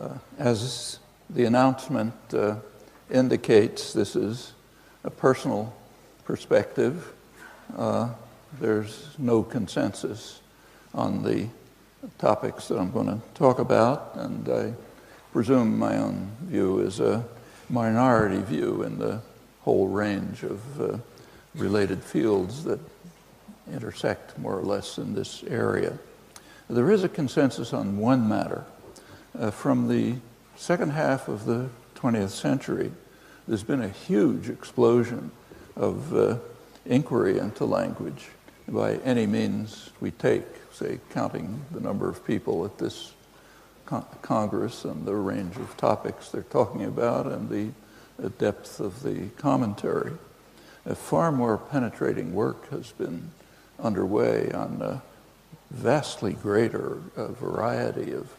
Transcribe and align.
Uh, 0.00 0.10
as 0.38 0.98
the 1.30 1.46
announcement 1.46 2.12
uh, 2.34 2.56
indicates, 3.10 3.94
this 3.94 4.14
is 4.14 4.52
a 5.04 5.10
personal 5.10 5.74
perspective. 6.24 7.14
Uh, 7.76 8.10
there's 8.60 9.08
no 9.18 9.42
consensus 9.42 10.40
on 10.94 11.22
the 11.22 11.48
topics 12.18 12.68
that 12.68 12.78
I'm 12.78 12.90
going 12.90 13.06
to 13.06 13.20
talk 13.34 13.58
about, 13.58 14.12
and 14.16 14.48
I 14.48 14.74
presume 15.32 15.78
my 15.78 15.96
own 15.96 16.30
view 16.42 16.80
is 16.80 17.00
a 17.00 17.24
minority 17.70 18.42
view 18.42 18.82
in 18.82 18.98
the 18.98 19.20
whole 19.62 19.88
range 19.88 20.42
of 20.42 20.80
uh, 20.80 20.98
related 21.54 22.02
fields 22.02 22.64
that 22.64 22.80
intersect 23.72 24.38
more 24.38 24.58
or 24.58 24.62
less 24.62 24.98
in 24.98 25.14
this 25.14 25.42
area. 25.44 25.98
There 26.68 26.90
is 26.90 27.02
a 27.02 27.08
consensus 27.08 27.72
on 27.72 27.96
one 27.96 28.28
matter. 28.28 28.64
Uh, 29.38 29.50
from 29.50 29.86
the 29.88 30.14
second 30.56 30.90
half 30.90 31.28
of 31.28 31.44
the 31.44 31.68
20th 31.94 32.30
century, 32.30 32.90
there's 33.46 33.62
been 33.62 33.82
a 33.82 33.88
huge 33.88 34.48
explosion 34.48 35.30
of 35.76 36.16
uh, 36.16 36.38
inquiry 36.86 37.38
into 37.38 37.66
language 37.66 38.28
by 38.66 38.94
any 38.98 39.26
means 39.26 39.90
we 40.00 40.10
take, 40.10 40.44
say, 40.72 40.98
counting 41.10 41.62
the 41.70 41.80
number 41.80 42.08
of 42.08 42.24
people 42.24 42.64
at 42.64 42.78
this 42.78 43.12
con- 43.84 44.06
Congress 44.22 44.86
and 44.86 45.04
the 45.04 45.14
range 45.14 45.56
of 45.56 45.76
topics 45.76 46.30
they're 46.30 46.42
talking 46.44 46.84
about 46.84 47.26
and 47.26 47.50
the, 47.50 47.68
the 48.18 48.30
depth 48.30 48.80
of 48.80 49.02
the 49.02 49.28
commentary. 49.36 50.12
A 50.86 50.94
far 50.94 51.30
more 51.30 51.58
penetrating 51.58 52.32
work 52.32 52.70
has 52.70 52.92
been 52.92 53.32
underway 53.78 54.50
on 54.52 54.80
a 54.80 55.02
vastly 55.70 56.32
greater 56.32 57.02
uh, 57.16 57.26
variety 57.28 58.12
of 58.12 58.30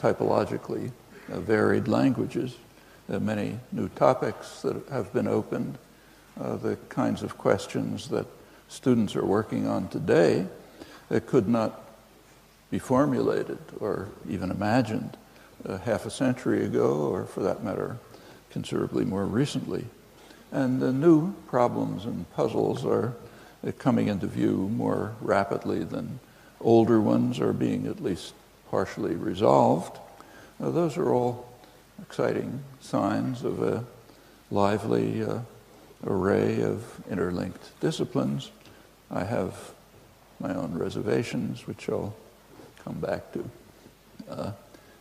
typologically 0.00 0.90
uh, 1.30 1.40
varied 1.40 1.86
languages, 1.86 2.56
uh, 3.12 3.18
many 3.18 3.58
new 3.70 3.88
topics 3.90 4.62
that 4.62 4.76
have 4.88 5.12
been 5.12 5.28
opened, 5.28 5.76
uh, 6.40 6.56
the 6.56 6.76
kinds 6.88 7.22
of 7.22 7.36
questions 7.36 8.08
that 8.08 8.26
students 8.68 9.14
are 9.14 9.24
working 9.24 9.66
on 9.66 9.88
today 9.88 10.46
that 11.08 11.26
could 11.26 11.48
not 11.48 11.82
be 12.70 12.78
formulated 12.78 13.58
or 13.78 14.08
even 14.28 14.50
imagined 14.50 15.16
uh, 15.66 15.76
half 15.78 16.06
a 16.06 16.10
century 16.10 16.64
ago, 16.64 17.08
or 17.10 17.26
for 17.26 17.40
that 17.40 17.62
matter, 17.62 17.98
considerably 18.50 19.04
more 19.04 19.26
recently. 19.26 19.84
And 20.52 20.80
the 20.80 20.92
new 20.92 21.32
problems 21.48 22.06
and 22.06 22.30
puzzles 22.32 22.86
are 22.86 23.14
coming 23.78 24.08
into 24.08 24.26
view 24.26 24.70
more 24.74 25.14
rapidly 25.20 25.84
than 25.84 26.18
older 26.60 27.00
ones 27.00 27.38
are 27.40 27.52
being 27.52 27.86
at 27.86 28.02
least 28.02 28.32
partially 28.70 29.16
resolved. 29.16 29.98
Uh, 30.62 30.70
those 30.70 30.96
are 30.96 31.12
all 31.12 31.46
exciting 32.00 32.62
signs 32.80 33.44
of 33.44 33.62
a 33.62 33.84
lively 34.50 35.22
uh, 35.22 35.40
array 36.06 36.62
of 36.62 37.02
interlinked 37.10 37.78
disciplines. 37.80 38.50
I 39.10 39.24
have 39.24 39.72
my 40.38 40.54
own 40.54 40.72
reservations, 40.78 41.66
which 41.66 41.88
I'll 41.88 42.14
come 42.84 43.00
back 43.00 43.32
to. 43.32 43.50
Uh, 44.28 44.52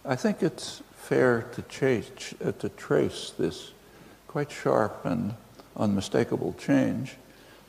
I 0.03 0.15
think 0.15 0.41
it's 0.41 0.81
fair 0.95 1.43
to, 1.53 1.61
chase, 1.63 2.33
uh, 2.43 2.51
to 2.53 2.69
trace 2.69 3.33
this 3.37 3.71
quite 4.27 4.51
sharp 4.51 5.05
and 5.05 5.35
unmistakable 5.77 6.55
change 6.59 7.15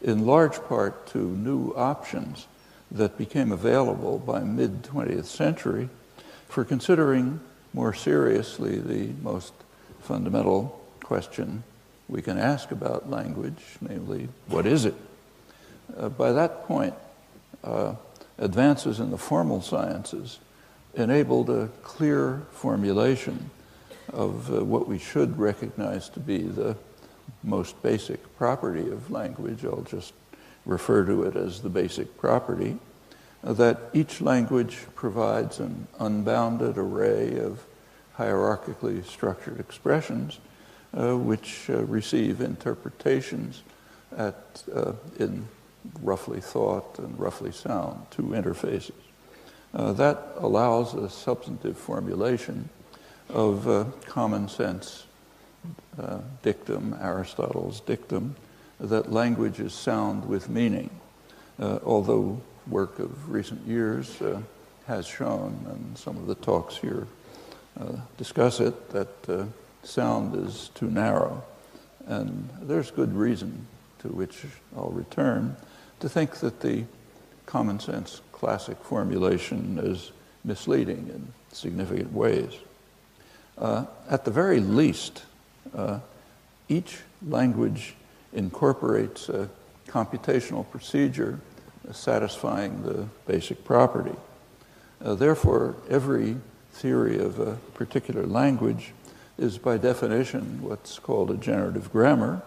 in 0.02 0.26
large 0.26 0.58
part 0.64 1.06
to 1.08 1.18
new 1.18 1.72
options 1.76 2.46
that 2.90 3.16
became 3.16 3.52
available 3.52 4.18
by 4.18 4.40
mid 4.40 4.82
20th 4.82 5.26
century 5.26 5.88
for 6.48 6.64
considering 6.64 7.40
more 7.72 7.94
seriously 7.94 8.78
the 8.78 9.12
most 9.22 9.52
fundamental 10.00 10.80
question 11.02 11.62
we 12.08 12.20
can 12.20 12.38
ask 12.38 12.72
about 12.72 13.08
language, 13.08 13.62
namely, 13.80 14.28
what 14.48 14.66
is 14.66 14.84
it? 14.84 14.94
Uh, 15.96 16.08
by 16.08 16.32
that 16.32 16.64
point, 16.66 16.94
uh, 17.62 17.94
advances 18.38 18.98
in 18.98 19.10
the 19.10 19.18
formal 19.18 19.62
sciences 19.62 20.40
enabled 20.94 21.48
a 21.50 21.68
clear 21.82 22.42
formulation 22.50 23.50
of 24.12 24.52
uh, 24.52 24.64
what 24.64 24.88
we 24.88 24.98
should 24.98 25.38
recognize 25.38 26.08
to 26.08 26.18
be 26.18 26.38
the 26.38 26.76
most 27.44 27.80
basic 27.82 28.36
property 28.36 28.90
of 28.90 29.10
language. 29.10 29.64
I'll 29.64 29.82
just 29.82 30.12
refer 30.66 31.04
to 31.04 31.22
it 31.22 31.36
as 31.36 31.62
the 31.62 31.68
basic 31.68 32.16
property, 32.18 32.78
uh, 33.42 33.52
that 33.54 33.80
each 33.92 34.20
language 34.20 34.78
provides 34.94 35.58
an 35.58 35.86
unbounded 35.98 36.76
array 36.76 37.38
of 37.38 37.66
hierarchically 38.16 39.04
structured 39.04 39.58
expressions 39.58 40.38
uh, 40.96 41.16
which 41.16 41.70
uh, 41.70 41.84
receive 41.84 42.40
interpretations 42.40 43.62
at, 44.16 44.62
uh, 44.74 44.92
in 45.18 45.46
roughly 46.02 46.40
thought 46.40 46.98
and 46.98 47.18
roughly 47.18 47.52
sound, 47.52 48.04
two 48.10 48.24
interfaces. 48.24 48.92
Uh, 49.72 49.92
that 49.92 50.32
allows 50.38 50.94
a 50.94 51.08
substantive 51.08 51.78
formulation 51.78 52.68
of 53.28 53.68
uh, 53.68 53.84
common 54.06 54.48
sense 54.48 55.06
dictum, 56.42 56.96
Aristotle's 57.00 57.80
dictum, 57.80 58.34
that 58.80 59.12
language 59.12 59.60
is 59.60 59.72
sound 59.72 60.24
with 60.26 60.48
meaning, 60.48 60.90
uh, 61.58 61.78
although 61.84 62.40
work 62.66 62.98
of 62.98 63.30
recent 63.30 63.66
years 63.66 64.20
uh, 64.22 64.40
has 64.86 65.06
shown, 65.06 65.66
and 65.70 65.96
some 65.98 66.16
of 66.16 66.26
the 66.26 66.34
talks 66.36 66.76
here 66.76 67.06
uh, 67.78 67.92
discuss 68.16 68.60
it, 68.60 68.90
that 68.90 69.28
uh, 69.28 69.44
sound 69.82 70.34
is 70.46 70.70
too 70.74 70.90
narrow. 70.90 71.42
And 72.06 72.48
there's 72.62 72.90
good 72.90 73.14
reason 73.14 73.66
to 74.00 74.08
which 74.08 74.44
I'll 74.76 74.90
return 74.90 75.56
to 76.00 76.08
think 76.08 76.36
that 76.36 76.60
the 76.60 76.84
common 77.46 77.78
sense 77.78 78.22
classic 78.32 78.78
formulation 78.78 79.78
is 79.82 80.12
misleading 80.44 81.10
in 81.12 81.32
significant 81.52 82.12
ways. 82.12 82.52
Uh, 83.58 83.84
at 84.08 84.24
the 84.24 84.30
very 84.30 84.60
least, 84.60 85.24
uh, 85.74 85.98
each 86.68 86.98
language 87.28 87.94
incorporates 88.32 89.28
a 89.28 89.48
computational 89.88 90.68
procedure 90.70 91.40
satisfying 91.92 92.82
the 92.82 93.06
basic 93.26 93.64
property. 93.64 94.14
Uh, 95.02 95.14
therefore, 95.14 95.76
every 95.88 96.36
theory 96.72 97.18
of 97.18 97.40
a 97.40 97.56
particular 97.74 98.26
language 98.26 98.92
is 99.38 99.58
by 99.58 99.76
definition 99.76 100.62
what's 100.62 100.98
called 100.98 101.30
a 101.30 101.36
generative 101.36 101.90
grammar, 101.90 102.42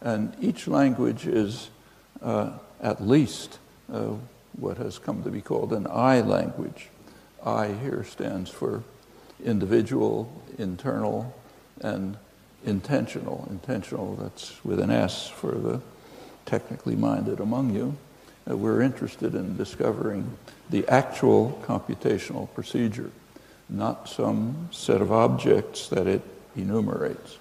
and 0.00 0.34
each 0.40 0.68
language 0.68 1.26
is 1.26 1.70
uh, 2.22 2.52
at 2.80 3.02
least 3.02 3.58
uh, 3.92 4.12
what 4.58 4.76
has 4.76 4.98
come 4.98 5.22
to 5.22 5.30
be 5.30 5.40
called 5.40 5.72
an 5.72 5.86
I 5.90 6.20
language. 6.20 6.88
I 7.44 7.68
here 7.68 8.04
stands 8.04 8.50
for 8.50 8.82
individual, 9.44 10.30
internal, 10.58 11.34
and 11.80 12.16
intensional. 12.66 13.46
Intensional, 13.50 14.16
that's 14.16 14.64
with 14.64 14.80
an 14.80 14.90
S 14.90 15.28
for 15.28 15.52
the 15.52 15.80
technically 16.44 16.96
minded 16.96 17.40
among 17.40 17.74
you. 17.74 17.96
Uh, 18.48 18.56
we're 18.56 18.80
interested 18.80 19.34
in 19.34 19.56
discovering 19.56 20.36
the 20.70 20.86
actual 20.88 21.60
computational 21.64 22.52
procedure, 22.54 23.10
not 23.68 24.08
some 24.08 24.68
set 24.70 25.00
of 25.00 25.10
objects 25.10 25.88
that 25.88 26.06
it 26.06 26.22
enumerates, 26.56 27.38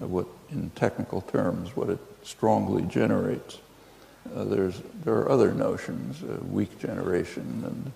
uh, 0.00 0.06
what 0.06 0.26
in 0.50 0.70
technical 0.70 1.20
terms, 1.20 1.76
what 1.76 1.90
it 1.90 1.98
strongly 2.22 2.82
generates. 2.82 3.58
Uh, 4.34 4.44
there's, 4.44 4.82
there 5.04 5.14
are 5.14 5.30
other 5.30 5.52
notions, 5.52 6.22
uh, 6.22 6.42
weak 6.50 6.78
generation, 6.78 7.92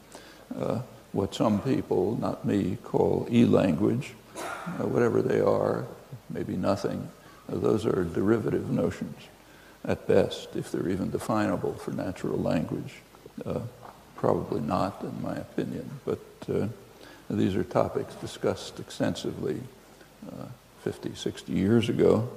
and 0.52 0.62
uh, 0.62 0.80
what 1.12 1.34
some 1.34 1.60
people, 1.60 2.16
not 2.16 2.44
me, 2.44 2.76
call 2.84 3.26
e-language, 3.30 4.12
uh, 4.36 4.86
whatever 4.86 5.22
they 5.22 5.40
are, 5.40 5.84
maybe 6.32 6.56
nothing. 6.56 7.10
Those 7.48 7.86
are 7.86 8.04
derivative 8.04 8.70
notions 8.70 9.16
at 9.84 10.06
best, 10.06 10.54
if 10.54 10.70
they're 10.70 10.88
even 10.88 11.10
definable 11.10 11.74
for 11.74 11.90
natural 11.90 12.38
language. 12.38 12.94
Uh, 13.44 13.60
probably 14.16 14.60
not, 14.60 15.02
in 15.02 15.22
my 15.22 15.34
opinion, 15.34 15.90
but 16.04 16.20
uh, 16.48 16.68
these 17.28 17.56
are 17.56 17.64
topics 17.64 18.14
discussed 18.16 18.78
extensively 18.78 19.60
uh, 20.28 20.46
50, 20.82 21.14
60 21.14 21.52
years 21.52 21.88
ago, 21.88 22.28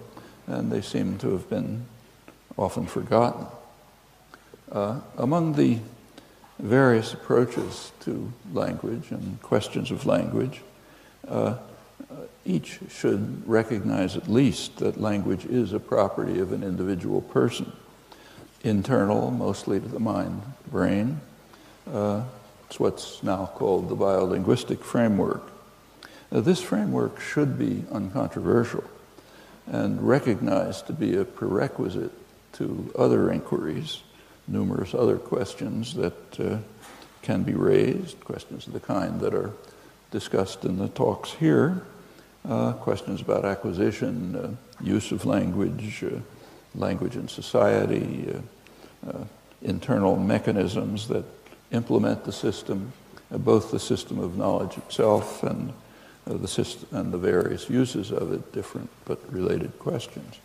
and 0.47 0.71
they 0.71 0.81
seem 0.81 1.17
to 1.19 1.31
have 1.31 1.49
been 1.49 1.85
often 2.57 2.87
forgotten. 2.87 3.45
Uh, 4.71 4.99
among 5.17 5.53
the 5.53 5.77
various 6.57 7.13
approaches 7.13 7.91
to 7.99 8.31
language 8.53 9.11
and 9.11 9.39
questions 9.41 9.91
of 9.91 10.05
language, 10.05 10.61
uh, 11.27 11.57
each 12.45 12.79
should 12.89 13.47
recognize 13.47 14.15
at 14.15 14.27
least 14.27 14.77
that 14.77 15.01
language 15.01 15.45
is 15.45 15.73
a 15.73 15.79
property 15.79 16.39
of 16.39 16.51
an 16.51 16.63
individual 16.63 17.21
person, 17.21 17.71
internal 18.63 19.31
mostly 19.31 19.79
to 19.79 19.87
the 19.87 19.99
mind 19.99 20.41
brain. 20.71 21.19
Uh, 21.91 22.23
it's 22.67 22.79
what's 22.79 23.23
now 23.23 23.45
called 23.55 23.89
the 23.89 23.95
biolinguistic 23.95 24.79
framework. 24.79 25.51
Uh, 26.31 26.41
this 26.41 26.61
framework 26.61 27.19
should 27.19 27.57
be 27.57 27.83
uncontroversial 27.91 28.83
and 29.67 30.01
recognized 30.07 30.85
to 30.87 30.93
be 30.93 31.15
a 31.15 31.25
prerequisite 31.25 32.11
to 32.53 32.91
other 32.97 33.31
inquiries, 33.31 34.01
numerous 34.47 34.93
other 34.93 35.17
questions 35.17 35.95
that 35.95 36.39
uh, 36.39 36.57
can 37.21 37.43
be 37.43 37.53
raised, 37.53 38.19
questions 38.19 38.67
of 38.67 38.73
the 38.73 38.79
kind 38.79 39.19
that 39.19 39.33
are 39.33 39.51
discussed 40.15 40.63
in 40.63 40.77
the 40.77 40.87
talks 40.87 41.33
here, 41.33 41.81
uh, 42.47 42.71
questions 42.71 43.19
about 43.19 43.43
acquisition, 43.43 44.33
uh, 44.33 44.49
use 44.81 45.11
of 45.11 45.25
language, 45.25 46.05
uh, 46.05 46.21
language 46.73 47.17
in 47.17 47.27
society, 47.27 48.33
uh, 48.33 49.09
uh, 49.09 49.25
internal 49.61 50.15
mechanisms 50.15 51.09
that 51.09 51.25
implement 51.71 52.23
the 52.23 52.31
system, 52.31 52.93
both 53.29 53.71
the 53.71 53.79
system 53.79 54.17
of 54.19 54.37
knowledge 54.37 54.77
itself 54.77 55.43
and 55.43 55.73
the 56.25 56.47
system 56.47 56.87
and 56.93 57.11
the 57.11 57.17
various 57.17 57.69
uses 57.69 58.09
of 58.09 58.31
it, 58.31 58.53
different 58.53 58.89
but 59.03 59.19
related 59.29 59.77
questions. 59.79 60.39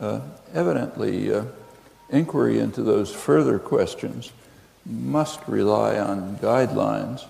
Uh, 0.00 0.18
evidently, 0.54 1.32
uh, 1.32 1.44
inquiry 2.10 2.58
into 2.58 2.82
those 2.82 3.14
further 3.14 3.60
questions 3.60 4.32
must 4.84 5.38
rely 5.46 6.00
on 6.00 6.36
guidelines 6.38 7.26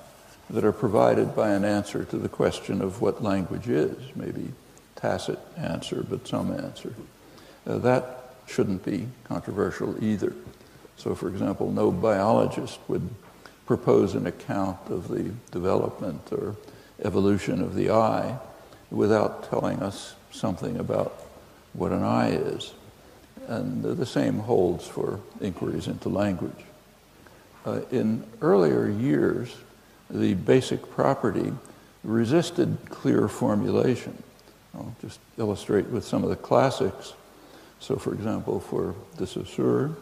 that 0.53 0.65
are 0.65 0.73
provided 0.73 1.35
by 1.35 1.51
an 1.51 1.65
answer 1.65 2.05
to 2.05 2.19
the 2.19 2.29
question 2.29 2.83
of 2.83 3.01
what 3.01 3.23
language 3.23 3.69
is, 3.69 3.97
maybe 4.15 4.53
tacit 4.97 5.39
answer, 5.57 6.05
but 6.09 6.29
some 6.29 6.53
answer. 6.53 6.95
Uh, 7.67 7.79
that 7.79 8.35
shouldn't 8.47 8.85
be 8.85 9.09
controversial 9.25 10.03
either. 10.05 10.35
So, 10.97 11.15
for 11.15 11.29
example, 11.29 11.71
no 11.71 11.91
biologist 11.91 12.79
would 12.87 13.09
propose 13.67 14.15
an 14.15 14.27
account 14.27 14.79
of 14.91 15.09
the 15.09 15.33
development 15.51 16.21
or 16.31 16.57
evolution 17.03 17.63
of 17.63 17.75
the 17.75 17.91
eye 17.91 18.39
without 18.91 19.49
telling 19.49 19.81
us 19.81 20.15
something 20.31 20.77
about 20.77 21.15
what 21.73 21.93
an 21.93 22.03
eye 22.03 22.31
is. 22.31 22.75
And 23.49 23.83
the 23.83 24.07
same 24.07 24.39
holds 24.41 24.87
for 24.87 25.21
inquiries 25.41 25.89
into 25.89 26.11
language. 26.11 26.53
Uh, 27.65 27.81
in 27.91 28.25
earlier 28.41 28.89
years, 28.89 29.57
the 30.13 30.35
basic 30.35 30.91
property 30.91 31.53
resisted 32.05 32.77
clear 32.89 33.29
formulation. 33.29 34.23
I'll 34.75 34.95
just 35.01 35.19
illustrate 35.39 35.87
with 35.87 36.05
some 36.05 36.23
of 36.23 36.31
the 36.31 36.37
classics. 36.37 37.15
So, 37.81 37.97
for 37.97 38.13
example, 38.15 38.61
for 38.61 38.95
de 39.17 39.27
Saussure, 39.27 39.97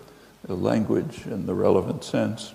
language 0.49 1.27
in 1.27 1.47
the 1.47 1.55
relevant 1.55 2.05
sense 2.05 2.55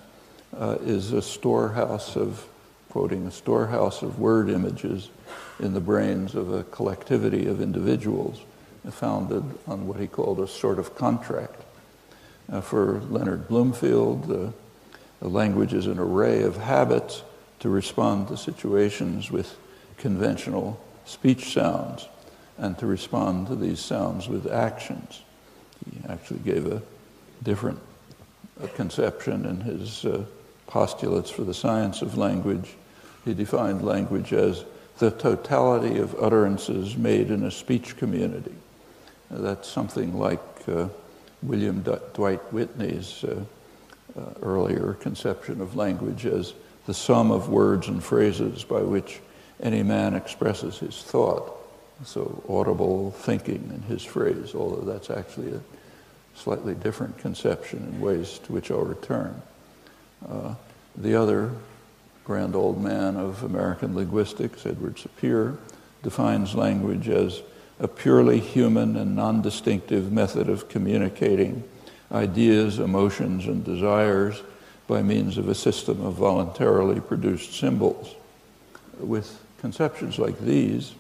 uh, 0.58 0.78
is 0.82 1.14
a 1.14 1.22
storehouse 1.22 2.16
of, 2.16 2.46
quoting, 2.90 3.28
a 3.28 3.32
storehouse 3.32 4.02
of 4.02 4.20
word 4.20 4.50
images 4.50 5.10
in 5.60 5.74
the 5.74 5.80
brains 5.80 6.36
of 6.36 6.54
a 6.54 6.64
collectivity 6.64 7.48
of 7.48 7.62
individuals 7.62 8.42
founded 8.92 9.44
on 9.68 9.88
what 9.88 10.00
he 10.00 10.08
called 10.08 10.40
a 10.40 10.48
sort 10.48 10.78
of 10.80 10.96
contract. 10.96 11.62
Uh, 12.52 12.62
for 12.62 13.02
Leonard 13.10 13.48
Bloomfield, 13.48 14.32
uh, 14.32 14.52
the 15.20 15.28
language 15.28 15.74
is 15.74 15.88
an 15.88 15.98
array 15.98 16.44
of 16.44 16.58
habits 16.58 17.24
to 17.60 17.70
respond 17.70 18.28
to 18.28 18.38
situations 18.38 19.32
with 19.32 19.58
conventional 19.98 20.80
speech 21.06 21.54
sounds 21.54 22.08
and 22.58 22.78
to 22.78 22.86
respond 22.86 23.48
to 23.48 23.56
these 23.56 23.80
sounds 23.80 24.28
with 24.28 24.52
actions. 24.52 25.22
He 25.90 26.00
actually 26.10 26.40
gave 26.40 26.72
a 26.72 26.82
different 27.44 27.80
uh, 28.62 28.68
conception 28.68 29.46
in 29.46 29.62
his 29.62 30.06
uh, 30.06 30.26
postulates 30.68 31.30
for 31.30 31.44
the 31.44 31.54
science 31.54 32.02
of 32.02 32.18
language. 32.18 32.76
He 33.24 33.34
defined 33.34 33.84
language 33.84 34.34
as 34.34 34.66
the 34.98 35.12
totality 35.12 35.98
of 35.98 36.16
utterances 36.16 36.96
made 36.96 37.30
in 37.30 37.44
a 37.44 37.52
speech 37.52 37.98
community. 37.98 38.56
Uh, 39.32 39.40
that's 39.40 39.70
something 39.70 40.18
like 40.18 40.40
uh, 40.68 40.88
William 41.44 41.82
D- 41.82 41.96
Dwight 42.14 42.42
Whitney's 42.54 43.24
uh, 43.24 43.44
uh, 44.18 44.22
earlier 44.42 44.94
conception 44.94 45.62
of 45.62 45.76
language 45.76 46.26
as 46.26 46.54
the 46.86 46.94
sum 46.94 47.32
of 47.32 47.50
words 47.50 47.88
and 47.88 48.04
phrases 48.04 48.64
by 48.64 48.82
which 48.82 49.20
any 49.62 49.84
man 49.84 50.14
expresses 50.14 50.78
his 50.80 51.02
thought. 51.02 51.52
So, 52.04 52.44
audible 52.50 53.12
thinking 53.12 53.72
in 53.74 53.82
his 53.84 54.04
phrase, 54.04 54.54
although 54.54 54.82
that's 54.82 55.10
actually 55.10 55.54
a 55.54 55.62
slightly 56.36 56.76
different 56.76 57.18
conception 57.18 57.88
in 57.90 58.02
ways 58.02 58.40
to 58.40 58.52
which 58.52 58.70
I'll 58.70 58.82
return. 58.82 59.42
Uh, 60.30 60.56
the 60.98 61.16
other 61.16 61.52
grand 62.26 62.56
old 62.56 62.84
man 62.84 63.16
of 63.16 63.44
American 63.44 63.96
linguistics, 63.96 64.66
Edward 64.66 64.96
Sapir, 64.96 65.58
defines 66.04 66.54
language 66.54 67.08
as 67.08 67.42
a 67.80 67.88
purely 67.88 68.40
human 68.40 68.98
and 68.98 69.16
non 69.16 69.42
distinctive 69.42 70.12
method 70.12 70.50
of 70.50 70.68
communicating 70.68 71.64
ideas, 72.12 72.80
emotions, 72.80 73.46
and 73.46 73.64
desires 73.64 74.42
by 74.88 75.02
means 75.02 75.38
of 75.38 75.50
a 75.50 75.56
system 75.56 76.06
of 76.06 76.14
voluntarily 76.14 77.00
produced 77.00 77.54
symbols. 77.54 78.16
With 79.00 79.40
conceptions 79.60 80.20
like 80.20 80.40
these, 80.40 80.94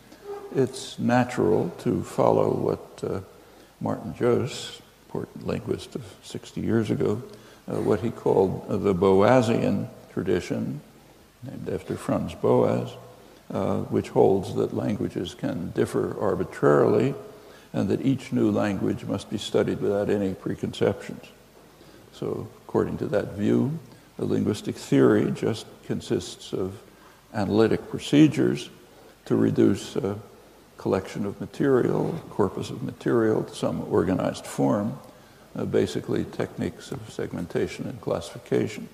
it's 0.55 0.97
natural 0.97 1.69
to 1.79 2.03
follow 2.03 2.51
what 2.51 3.03
uh, 3.03 3.21
Martin 3.81 4.15
Joos, 4.15 4.81
important 5.07 5.45
linguist 5.45 5.95
of 5.95 6.03
60 6.23 6.61
years 6.61 6.89
ago, 6.89 7.21
uh, 7.67 7.75
what 7.81 7.99
he 7.99 8.11
called 8.11 8.67
the 8.69 8.93
Boasian 8.93 9.87
tradition, 10.13 10.81
named 11.43 11.69
after 11.69 11.95
Franz 11.95 12.33
Boas, 12.33 12.91
uh, 13.51 13.81
which 13.83 14.09
holds 14.09 14.55
that 14.55 14.73
languages 14.73 15.35
can 15.35 15.71
differ 15.71 16.19
arbitrarily 16.19 17.13
and 17.73 17.89
that 17.89 18.01
each 18.01 18.31
new 18.31 18.49
language 18.49 19.05
must 19.05 19.29
be 19.29 19.37
studied 19.37 19.81
without 19.81 20.09
any 20.09 20.33
preconceptions. 20.33 21.25
So, 22.17 22.47
according 22.65 22.97
to 22.99 23.07
that 23.07 23.33
view, 23.33 23.77
a 24.19 24.23
linguistic 24.23 24.77
theory 24.77 25.31
just 25.31 25.65
consists 25.85 26.53
of 26.53 26.81
analytic 27.33 27.89
procedures 27.89 28.69
to 29.25 29.35
reduce 29.35 29.97
a 29.97 30.17
collection 30.77 31.25
of 31.25 31.41
material, 31.41 32.17
corpus 32.29 32.69
of 32.69 32.83
material, 32.83 33.43
to 33.43 33.53
some 33.53 33.85
organized 33.91 34.45
form, 34.45 34.97
uh, 35.57 35.65
basically 35.65 36.23
techniques 36.23 36.93
of 36.93 37.01
segmentation 37.11 37.85
and 37.85 37.99
classification. 37.99 38.87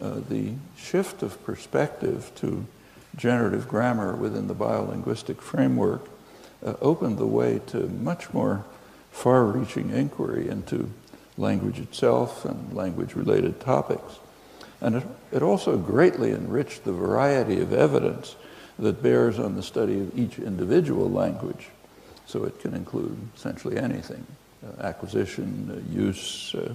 Uh, 0.00 0.20
the 0.28 0.52
shift 0.76 1.24
of 1.24 1.44
perspective 1.44 2.30
to 2.36 2.64
generative 3.16 3.66
grammar 3.66 4.14
within 4.14 4.46
the 4.46 4.54
biolinguistic 4.54 5.40
framework 5.40 6.08
uh, 6.64 6.74
opened 6.80 7.18
the 7.18 7.26
way 7.26 7.60
to 7.66 7.88
much 7.88 8.32
more 8.32 8.64
far 9.10 9.44
reaching 9.44 9.90
inquiry 9.90 10.48
into 10.48 10.88
language 11.42 11.78
itself 11.78 12.46
and 12.46 12.72
language 12.72 13.14
related 13.14 13.60
topics. 13.60 14.20
And 14.80 14.96
it, 14.96 15.06
it 15.32 15.42
also 15.42 15.76
greatly 15.76 16.32
enriched 16.32 16.84
the 16.84 16.92
variety 16.92 17.60
of 17.60 17.72
evidence 17.72 18.36
that 18.78 19.02
bears 19.02 19.38
on 19.38 19.54
the 19.54 19.62
study 19.62 20.00
of 20.00 20.18
each 20.18 20.38
individual 20.38 21.10
language. 21.10 21.68
So 22.26 22.44
it 22.44 22.58
can 22.60 22.74
include 22.74 23.18
essentially 23.36 23.76
anything 23.76 24.26
uh, 24.64 24.82
acquisition, 24.82 25.70
uh, 25.70 25.94
use, 25.94 26.54
uh, 26.54 26.74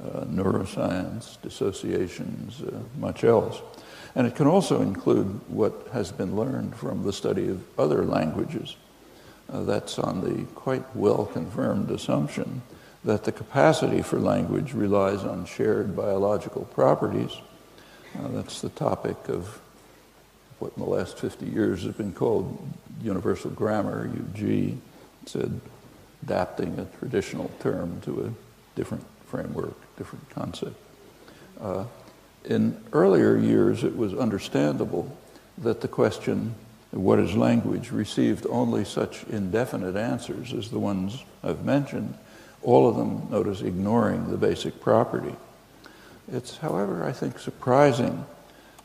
uh 0.00 0.24
neuroscience, 0.24 1.40
dissociations, 1.42 2.62
uh, 2.62 2.78
much 2.98 3.24
else. 3.24 3.60
And 4.14 4.26
it 4.26 4.34
can 4.34 4.46
also 4.46 4.80
include 4.80 5.40
what 5.48 5.88
has 5.92 6.10
been 6.10 6.34
learned 6.34 6.74
from 6.76 7.02
the 7.02 7.12
study 7.12 7.48
of 7.48 7.62
other 7.78 8.04
languages. 8.04 8.76
Uh, 9.52 9.64
that's 9.64 9.98
on 9.98 10.22
the 10.22 10.44
quite 10.54 10.84
well 10.96 11.26
confirmed 11.26 11.90
assumption 11.90 12.62
that 13.04 13.24
the 13.24 13.32
capacity 13.32 14.02
for 14.02 14.18
language 14.18 14.72
relies 14.72 15.24
on 15.24 15.46
shared 15.46 15.96
biological 15.96 16.64
properties. 16.66 17.32
Uh, 18.18 18.28
that's 18.28 18.60
the 18.60 18.68
topic 18.70 19.16
of 19.28 19.60
what 20.58 20.72
in 20.76 20.82
the 20.82 20.88
last 20.88 21.18
50 21.18 21.46
years 21.46 21.84
has 21.84 21.94
been 21.94 22.12
called 22.12 22.58
universal 23.00 23.50
grammar, 23.50 24.10
UG. 24.12 24.78
It's 25.22 25.36
adapting 26.24 26.78
a 26.78 26.84
traditional 26.98 27.50
term 27.60 28.00
to 28.02 28.24
a 28.24 28.78
different 28.78 29.04
framework, 29.26 29.76
different 29.96 30.28
concept. 30.30 30.74
Uh, 31.60 31.84
in 32.44 32.80
earlier 32.92 33.36
years, 33.36 33.84
it 33.84 33.96
was 33.96 34.14
understandable 34.14 35.16
that 35.58 35.80
the 35.80 35.88
question, 35.88 36.54
what 36.90 37.18
is 37.18 37.36
language, 37.36 37.90
received 37.90 38.46
only 38.48 38.84
such 38.84 39.24
indefinite 39.24 39.96
answers 39.96 40.52
as 40.52 40.70
the 40.70 40.78
ones 40.78 41.24
I've 41.42 41.64
mentioned, 41.64 42.14
all 42.62 42.88
of 42.88 42.96
them, 42.96 43.28
notice, 43.30 43.60
ignoring 43.62 44.30
the 44.30 44.36
basic 44.36 44.80
property. 44.80 45.34
It's, 46.30 46.58
however, 46.58 47.04
I 47.04 47.12
think 47.12 47.38
surprising 47.38 48.26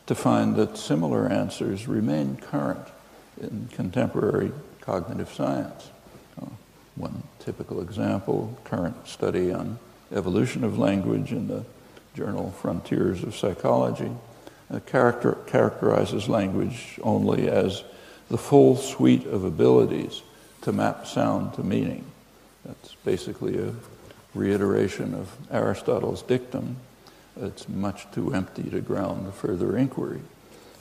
to 0.06 0.14
find 0.14 0.56
that 0.56 0.78
similar 0.78 1.28
answers 1.28 1.88
remain 1.88 2.36
current 2.36 2.86
in 3.40 3.68
contemporary 3.72 4.52
cognitive 4.80 5.32
science. 5.32 5.90
Uh, 6.40 6.46
one 6.94 7.22
typical 7.40 7.80
example, 7.80 8.56
current 8.64 9.08
study 9.08 9.52
on 9.52 9.78
evolution 10.12 10.62
of 10.64 10.78
language 10.78 11.32
in 11.32 11.48
the 11.48 11.64
journal 12.14 12.52
Frontiers 12.52 13.22
of 13.22 13.34
Psychology, 13.34 14.10
uh, 14.70 14.78
character, 14.80 15.36
characterizes 15.46 16.28
language 16.28 16.98
only 17.02 17.48
as 17.48 17.82
the 18.28 18.38
full 18.38 18.76
suite 18.76 19.26
of 19.26 19.44
abilities 19.44 20.22
to 20.62 20.72
map 20.72 21.06
sound 21.06 21.54
to 21.54 21.62
meaning. 21.62 22.04
That's 22.64 22.94
basically 23.04 23.58
a 23.58 23.72
reiteration 24.34 25.14
of 25.14 25.30
Aristotle's 25.50 26.22
dictum. 26.22 26.76
It's 27.40 27.68
much 27.68 28.10
too 28.12 28.32
empty 28.32 28.64
to 28.70 28.80
ground 28.80 29.32
further 29.34 29.76
inquiry. 29.76 30.20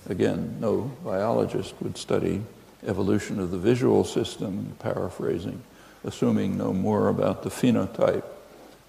Again, 0.09 0.57
no 0.59 0.91
biologist 1.03 1.75
would 1.81 1.97
study 1.97 2.41
evolution 2.85 3.39
of 3.39 3.51
the 3.51 3.57
visual 3.57 4.03
system, 4.03 4.75
paraphrasing, 4.79 5.61
assuming 6.03 6.57
no 6.57 6.73
more 6.73 7.07
about 7.07 7.43
the 7.43 7.49
phenotype, 7.49 8.25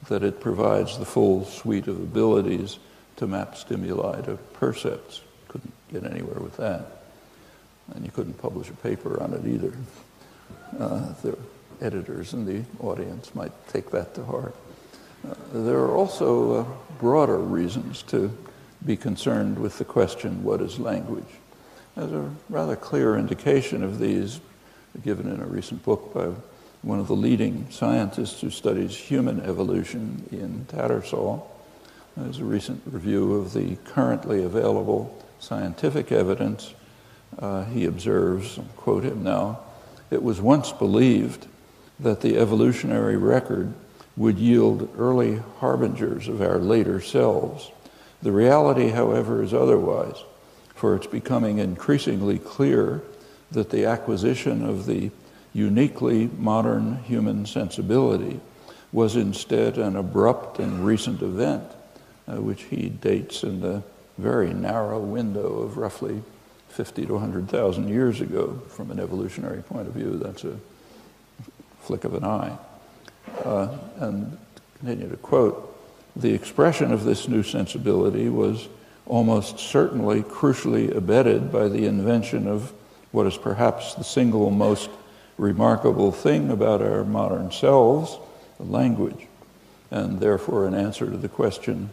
that 0.09 0.23
it 0.23 0.41
provides 0.41 0.99
the 0.99 1.05
full 1.05 1.45
suite 1.45 1.87
of 1.87 1.97
abilities 1.97 2.79
to 3.17 3.27
map 3.27 3.57
stimuli 3.57 4.21
to 4.23 4.37
percepts. 4.55 5.21
Couldn't 5.49 5.73
get 5.93 6.05
anywhere 6.05 6.41
with 6.41 6.57
that. 6.57 7.05
And 7.95 8.05
you 8.05 8.11
couldn't 8.11 8.35
publish 8.35 8.69
a 8.69 8.75
paper 8.75 9.23
on 9.23 9.33
it 9.33 9.47
either. 9.47 9.73
Uh, 10.79 11.13
the 11.23 11.39
editors 11.81 12.33
in 12.33 12.45
the 12.45 12.65
audience 12.81 13.35
might 13.35 13.53
take 13.69 13.91
that 13.91 14.15
to 14.15 14.25
heart. 14.25 14.55
Uh, 15.29 15.35
there 15.53 15.79
are 15.79 15.95
also 15.95 16.61
uh, 16.61 16.65
broader 16.99 17.39
reasons 17.39 18.03
to 18.03 18.37
be 18.85 18.97
concerned 18.97 19.59
with 19.59 19.79
the 19.79 19.85
question, 19.85 20.45
what 20.45 20.61
is 20.61 20.79
language? 20.79 21.25
There's 21.97 22.13
a 22.13 22.31
rather 22.49 22.77
clear 22.77 23.17
indication 23.17 23.83
of 23.83 23.99
these 23.99 24.41
given 25.03 25.31
in 25.31 25.41
a 25.41 25.47
recent 25.47 25.83
book 25.83 26.13
by 26.13 26.31
one 26.83 27.01
of 27.01 27.09
the 27.09 27.17
leading 27.17 27.71
scientists 27.71 28.41
who 28.43 28.51
studies 28.51 28.97
human 28.97 29.41
evolution 29.41 30.29
Ian 30.33 30.67
Tattersall. 30.69 31.47
There's 32.17 32.39
a 32.39 32.45
recent 32.45 32.83
review 32.85 33.35
of 33.35 33.55
the 33.55 33.77
currently 33.85 34.45
available 34.45 35.21
scientific 35.39 36.13
evidence. 36.13 36.75
Uh, 37.39 37.65
he 37.65 37.87
observes, 37.87 38.59
I'll 38.59 38.65
quote 38.77 39.05
him 39.05 39.25
now, 39.25 39.61
it 40.11 40.23
was 40.23 40.41
once 40.41 40.73
believed 40.73 41.47
that 42.01 42.21
the 42.21 42.37
evolutionary 42.39 43.17
record 43.17 43.73
would 44.17 44.39
yield 44.39 44.89
early 44.97 45.41
harbingers 45.59 46.29
of 46.29 46.41
our 46.41 46.59
later 46.59 47.01
selves. 47.01 47.71
The 48.23 48.33
reality, 48.33 48.91
however, 48.91 49.43
is 49.43 49.53
otherwise, 49.53 50.23
for 50.75 50.95
it's 50.97 51.07
becoming 51.07 51.59
increasingly 51.59 52.39
clear 52.39 53.03
that 53.51 53.71
the 53.71 53.85
acquisition 53.85 54.65
of 54.65 54.87
the 54.87 55.11
uniquely 55.53 56.29
modern 56.39 56.97
human 57.05 57.47
sensibility 57.47 58.41
was 58.93 59.17
instead 59.17 59.77
an 59.77 59.97
abrupt 59.97 60.59
and 60.59 60.87
recent 60.87 61.21
event, 61.23 61.65
uh, 62.29 62.41
which 62.41 62.63
he 62.65 62.89
dates 62.89 63.43
in 63.43 63.61
the 63.61 63.83
very 64.19 64.55
narrow 64.55 65.01
window 65.01 65.63
of 65.63 65.77
roughly 65.77 66.23
50 66.69 67.07
to 67.07 67.13
100,000 67.15 67.89
years 67.89 68.21
ago. 68.21 68.61
From 68.69 68.91
an 68.91 69.01
evolutionary 69.01 69.63
point 69.63 69.89
of 69.89 69.95
view, 69.95 70.17
that's 70.17 70.45
a 70.45 70.57
flick 71.85 72.05
of 72.05 72.15
an 72.15 72.25
eye. 72.25 72.57
Uh, 73.45 73.77
and 73.99 74.39
continue 74.79 75.09
to 75.09 75.17
quote, 75.17 75.71
the 76.17 76.33
expression 76.33 76.93
of 76.93 77.05
this 77.05 77.29
new 77.29 77.43
sensibility 77.43 78.29
was 78.29 78.69
almost 79.07 79.59
certainly 79.59 80.23
crucially 80.23 80.95
abetted 80.95 81.53
by 81.53 81.69
the 81.69 81.87
invention 81.87 82.47
of 82.47 82.73
what 83.13 83.27
is 83.27 83.37
perhaps 83.37 83.95
the 83.95 84.05
single 84.05 84.51
most 84.51 84.91
remarkable 85.37 86.13
thing 86.13 86.51
about 86.51 86.81
our 86.81 87.05
modern 87.05 87.51
selves, 87.51 88.17
language. 88.59 89.27
And 89.91 90.21
therefore, 90.21 90.67
an 90.67 90.75
answer 90.75 91.07
to 91.11 91.17
the 91.17 91.29
question, 91.29 91.91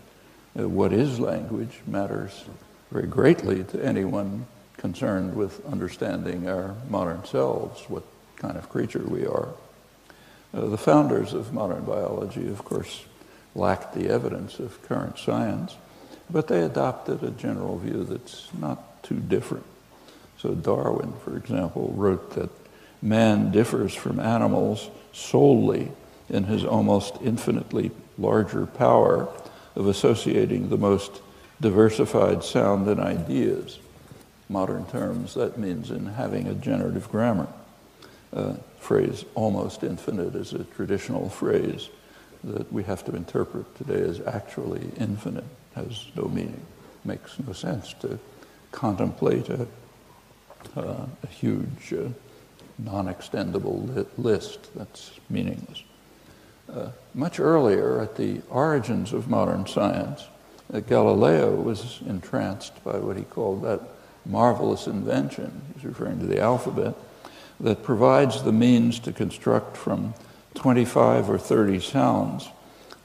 uh, 0.57 0.67
what 0.67 0.93
is 0.93 1.19
language, 1.19 1.79
matters 1.86 2.45
very 2.91 3.07
greatly 3.07 3.63
to 3.65 3.83
anyone 3.83 4.45
concerned 4.77 5.36
with 5.36 5.65
understanding 5.65 6.50
our 6.50 6.75
modern 6.89 7.24
selves, 7.25 7.83
what 7.88 8.03
kind 8.36 8.57
of 8.57 8.69
creature 8.69 9.03
we 9.05 9.25
are. 9.25 9.50
Uh, 10.53 10.67
the 10.67 10.77
founders 10.77 11.34
of 11.34 11.53
modern 11.53 11.84
biology, 11.86 12.48
of 12.50 12.63
course, 12.65 13.05
lacked 13.55 13.93
the 13.93 14.10
evidence 14.10 14.60
of 14.60 14.81
current 14.88 15.17
science, 15.17 15.77
but 16.29 16.48
they 16.48 16.62
adopted 16.62 17.24
a 17.24 17.31
general 17.31 17.77
view 17.77 18.03
that's 18.03 18.50
not 18.58 19.03
too 19.03 19.20
different. 19.20 19.65
So 20.38 20.53
Darwin, 20.53 21.13
for 21.24 21.38
example, 21.38 21.93
wrote 21.96 22.31
that 22.36 22.50
man 23.01 23.51
differs 23.51 23.93
from 23.93 24.20
animals 24.20 24.89
solely 25.13 25.91
in 26.29 26.46
his 26.46 26.63
almost 26.63 27.15
infinitely 27.22 27.91
larger 28.17 28.65
power 28.65 29.29
of 29.75 29.88
associating 29.88 30.70
the 30.70 30.77
most 30.77 31.22
diversified 31.60 32.43
sound 32.43 32.88
and 32.88 33.00
ideas. 33.00 33.79
Modern 34.50 34.86
terms, 34.88 35.34
that 35.36 35.58
means 35.58 35.91
in 35.91 36.05
having 36.08 36.48
a 36.48 36.53
generative 36.53 37.10
grammar. 37.10 37.48
Uh, 38.34 38.55
phrase 38.81 39.23
almost 39.35 39.83
infinite 39.83 40.35
is 40.35 40.53
a 40.53 40.63
traditional 40.63 41.29
phrase 41.29 41.89
that 42.43 42.73
we 42.73 42.83
have 42.83 43.05
to 43.05 43.15
interpret 43.15 43.77
today 43.77 44.01
as 44.01 44.19
actually 44.21 44.81
infinite, 44.97 45.45
has 45.75 46.07
no 46.15 46.23
meaning, 46.23 46.65
makes 47.05 47.38
no 47.45 47.53
sense 47.53 47.93
to 47.93 48.17
contemplate 48.71 49.47
a, 49.50 49.67
uh, 50.75 51.05
a 51.23 51.27
huge 51.27 51.93
uh, 51.93 52.09
non-extendable 52.79 53.95
li- 53.95 54.05
list 54.17 54.73
that's 54.75 55.11
meaningless. 55.29 55.83
Uh, 56.73 56.89
much 57.13 57.39
earlier, 57.39 58.01
at 58.01 58.15
the 58.17 58.41
origins 58.50 59.13
of 59.13 59.29
modern 59.29 59.67
science, 59.67 60.25
uh, 60.73 60.79
Galileo 60.79 61.53
was 61.53 62.00
entranced 62.07 62.83
by 62.83 62.97
what 62.97 63.15
he 63.15 63.23
called 63.23 63.61
that 63.61 63.81
marvelous 64.25 64.88
invention, 64.88 65.61
he's 65.75 65.85
referring 65.85 66.19
to 66.19 66.25
the 66.25 66.39
alphabet, 66.39 66.95
that 67.62 67.84
provides 67.84 68.44
the 68.44 68.51
means 68.51 69.00
to 69.00 69.13
construct 69.13 69.77
from 69.77 70.13
25 70.56 71.30
or 71.30 71.38
30 71.38 71.80
sounds 71.80 72.50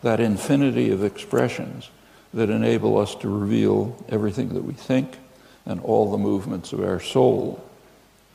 that 0.02 0.18
infinity 0.18 0.90
of 0.90 1.04
expressions 1.04 1.90
that 2.32 2.50
enable 2.50 2.98
us 2.98 3.14
to 3.14 3.28
reveal 3.28 3.96
everything 4.08 4.50
that 4.50 4.64
we 4.64 4.72
think 4.72 5.18
and 5.64 5.80
all 5.80 6.10
the 6.10 6.18
movements 6.18 6.72
of 6.72 6.82
our 6.82 7.00
soul. 7.00 7.62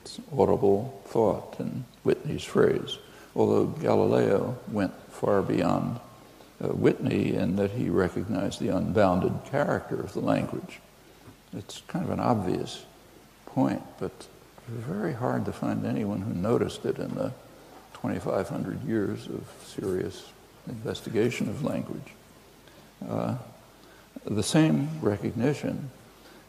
It's 0.01 0.19
audible 0.35 1.01
thought 1.05 1.55
in 1.59 1.85
Whitney's 2.03 2.43
phrase, 2.43 2.97
although 3.35 3.67
Galileo 3.67 4.57
went 4.71 4.93
far 5.09 5.41
beyond 5.41 5.99
uh, 6.63 6.67
Whitney 6.67 7.33
in 7.33 7.55
that 7.55 7.71
he 7.71 7.89
recognized 7.89 8.59
the 8.59 8.69
unbounded 8.69 9.33
character 9.49 9.99
of 9.99 10.13
the 10.13 10.19
language. 10.19 10.79
It's 11.53 11.81
kind 11.87 12.05
of 12.05 12.11
an 12.11 12.19
obvious 12.19 12.85
point, 13.45 13.81
but 13.99 14.27
very 14.71 15.13
hard 15.13 15.45
to 15.45 15.51
find 15.51 15.85
anyone 15.85 16.21
who 16.21 16.33
noticed 16.33 16.85
it 16.85 16.97
in 16.97 17.13
the 17.15 17.31
2,500 17.93 18.83
years 18.83 19.27
of 19.27 19.43
serious 19.65 20.31
investigation 20.67 21.49
of 21.49 21.63
language. 21.63 22.13
Uh, 23.07 23.35
the 24.25 24.43
same 24.43 24.89
recognition 25.01 25.89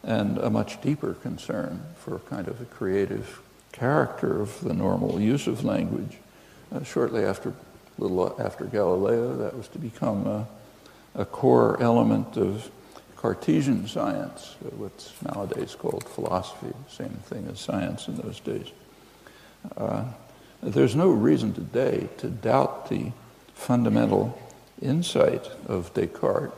and 0.03 0.37
a 0.37 0.49
much 0.49 0.81
deeper 0.81 1.13
concern 1.13 1.81
for 1.97 2.19
kind 2.19 2.47
of 2.47 2.61
a 2.61 2.65
creative 2.65 3.41
character 3.71 4.41
of 4.41 4.61
the 4.61 4.73
normal 4.73 5.19
use 5.19 5.47
of 5.47 5.63
language. 5.63 6.17
Uh, 6.73 6.83
shortly 6.83 7.23
after, 7.23 7.53
little 7.97 8.35
after 8.39 8.65
Galileo, 8.65 9.35
that 9.37 9.55
was 9.55 9.67
to 9.69 9.79
become 9.79 10.27
a, 10.27 10.47
a 11.15 11.25
core 11.25 11.81
element 11.81 12.37
of 12.37 12.69
Cartesian 13.23 13.87
science, 13.87 14.57
what's 14.75 15.13
nowadays 15.23 15.75
called 15.75 16.03
philosophy, 16.09 16.73
same 16.89 17.17
thing 17.23 17.47
as 17.49 17.57
science 17.57 18.09
in 18.09 18.17
those 18.17 18.41
days. 18.41 18.67
Uh, 19.77 20.03
there's 20.61 20.93
no 20.93 21.07
reason 21.09 21.53
today 21.53 22.09
to 22.17 22.27
doubt 22.27 22.89
the 22.89 23.13
fundamental 23.53 24.37
insight 24.81 25.49
of 25.67 25.93
Descartes 25.93 26.53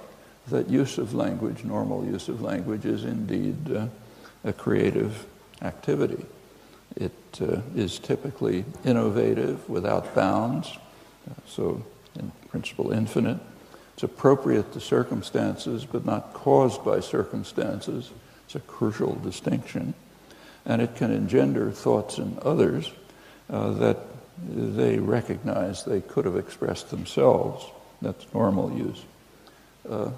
that 0.47 0.67
use 0.67 0.97
of 0.97 1.13
language, 1.13 1.63
normal 1.63 2.03
use 2.03 2.29
of 2.29 2.41
language, 2.41 2.83
is 2.83 3.03
indeed 3.03 3.71
uh, 3.71 3.85
a 4.43 4.51
creative 4.51 5.27
activity. 5.61 6.25
It 6.95 7.11
uh, 7.41 7.61
is 7.75 7.99
typically 7.99 8.65
innovative 8.83 9.69
without 9.69 10.15
bounds, 10.15 10.75
uh, 11.29 11.33
so 11.45 11.85
in 12.17 12.31
principle 12.49 12.91
infinite. 12.91 13.37
It's 13.95 14.03
appropriate 14.03 14.73
to 14.73 14.81
circumstances, 14.81 15.85
but 15.85 16.05
not 16.05 16.33
caused 16.33 16.83
by 16.83 16.99
circumstances. 16.99 18.11
It's 18.45 18.55
a 18.55 18.59
crucial 18.59 19.15
distinction. 19.15 19.93
And 20.65 20.81
it 20.81 20.97
can 20.97 21.11
engender 21.11 21.71
thoughts 21.71 22.17
in 22.17 22.37
others 22.41 22.91
uh, 23.49 23.71
that 23.71 23.99
they 24.49 24.99
recognize 24.99 25.85
they 25.85 26.01
could 26.01 26.25
have 26.25 26.35
expressed 26.35 26.89
themselves. 26.89 27.65
That's 28.01 28.25
normal 28.33 28.73
use. 28.73 29.01
Uh, 29.89 30.11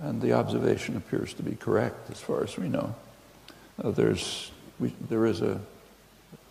and 0.00 0.22
the 0.22 0.34
observation 0.34 0.96
appears 0.96 1.34
to 1.34 1.42
be 1.42 1.56
correct 1.56 2.08
as 2.08 2.20
far 2.20 2.44
as 2.44 2.56
we 2.56 2.68
know. 2.68 2.94
Uh, 3.82 3.90
there's, 3.90 4.52
we, 4.78 4.94
there 5.08 5.26
is 5.26 5.40
a, 5.42 5.60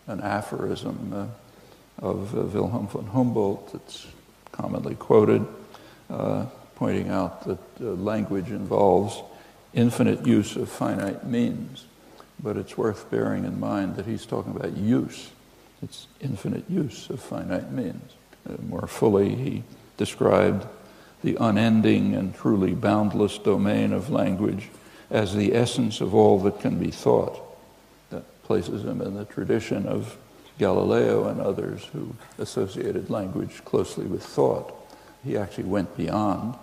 an 0.08 0.20
aphorism 0.20 1.14
uh, 1.14 2.06
of 2.06 2.38
uh, 2.38 2.42
Wilhelm 2.42 2.90
von 2.90 3.06
Humboldt 3.06 3.72
that's 3.72 4.06
commonly 4.52 4.96
quoted 4.96 5.48
uh, 6.12 6.46
pointing 6.76 7.10
out 7.10 7.46
that 7.46 7.60
uh, 7.80 7.86
language 7.94 8.50
involves 8.50 9.22
infinite 9.74 10.26
use 10.26 10.56
of 10.56 10.70
finite 10.70 11.26
means. 11.26 11.86
But 12.42 12.58
it's 12.58 12.78
worth 12.78 13.10
bearing 13.10 13.46
in 13.46 13.60
mind 13.60 13.96
that 13.96 14.06
he's 14.06 14.26
talking 14.26 14.56
about 14.56 14.76
use. 14.76 15.32
It's 15.84 16.08
infinite 16.20 16.70
use 16.70 17.10
of 17.10 17.20
finite 17.20 17.72
means. 17.72 18.14
Uh, 18.50 18.56
more 18.68 18.88
fully, 18.88 19.36
he 19.36 19.64
described 19.98 20.68
the 21.24 21.38
unending 21.40 22.16
and 22.16 22.36
truly 22.36 22.74
boundless 22.74 23.38
domain 23.38 23.94
of 23.94 24.10
language 24.10 24.70
as 25.12 25.36
the 25.36 25.54
essence 25.54 26.02
of 26.02 26.16
all 26.16 26.40
that 26.40 26.60
can 26.60 26.80
be 26.80 26.90
thought. 26.90 27.40
That 28.10 28.44
places 28.44 28.84
him 28.84 29.02
in 29.02 29.14
the 29.14 29.26
tradition 29.26 29.86
of 29.86 30.18
Galileo 30.58 31.28
and 31.28 31.40
others 31.40 31.86
who 31.94 32.16
associated 32.38 33.10
language 33.10 33.64
closely 33.66 34.06
with 34.06 34.24
thought. 34.24 34.74
He 35.24 35.38
actually 35.38 35.66
went 35.66 35.96
beyond 35.96 36.56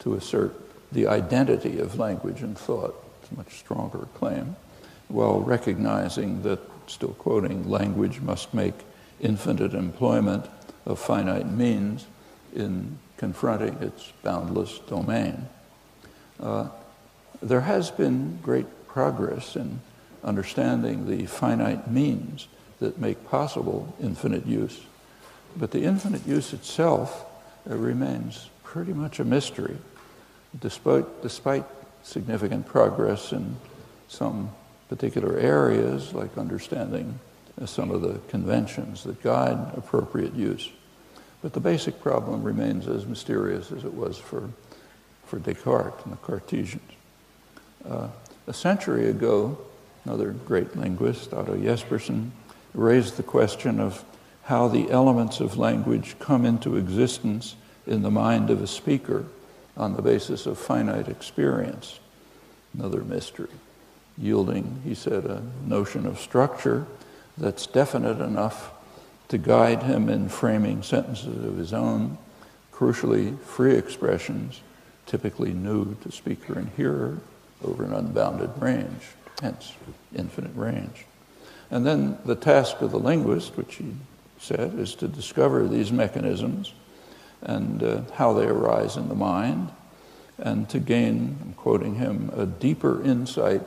to 0.00 0.14
assert 0.14 0.54
the 0.92 1.06
identity 1.06 1.78
of 1.78 1.98
language 1.98 2.42
and 2.42 2.58
thought. 2.58 2.94
It's 3.22 3.30
a 3.30 3.34
much 3.34 3.58
stronger 3.58 4.08
claim, 4.14 4.56
while 5.08 5.40
recognizing 5.40 6.42
that, 6.42 6.60
still 6.86 7.10
quoting, 7.10 7.68
language 7.68 8.20
must 8.20 8.52
make 8.52 8.74
infinite 9.20 9.74
employment 9.74 10.46
of 10.86 10.98
finite 10.98 11.50
means 11.50 12.06
in 12.54 12.98
confronting 13.16 13.74
its 13.74 14.12
boundless 14.22 14.78
domain. 14.80 15.48
Uh, 16.40 16.68
there 17.42 17.60
has 17.60 17.90
been 17.90 18.38
great 18.42 18.66
progress 18.88 19.56
in 19.56 19.80
understanding 20.24 21.06
the 21.06 21.26
finite 21.26 21.90
means 21.90 22.48
that 22.80 22.98
make 22.98 23.28
possible 23.28 23.94
infinite 24.02 24.46
use, 24.46 24.80
but 25.56 25.70
the 25.70 25.84
infinite 25.84 26.26
use 26.26 26.52
itself 26.52 27.26
remains 27.64 28.48
pretty 28.64 28.92
much 28.92 29.20
a 29.20 29.24
mystery, 29.24 29.76
despite, 30.60 31.22
despite 31.22 31.64
significant 32.02 32.66
progress 32.66 33.32
in 33.32 33.56
some 34.08 34.50
particular 34.88 35.38
areas, 35.38 36.12
like 36.14 36.36
understanding 36.36 37.18
uh, 37.60 37.66
some 37.66 37.90
of 37.90 38.02
the 38.02 38.18
conventions 38.28 39.04
that 39.04 39.22
guide 39.22 39.58
appropriate 39.76 40.34
use. 40.34 40.68
But 41.42 41.52
the 41.52 41.60
basic 41.60 42.00
problem 42.00 42.42
remains 42.42 42.86
as 42.86 43.06
mysterious 43.06 43.72
as 43.72 43.84
it 43.84 43.94
was 43.94 44.18
for, 44.18 44.50
for 45.26 45.38
Descartes 45.38 46.04
and 46.04 46.12
the 46.12 46.18
Cartesians. 46.18 46.82
Uh, 47.88 48.08
a 48.46 48.52
century 48.52 49.08
ago, 49.08 49.58
another 50.04 50.32
great 50.32 50.76
linguist, 50.76 51.32
Otto 51.32 51.56
Jespersen, 51.56 52.30
raised 52.74 53.16
the 53.16 53.22
question 53.22 53.80
of 53.80 54.04
how 54.50 54.66
the 54.66 54.90
elements 54.90 55.38
of 55.38 55.56
language 55.56 56.16
come 56.18 56.44
into 56.44 56.76
existence 56.76 57.54
in 57.86 58.02
the 58.02 58.10
mind 58.10 58.50
of 58.50 58.60
a 58.60 58.66
speaker 58.66 59.24
on 59.76 59.94
the 59.94 60.02
basis 60.02 60.44
of 60.44 60.58
finite 60.58 61.06
experience. 61.06 62.00
Another 62.74 63.02
mystery, 63.04 63.48
yielding, 64.18 64.80
he 64.82 64.92
said, 64.92 65.24
a 65.24 65.40
notion 65.64 66.04
of 66.04 66.18
structure 66.18 66.84
that's 67.38 67.64
definite 67.68 68.20
enough 68.20 68.72
to 69.28 69.38
guide 69.38 69.84
him 69.84 70.08
in 70.08 70.28
framing 70.28 70.82
sentences 70.82 71.44
of 71.44 71.56
his 71.56 71.72
own, 71.72 72.18
crucially 72.72 73.38
free 73.42 73.76
expressions, 73.76 74.62
typically 75.06 75.52
new 75.52 75.94
to 76.02 76.10
speaker 76.10 76.58
and 76.58 76.70
hearer, 76.76 77.20
over 77.62 77.84
an 77.84 77.92
unbounded 77.92 78.50
range, 78.60 79.14
hence 79.40 79.74
infinite 80.12 80.56
range. 80.56 81.06
And 81.70 81.86
then 81.86 82.18
the 82.24 82.34
task 82.34 82.80
of 82.80 82.90
the 82.90 82.98
linguist, 82.98 83.56
which 83.56 83.76
he 83.76 83.94
said, 84.40 84.78
is 84.78 84.94
to 84.96 85.06
discover 85.06 85.68
these 85.68 85.92
mechanisms 85.92 86.72
and 87.42 87.82
uh, 87.82 88.00
how 88.14 88.32
they 88.32 88.46
arise 88.46 88.96
in 88.96 89.08
the 89.08 89.14
mind, 89.14 89.70
and 90.38 90.68
to 90.70 90.78
gain, 90.78 91.38
I'm 91.42 91.52
quoting 91.52 91.96
him, 91.96 92.30
a 92.34 92.46
deeper 92.46 93.02
insight 93.04 93.62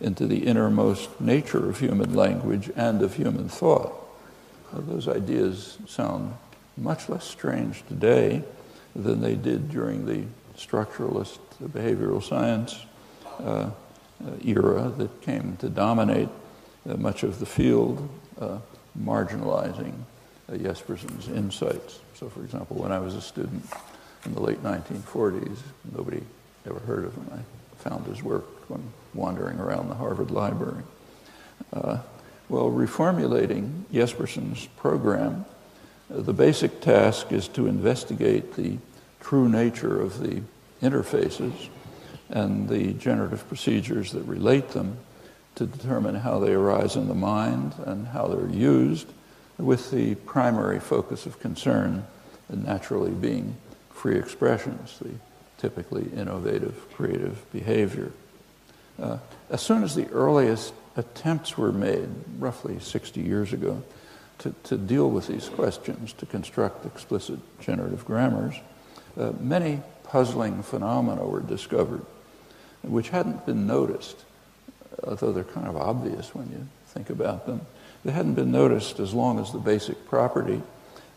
into 0.00 0.26
the 0.26 0.46
innermost 0.46 1.20
nature 1.20 1.68
of 1.68 1.80
human 1.80 2.14
language 2.14 2.70
and 2.76 3.02
of 3.02 3.14
human 3.14 3.48
thought. 3.48 3.92
those 4.72 5.08
ideas 5.08 5.78
sound 5.86 6.34
much 6.76 7.08
less 7.08 7.24
strange 7.24 7.84
today 7.88 8.42
than 8.94 9.20
they 9.20 9.34
did 9.34 9.70
during 9.70 10.06
the 10.06 10.24
structuralist 10.56 11.38
behavioral 11.62 12.22
science 12.22 12.86
uh, 13.40 13.70
era 14.44 14.92
that 14.96 15.20
came 15.20 15.56
to 15.58 15.68
dominate 15.68 16.28
uh, 16.88 16.94
much 16.96 17.22
of 17.22 17.40
the 17.40 17.46
field, 17.46 18.08
uh, 18.96 18.98
marginalizing 18.98 19.94
Jespersen's 20.58 21.28
insights. 21.28 22.00
So, 22.14 22.28
for 22.28 22.42
example, 22.42 22.76
when 22.76 22.92
I 22.92 22.98
was 22.98 23.14
a 23.14 23.20
student 23.20 23.64
in 24.24 24.34
the 24.34 24.40
late 24.40 24.62
1940s, 24.62 25.58
nobody 25.94 26.22
ever 26.66 26.80
heard 26.80 27.04
of 27.04 27.14
him. 27.14 27.30
I 27.32 27.88
found 27.88 28.06
his 28.06 28.22
work 28.22 28.68
when 28.68 28.82
wandering 29.14 29.58
around 29.58 29.88
the 29.88 29.94
Harvard 29.94 30.30
Library. 30.30 30.82
Uh, 31.72 31.98
well, 32.48 32.70
reformulating 32.70 33.84
Jespersen's 33.92 34.66
program, 34.76 35.44
uh, 36.12 36.20
the 36.20 36.32
basic 36.32 36.80
task 36.80 37.32
is 37.32 37.48
to 37.48 37.66
investigate 37.66 38.54
the 38.54 38.78
true 39.20 39.48
nature 39.48 40.00
of 40.00 40.18
the 40.18 40.42
interfaces 40.82 41.68
and 42.28 42.68
the 42.68 42.92
generative 42.94 43.46
procedures 43.48 44.12
that 44.12 44.22
relate 44.22 44.70
them 44.70 44.96
to 45.60 45.66
determine 45.66 46.14
how 46.14 46.38
they 46.38 46.54
arise 46.54 46.96
in 46.96 47.06
the 47.06 47.14
mind 47.14 47.74
and 47.84 48.06
how 48.06 48.26
they're 48.26 48.48
used, 48.48 49.06
with 49.58 49.90
the 49.90 50.14
primary 50.14 50.80
focus 50.80 51.26
of 51.26 51.38
concern 51.38 52.06
naturally 52.48 53.10
being 53.10 53.54
free 53.90 54.18
expressions, 54.18 54.98
the 55.02 55.10
typically 55.58 56.10
innovative, 56.16 56.90
creative 56.94 57.44
behavior. 57.52 58.10
Uh, 58.98 59.18
as 59.50 59.60
soon 59.60 59.84
as 59.84 59.94
the 59.94 60.08
earliest 60.12 60.72
attempts 60.96 61.58
were 61.58 61.72
made, 61.72 62.08
roughly 62.38 62.80
60 62.80 63.20
years 63.20 63.52
ago, 63.52 63.82
to, 64.38 64.54
to 64.64 64.78
deal 64.78 65.10
with 65.10 65.26
these 65.26 65.50
questions, 65.50 66.14
to 66.14 66.24
construct 66.24 66.86
explicit 66.86 67.38
generative 67.60 68.06
grammars, 68.06 68.54
uh, 69.18 69.32
many 69.38 69.82
puzzling 70.04 70.62
phenomena 70.62 71.22
were 71.22 71.40
discovered 71.42 72.00
which 72.82 73.10
hadn't 73.10 73.44
been 73.44 73.66
noticed, 73.66 74.24
although 75.04 75.32
they're 75.32 75.44
kind 75.44 75.66
of 75.66 75.76
obvious 75.76 76.34
when 76.34 76.50
you 76.50 76.66
think 76.88 77.10
about 77.10 77.46
them. 77.46 77.60
They 78.04 78.12
hadn't 78.12 78.34
been 78.34 78.50
noticed 78.50 78.98
as 78.98 79.12
long 79.12 79.38
as 79.38 79.52
the 79.52 79.58
basic 79.58 80.06
property 80.08 80.62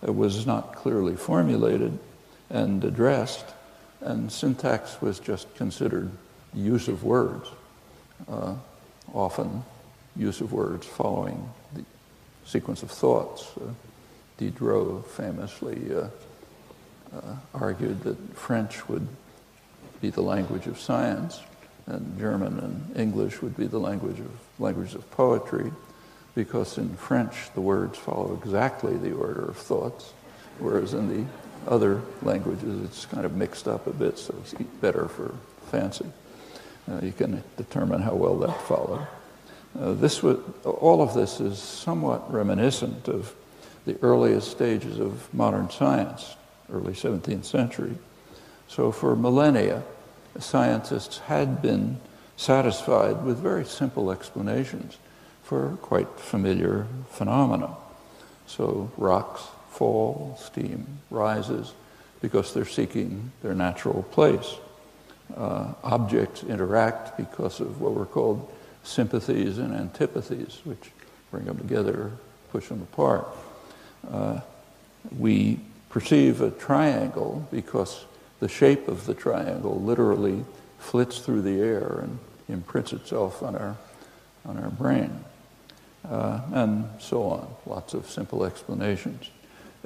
was 0.02 0.46
not 0.46 0.76
clearly 0.76 1.16
formulated 1.16 1.98
and 2.50 2.84
addressed, 2.84 3.46
and 4.02 4.32
syntax 4.32 5.02
was 5.02 5.20
just 5.20 5.54
considered 5.56 6.12
use 6.54 6.88
of 6.88 7.04
words, 7.04 7.50
uh, 8.30 8.56
often 9.14 9.64
use 10.16 10.42
of 10.42 10.52
words 10.52 10.86
following 10.86 11.50
the 11.74 11.84
sequence 12.46 12.84
of 12.84 12.92
thoughts. 12.92 13.52
Uh, 13.58 13.72
Diderot 14.38 15.08
famously 15.08 15.96
uh, 15.96 16.08
uh 17.16 17.36
argued 17.54 18.02
that 18.04 18.18
French 18.36 18.88
would 18.90 19.08
be 20.02 20.10
the 20.10 20.22
language 20.22 20.68
of 20.68 20.80
science, 20.80 21.40
and 21.86 22.18
German 22.18 22.60
and 22.60 22.98
English 22.98 23.42
would 23.42 23.58
be 23.58 23.68
the 23.68 23.80
language 23.80 24.20
of 24.20 24.32
languages 24.60 24.96
of 24.96 25.10
poetry, 25.12 25.72
because 26.36 26.78
in 26.78 26.96
French 26.96 27.54
the 27.54 27.62
words 27.62 27.98
follow 27.98 28.40
exactly 28.42 28.98
the 28.98 29.14
order 29.14 29.46
of 29.46 29.58
thoughts, 29.58 30.14
whereas 30.60 30.94
in 30.94 31.08
the 31.08 31.26
other 31.70 32.02
languages 32.22 32.84
it's 32.84 33.06
kind 33.06 33.26
of 33.26 33.36
mixed 33.36 33.68
up 33.68 33.88
a 33.88 33.94
bit, 33.94 34.18
so 34.18 34.36
it's 34.42 34.54
better 34.82 35.08
for 35.08 35.34
fancy. 35.72 36.06
Uh, 36.90 37.00
you 37.02 37.12
can 37.12 37.44
determine 37.58 38.02
how 38.02 38.14
well 38.14 38.38
that 38.38 38.60
followed. 38.62 39.08
Uh, 39.80 39.94
this 39.94 40.22
would, 40.22 40.42
all 40.66 41.02
of 41.02 41.14
this 41.14 41.40
is 41.40 41.58
somewhat 41.58 42.32
reminiscent 42.32 43.08
of 43.08 43.34
the 43.86 43.98
earliest 44.02 44.52
stages 44.52 45.00
of 45.00 45.34
modern 45.34 45.70
science, 45.70 46.36
early 46.72 46.94
17th 46.94 47.46
century. 47.46 47.96
So 48.68 48.92
for 48.92 49.16
millennia, 49.16 49.84
scientists 50.40 51.20
had 51.20 51.62
been 51.62 52.00
satisfied 52.38 53.24
with 53.24 53.38
very 53.38 53.66
simple 53.66 54.12
explanations 54.12 54.98
for 55.44 55.78
quite 55.82 56.10
familiar 56.20 56.88
phenomena. 57.10 57.76
So 58.48 58.92
rocks 58.98 59.44
fall, 59.70 60.38
steam 60.40 61.00
rises, 61.10 61.74
because 62.22 62.54
they're 62.54 62.66
seeking 62.66 63.32
their 63.42 63.54
natural 63.54 64.04
place. 64.04 64.56
Uh, 65.36 65.74
objects 65.84 66.44
interact 66.44 67.18
because 67.18 67.60
of 67.60 67.82
what 67.82 67.94
were 67.94 68.06
called 68.06 68.52
sympathies 68.84 69.58
and 69.58 69.74
antipathies, 69.74 70.60
which 70.64 70.92
bring 71.32 71.46
them 71.46 71.58
together, 71.58 72.12
push 72.52 72.68
them 72.68 72.82
apart. 72.82 73.28
Uh, 74.12 74.40
we 75.18 75.60
perceive 75.90 76.42
a 76.42 76.52
triangle 76.52 77.48
because 77.52 78.06
the 78.40 78.50
shape 78.50 78.88
of 78.88 79.06
the 79.06 79.14
triangle 79.14 79.80
literally 79.80 80.46
flits 80.80 81.20
through 81.20 81.42
the 81.42 81.60
air 81.60 82.00
and 82.02 82.20
imprints 82.50 82.94
itself 82.94 83.42
on 83.42 83.56
our, 83.56 83.78
on 84.46 84.58
our 84.58 84.70
brain. 84.70 85.24
Uh, 86.10 86.42
and 86.52 86.90
so 87.00 87.24
on. 87.24 87.48
Lots 87.66 87.94
of 87.94 88.10
simple 88.10 88.44
explanations. 88.44 89.30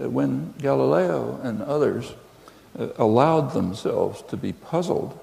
Uh, 0.01 0.09
when 0.09 0.53
Galileo 0.57 1.39
and 1.43 1.61
others 1.61 2.11
uh, 2.77 2.87
allowed 2.97 3.53
themselves 3.53 4.23
to 4.23 4.37
be 4.37 4.51
puzzled 4.51 5.17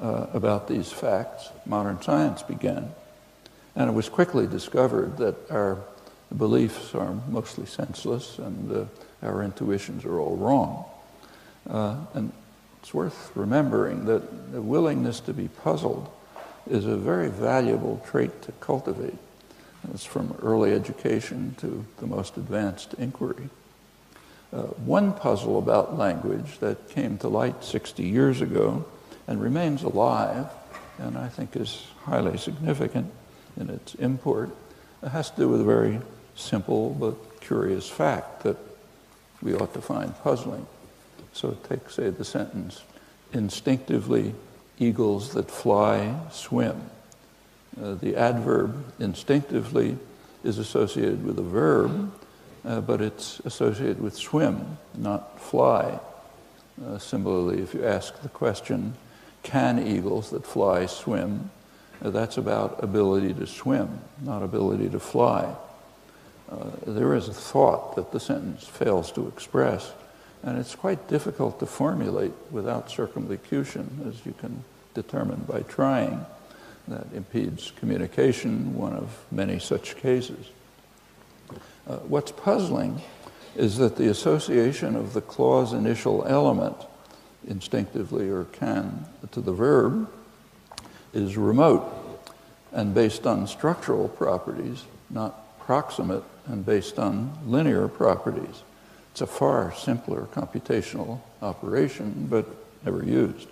uh, 0.00 0.26
about 0.32 0.68
these 0.68 0.92
facts, 0.92 1.48
modern 1.66 2.00
science 2.00 2.44
began. 2.44 2.92
And 3.74 3.90
it 3.90 3.92
was 3.92 4.08
quickly 4.08 4.46
discovered 4.46 5.16
that 5.18 5.50
our 5.50 5.78
beliefs 6.36 6.94
are 6.94 7.14
mostly 7.28 7.66
senseless 7.66 8.38
and 8.38 8.76
uh, 8.76 8.84
our 9.26 9.42
intuitions 9.42 10.04
are 10.04 10.20
all 10.20 10.36
wrong. 10.36 10.84
And 12.14 12.32
it's 12.88 12.94
worth 12.94 13.32
remembering 13.34 14.06
that 14.06 14.50
the 14.50 14.62
willingness 14.62 15.20
to 15.20 15.34
be 15.34 15.46
puzzled 15.46 16.08
is 16.70 16.86
a 16.86 16.96
very 16.96 17.28
valuable 17.28 18.02
trait 18.08 18.40
to 18.40 18.50
cultivate. 18.60 19.18
It's 19.92 20.06
from 20.06 20.34
early 20.40 20.72
education 20.72 21.54
to 21.58 21.84
the 21.98 22.06
most 22.06 22.38
advanced 22.38 22.94
inquiry. 22.94 23.50
Uh, 24.54 24.62
one 24.86 25.12
puzzle 25.12 25.58
about 25.58 25.98
language 25.98 26.60
that 26.60 26.88
came 26.88 27.18
to 27.18 27.28
light 27.28 27.62
60 27.62 28.02
years 28.04 28.40
ago 28.40 28.86
and 29.26 29.38
remains 29.38 29.82
alive, 29.82 30.46
and 30.96 31.18
I 31.18 31.28
think 31.28 31.56
is 31.56 31.88
highly 32.04 32.38
significant 32.38 33.12
in 33.60 33.68
its 33.68 33.96
import, 33.96 34.48
it 35.02 35.10
has 35.10 35.30
to 35.32 35.36
do 35.36 35.48
with 35.50 35.60
a 35.60 35.64
very 35.64 36.00
simple 36.36 36.96
but 36.98 37.42
curious 37.42 37.86
fact 37.86 38.44
that 38.44 38.56
we 39.42 39.54
ought 39.54 39.74
to 39.74 39.82
find 39.82 40.16
puzzling. 40.22 40.66
So 41.32 41.56
take, 41.68 41.90
say, 41.90 42.10
the 42.10 42.24
sentence 42.24 42.82
instinctively, 43.32 44.34
eagles 44.78 45.34
that 45.34 45.50
fly 45.50 46.14
swim. 46.30 46.90
Uh, 47.80 47.94
the 47.94 48.16
adverb 48.16 48.92
instinctively 48.98 49.96
is 50.42 50.58
associated 50.58 51.24
with 51.24 51.38
a 51.38 51.42
verb, 51.42 52.12
uh, 52.64 52.80
but 52.80 53.00
it's 53.00 53.40
associated 53.40 54.00
with 54.00 54.16
swim, 54.16 54.78
not 54.96 55.40
fly. 55.40 55.98
Uh, 56.84 56.98
similarly, 56.98 57.60
if 57.60 57.74
you 57.74 57.84
ask 57.84 58.20
the 58.22 58.28
question, 58.28 58.94
can 59.42 59.78
eagles 59.78 60.30
that 60.30 60.46
fly 60.46 60.86
swim? 60.86 61.50
Uh, 62.02 62.10
that's 62.10 62.36
about 62.36 62.82
ability 62.82 63.34
to 63.34 63.46
swim, 63.46 64.00
not 64.22 64.42
ability 64.42 64.88
to 64.88 65.00
fly. 65.00 65.54
Uh, 66.50 66.70
there 66.86 67.14
is 67.14 67.28
a 67.28 67.32
thought 67.32 67.96
that 67.96 68.12
the 68.12 68.20
sentence 68.20 68.64
fails 68.64 69.12
to 69.12 69.26
express, 69.28 69.92
and 70.42 70.58
it's 70.58 70.74
quite 70.74 71.08
difficult 71.08 71.58
to 71.60 71.66
formulate 71.66 72.32
without 72.50 72.90
circumlocution, 72.90 74.04
as 74.08 74.24
you 74.24 74.34
can 74.38 74.64
determine 74.94 75.44
by 75.48 75.60
trying. 75.62 76.24
That 76.86 77.06
impedes 77.14 77.72
communication, 77.72 78.74
one 78.74 78.94
of 78.94 79.24
many 79.30 79.58
such 79.58 79.96
cases. 79.96 80.48
Uh, 81.86 81.96
what's 81.98 82.32
puzzling 82.32 83.00
is 83.56 83.76
that 83.78 83.96
the 83.96 84.08
association 84.08 84.94
of 84.94 85.12
the 85.12 85.20
clause 85.20 85.72
initial 85.72 86.24
element, 86.26 86.76
instinctively 87.46 88.28
or 88.28 88.44
can, 88.44 89.06
to 89.32 89.40
the 89.40 89.52
verb 89.52 90.08
is 91.12 91.36
remote 91.36 91.92
and 92.72 92.94
based 92.94 93.26
on 93.26 93.46
structural 93.46 94.08
properties, 94.08 94.84
not 95.10 95.58
proximate 95.58 96.24
and 96.46 96.64
based 96.64 96.98
on 96.98 97.36
linear 97.46 97.88
properties. 97.88 98.62
It's 99.18 99.22
a 99.22 99.26
far 99.26 99.74
simpler 99.74 100.28
computational 100.32 101.18
operation, 101.42 102.28
but 102.30 102.46
never 102.84 103.04
used. 103.04 103.48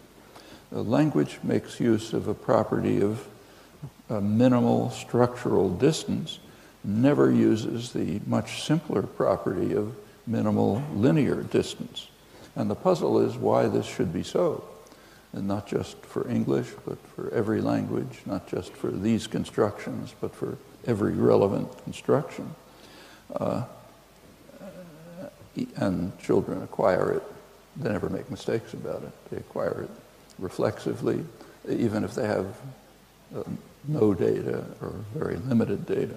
The 0.71 0.85
language 0.85 1.41
makes 1.43 1.81
use 1.81 2.13
of 2.13 2.29
a 2.29 2.35
property 2.35 3.03
of 3.03 3.27
a 4.09 4.21
minimal 4.21 4.91
structural 4.91 5.69
distance, 5.69 6.39
never 6.85 7.33
uses 7.33 7.93
the 7.93 8.21
much 8.29 8.63
simpler 8.63 9.03
property 9.03 9.75
of 9.75 9.97
minimal 10.25 10.85
linear 10.95 11.43
distance. 11.43 12.07
And 12.55 12.71
the 12.71 12.77
puzzle 12.77 13.19
is 13.19 13.35
why 13.35 13.67
this 13.67 13.87
should 13.87 14.13
be 14.13 14.23
so. 14.23 14.65
And 15.33 15.49
not 15.49 15.67
just 15.67 15.97
for 16.03 16.31
English, 16.31 16.69
but 16.87 16.99
for 17.17 17.29
every 17.35 17.61
language, 17.61 18.21
not 18.25 18.47
just 18.47 18.73
for 18.73 18.93
these 18.93 19.27
constructions, 19.27 20.15
but 20.21 20.33
for 20.33 20.59
every 20.87 21.15
relevant 21.15 21.77
construction. 21.83 22.55
Uh, 23.35 23.65
and 25.77 26.19
children 26.19 26.63
acquire 26.63 27.13
it. 27.13 27.23
They 27.77 27.91
never 27.91 28.09
make 28.09 28.31
mistakes 28.31 28.75
about 28.75 29.03
it. 29.03 29.13
They 29.31 29.37
acquire 29.39 29.83
it 29.83 29.91
reflexively, 30.39 31.25
even 31.69 32.05
if 32.05 32.15
they 32.15 32.27
have 32.27 32.47
uh, 33.35 33.43
no 33.89 34.15
data 34.15 34.65
or 34.81 34.93
very 35.15 35.37
limited 35.37 35.87
data. 35.87 36.15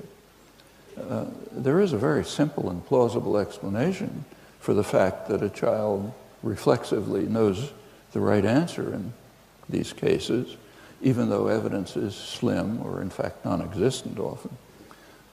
Uh, 0.97 1.25
there 1.51 1.79
is 1.79 1.93
a 1.93 1.97
very 1.97 2.25
simple 2.25 2.69
and 2.69 2.85
plausible 2.85 3.37
explanation 3.37 4.25
for 4.59 4.73
the 4.73 4.83
fact 4.83 5.27
that 5.29 5.41
a 5.41 5.49
child 5.49 6.13
reflexively 6.43 7.25
knows 7.25 7.71
the 8.11 8.19
right 8.19 8.45
answer 8.45 8.93
in 8.93 9.13
these 9.69 9.93
cases, 9.93 10.57
even 11.01 11.29
though 11.29 11.47
evidence 11.47 11.95
is 11.95 12.15
slim 12.15 12.81
or 12.81 13.01
in 13.01 13.09
fact 13.09 13.45
non-existent 13.45 14.19
often. 14.19 14.57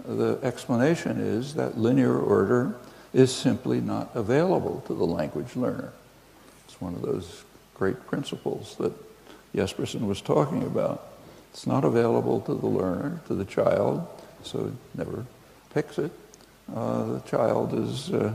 The 0.04 0.38
explanation 0.42 1.18
is 1.18 1.54
that 1.54 1.78
linear 1.78 2.16
order 2.16 2.76
is 3.12 3.34
simply 3.34 3.80
not 3.80 4.10
available 4.14 4.82
to 4.86 4.94
the 4.94 5.04
language 5.04 5.56
learner. 5.56 5.92
It's 6.64 6.80
one 6.80 6.94
of 6.94 7.02
those 7.02 7.44
great 7.74 8.06
principles 8.06 8.76
that 8.76 8.92
Jespersen 9.54 10.06
was 10.06 10.20
talking 10.20 10.62
about. 10.62 11.08
It's 11.52 11.66
not 11.66 11.84
available 11.84 12.40
to 12.42 12.54
the 12.54 12.66
learner, 12.66 13.20
to 13.28 13.34
the 13.34 13.44
child, 13.44 14.06
so 14.42 14.66
it 14.66 14.98
never 14.98 15.24
picks 15.72 15.98
it. 15.98 16.12
Uh, 16.74 17.04
the 17.04 17.20
child 17.20 17.72
is, 17.72 18.10
uh, 18.12 18.32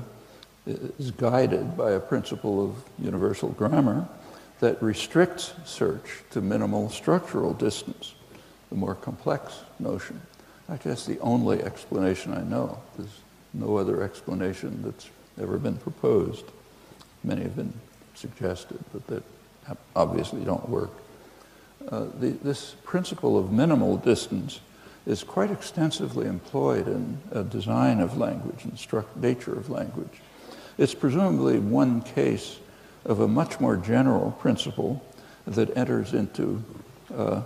is 0.65 1.11
guided 1.11 1.77
by 1.77 1.91
a 1.91 1.99
principle 1.99 2.63
of 2.63 2.83
universal 2.97 3.49
grammar 3.49 4.07
that 4.59 4.81
restricts 4.81 5.53
search 5.65 6.23
to 6.31 6.41
minimal 6.41 6.89
structural 6.89 7.53
distance, 7.53 8.13
the 8.69 8.75
more 8.75 8.95
complex 8.95 9.59
notion. 9.79 10.21
I 10.69 10.77
guess 10.77 11.05
the 11.05 11.19
only 11.19 11.61
explanation 11.61 12.33
I 12.33 12.43
know. 12.43 12.79
There's 12.97 13.19
no 13.53 13.77
other 13.77 14.03
explanation 14.03 14.81
that's 14.83 15.09
ever 15.41 15.57
been 15.57 15.77
proposed. 15.77 16.45
Many 17.23 17.43
have 17.43 17.55
been 17.55 17.73
suggested, 18.15 18.79
but 18.93 19.05
that 19.07 19.23
obviously 19.95 20.43
don't 20.43 20.67
work. 20.69 20.91
Uh, 21.89 22.05
the, 22.19 22.29
this 22.43 22.75
principle 22.83 23.37
of 23.37 23.51
minimal 23.51 23.97
distance 23.97 24.59
is 25.05 25.23
quite 25.23 25.49
extensively 25.49 26.27
employed 26.27 26.87
in 26.87 27.17
a 27.31 27.43
design 27.43 27.99
of 27.99 28.17
language 28.17 28.63
and 28.65 28.77
nature 29.15 29.53
of 29.53 29.69
language. 29.69 30.21
It's 30.77 30.93
presumably 30.93 31.59
one 31.59 32.01
case 32.01 32.59
of 33.05 33.19
a 33.19 33.27
much 33.27 33.59
more 33.59 33.77
general 33.77 34.31
principle 34.31 35.03
that 35.47 35.75
enters 35.75 36.13
into 36.13 36.63
uh, 37.13 37.41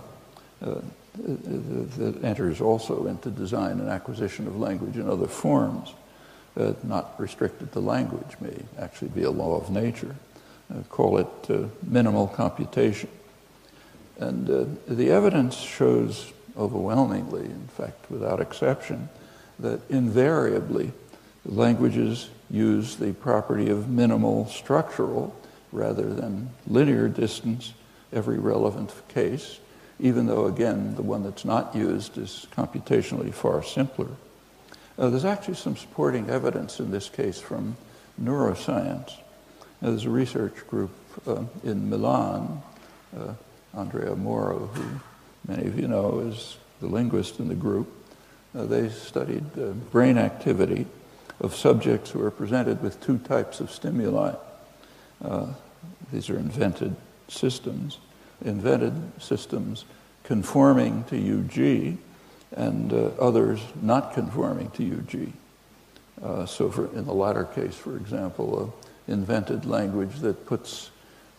uh, 0.62 0.80
that 1.16 2.20
enters 2.22 2.60
also 2.60 3.06
into 3.06 3.30
design 3.30 3.80
and 3.80 3.88
acquisition 3.88 4.46
of 4.46 4.58
language 4.58 4.96
in 4.96 5.08
other 5.08 5.26
forms, 5.26 5.94
uh, 6.58 6.72
not 6.82 7.18
restricted 7.18 7.72
to 7.72 7.80
language, 7.80 8.36
may 8.40 8.56
actually 8.78 9.08
be 9.08 9.22
a 9.22 9.30
law 9.30 9.60
of 9.60 9.70
nature. 9.70 10.14
Uh, 10.70 10.82
call 10.88 11.18
it 11.18 11.28
uh, 11.48 11.66
minimal 11.82 12.26
computation. 12.26 13.08
And 14.18 14.48
uh, 14.50 14.64
the 14.88 15.10
evidence 15.10 15.56
shows 15.56 16.32
overwhelmingly, 16.56 17.44
in 17.44 17.68
fact, 17.68 18.10
without 18.10 18.40
exception, 18.40 19.08
that 19.58 19.80
invariably 19.90 20.92
languages 21.44 22.30
use 22.50 22.96
the 22.96 23.12
property 23.12 23.68
of 23.70 23.88
minimal 23.88 24.46
structural 24.46 25.34
rather 25.72 26.12
than 26.12 26.50
linear 26.66 27.08
distance 27.08 27.74
every 28.12 28.38
relevant 28.38 28.92
case, 29.08 29.58
even 29.98 30.26
though, 30.26 30.46
again, 30.46 30.94
the 30.94 31.02
one 31.02 31.22
that's 31.22 31.44
not 31.44 31.74
used 31.74 32.18
is 32.18 32.46
computationally 32.54 33.32
far 33.32 33.62
simpler. 33.62 34.08
Uh, 34.98 35.10
there's 35.10 35.24
actually 35.24 35.54
some 35.54 35.76
supporting 35.76 36.28
evidence 36.30 36.80
in 36.80 36.90
this 36.90 37.08
case 37.08 37.40
from 37.40 37.76
neuroscience. 38.22 39.12
Uh, 39.82 39.90
there's 39.90 40.04
a 40.04 40.10
research 40.10 40.66
group 40.68 40.90
uh, 41.26 41.42
in 41.64 41.88
Milan, 41.88 42.62
uh, 43.16 43.34
Andrea 43.74 44.14
Moro, 44.14 44.66
who 44.66 45.00
many 45.48 45.66
of 45.66 45.78
you 45.78 45.88
know 45.88 46.20
is 46.20 46.56
the 46.80 46.86
linguist 46.86 47.40
in 47.40 47.48
the 47.48 47.54
group. 47.54 47.88
Uh, 48.56 48.64
they 48.64 48.88
studied 48.88 49.44
uh, 49.58 49.68
brain 49.92 50.16
activity 50.18 50.86
of 51.40 51.54
subjects 51.54 52.10
who 52.10 52.22
are 52.22 52.30
presented 52.30 52.82
with 52.82 53.00
two 53.00 53.18
types 53.18 53.60
of 53.60 53.70
stimuli. 53.70 54.34
these 56.10 56.30
are 56.30 56.38
invented 56.38 56.96
systems 57.28 57.98
invented 58.44 58.94
systems 59.20 59.84
conforming 60.24 61.04
to 61.04 61.16
UG 61.16 61.98
and 62.56 62.92
uh, 62.92 63.10
others 63.20 63.60
not 63.80 64.14
conforming 64.14 64.70
to 64.70 64.98
UG. 64.98 65.32
Uh, 66.22 66.46
so 66.46 66.70
for, 66.70 66.86
in 66.96 67.04
the 67.04 67.14
latter 67.14 67.44
case, 67.44 67.74
for 67.74 67.96
example, 67.96 68.74
an 69.06 69.14
invented 69.14 69.66
language 69.66 70.16
that 70.20 70.46
puts 70.46 70.90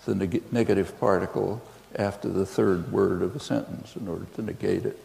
the 0.06 0.16
neg 0.16 0.42
negative 0.54 0.98
particle 1.00 1.62
after 1.96 2.30
the 2.30 2.46
third 2.46 2.92
word 2.92 3.22
of 3.22 3.36
a 3.36 3.40
sentence 3.40 3.96
in 3.96 4.08
order 4.08 4.26
to 4.36 4.42
negate 4.42 4.86
it. 4.86 4.98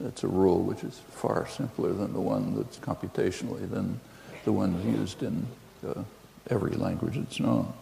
That's 0.00 0.24
a 0.24 0.28
rule 0.28 0.62
which 0.62 0.82
is 0.82 1.00
far 1.10 1.46
simpler 1.46 1.92
than 1.92 2.12
the 2.12 2.20
one 2.20 2.56
that's 2.56 2.78
computationally 2.78 3.68
than 3.70 4.00
the 4.44 4.52
one 4.52 4.72
used 4.98 5.22
in 5.22 5.46
uh, 5.86 6.02
every 6.48 6.72
language 6.72 7.14
that's 7.16 7.38
known. 7.38 7.72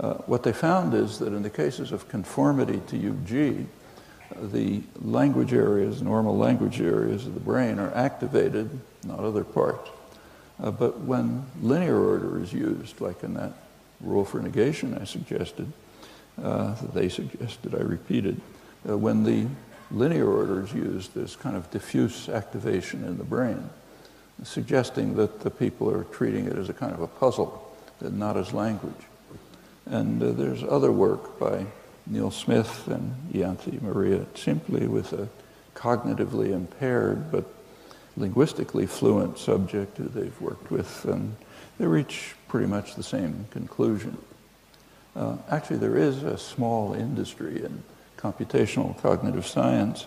Uh, 0.00 0.14
what 0.24 0.42
they 0.42 0.52
found 0.52 0.94
is 0.94 1.18
that 1.18 1.28
in 1.28 1.42
the 1.42 1.50
cases 1.50 1.92
of 1.92 2.08
conformity 2.08 2.80
to 2.86 3.10
UG, 3.10 3.66
the 4.50 4.82
language 5.02 5.52
areas, 5.52 6.00
normal 6.00 6.36
language 6.36 6.80
areas 6.80 7.26
of 7.26 7.34
the 7.34 7.40
brain 7.40 7.78
are 7.78 7.94
activated, 7.94 8.80
not 9.04 9.20
other 9.20 9.44
parts. 9.44 9.90
Uh, 10.62 10.70
but 10.70 11.00
when 11.00 11.44
linear 11.60 11.98
order 11.98 12.42
is 12.42 12.52
used, 12.52 13.00
like 13.00 13.22
in 13.22 13.34
that 13.34 13.52
rule 14.00 14.24
for 14.24 14.40
negation 14.40 14.96
I 14.96 15.04
suggested, 15.04 15.70
uh, 16.42 16.74
they 16.94 17.10
suggested, 17.10 17.74
I 17.74 17.82
repeated, 17.82 18.40
uh, 18.88 18.96
when 18.96 19.24
the 19.24 19.46
linear 19.90 20.30
order 20.30 20.62
is 20.62 20.72
used, 20.72 21.14
there's 21.14 21.36
kind 21.36 21.56
of 21.56 21.70
diffuse 21.70 22.30
activation 22.30 23.04
in 23.04 23.18
the 23.18 23.24
brain, 23.24 23.68
suggesting 24.44 25.16
that 25.16 25.40
the 25.40 25.50
people 25.50 25.90
are 25.90 26.04
treating 26.04 26.46
it 26.46 26.56
as 26.56 26.70
a 26.70 26.72
kind 26.72 26.94
of 26.94 27.02
a 27.02 27.06
puzzle, 27.06 27.76
and 28.00 28.18
not 28.18 28.38
as 28.38 28.54
language. 28.54 29.09
And 29.90 30.22
uh, 30.22 30.30
there's 30.30 30.62
other 30.62 30.92
work 30.92 31.38
by 31.38 31.66
Neil 32.06 32.30
Smith 32.30 32.86
and 32.86 33.14
Ianthi 33.32 33.82
Maria 33.82 34.20
Tsimpli 34.34 34.88
with 34.88 35.12
a 35.12 35.28
cognitively 35.74 36.52
impaired 36.52 37.32
but 37.32 37.44
linguistically 38.16 38.86
fluent 38.86 39.36
subject 39.36 39.98
who 39.98 40.04
they've 40.04 40.40
worked 40.40 40.70
with, 40.70 41.04
and 41.04 41.34
they 41.78 41.86
reach 41.86 42.34
pretty 42.48 42.66
much 42.66 42.94
the 42.94 43.02
same 43.02 43.46
conclusion. 43.50 44.16
Uh, 45.16 45.36
actually, 45.50 45.78
there 45.78 45.96
is 45.96 46.22
a 46.22 46.38
small 46.38 46.94
industry 46.94 47.64
in 47.64 47.82
computational 48.16 48.96
cognitive 49.02 49.46
science 49.46 50.06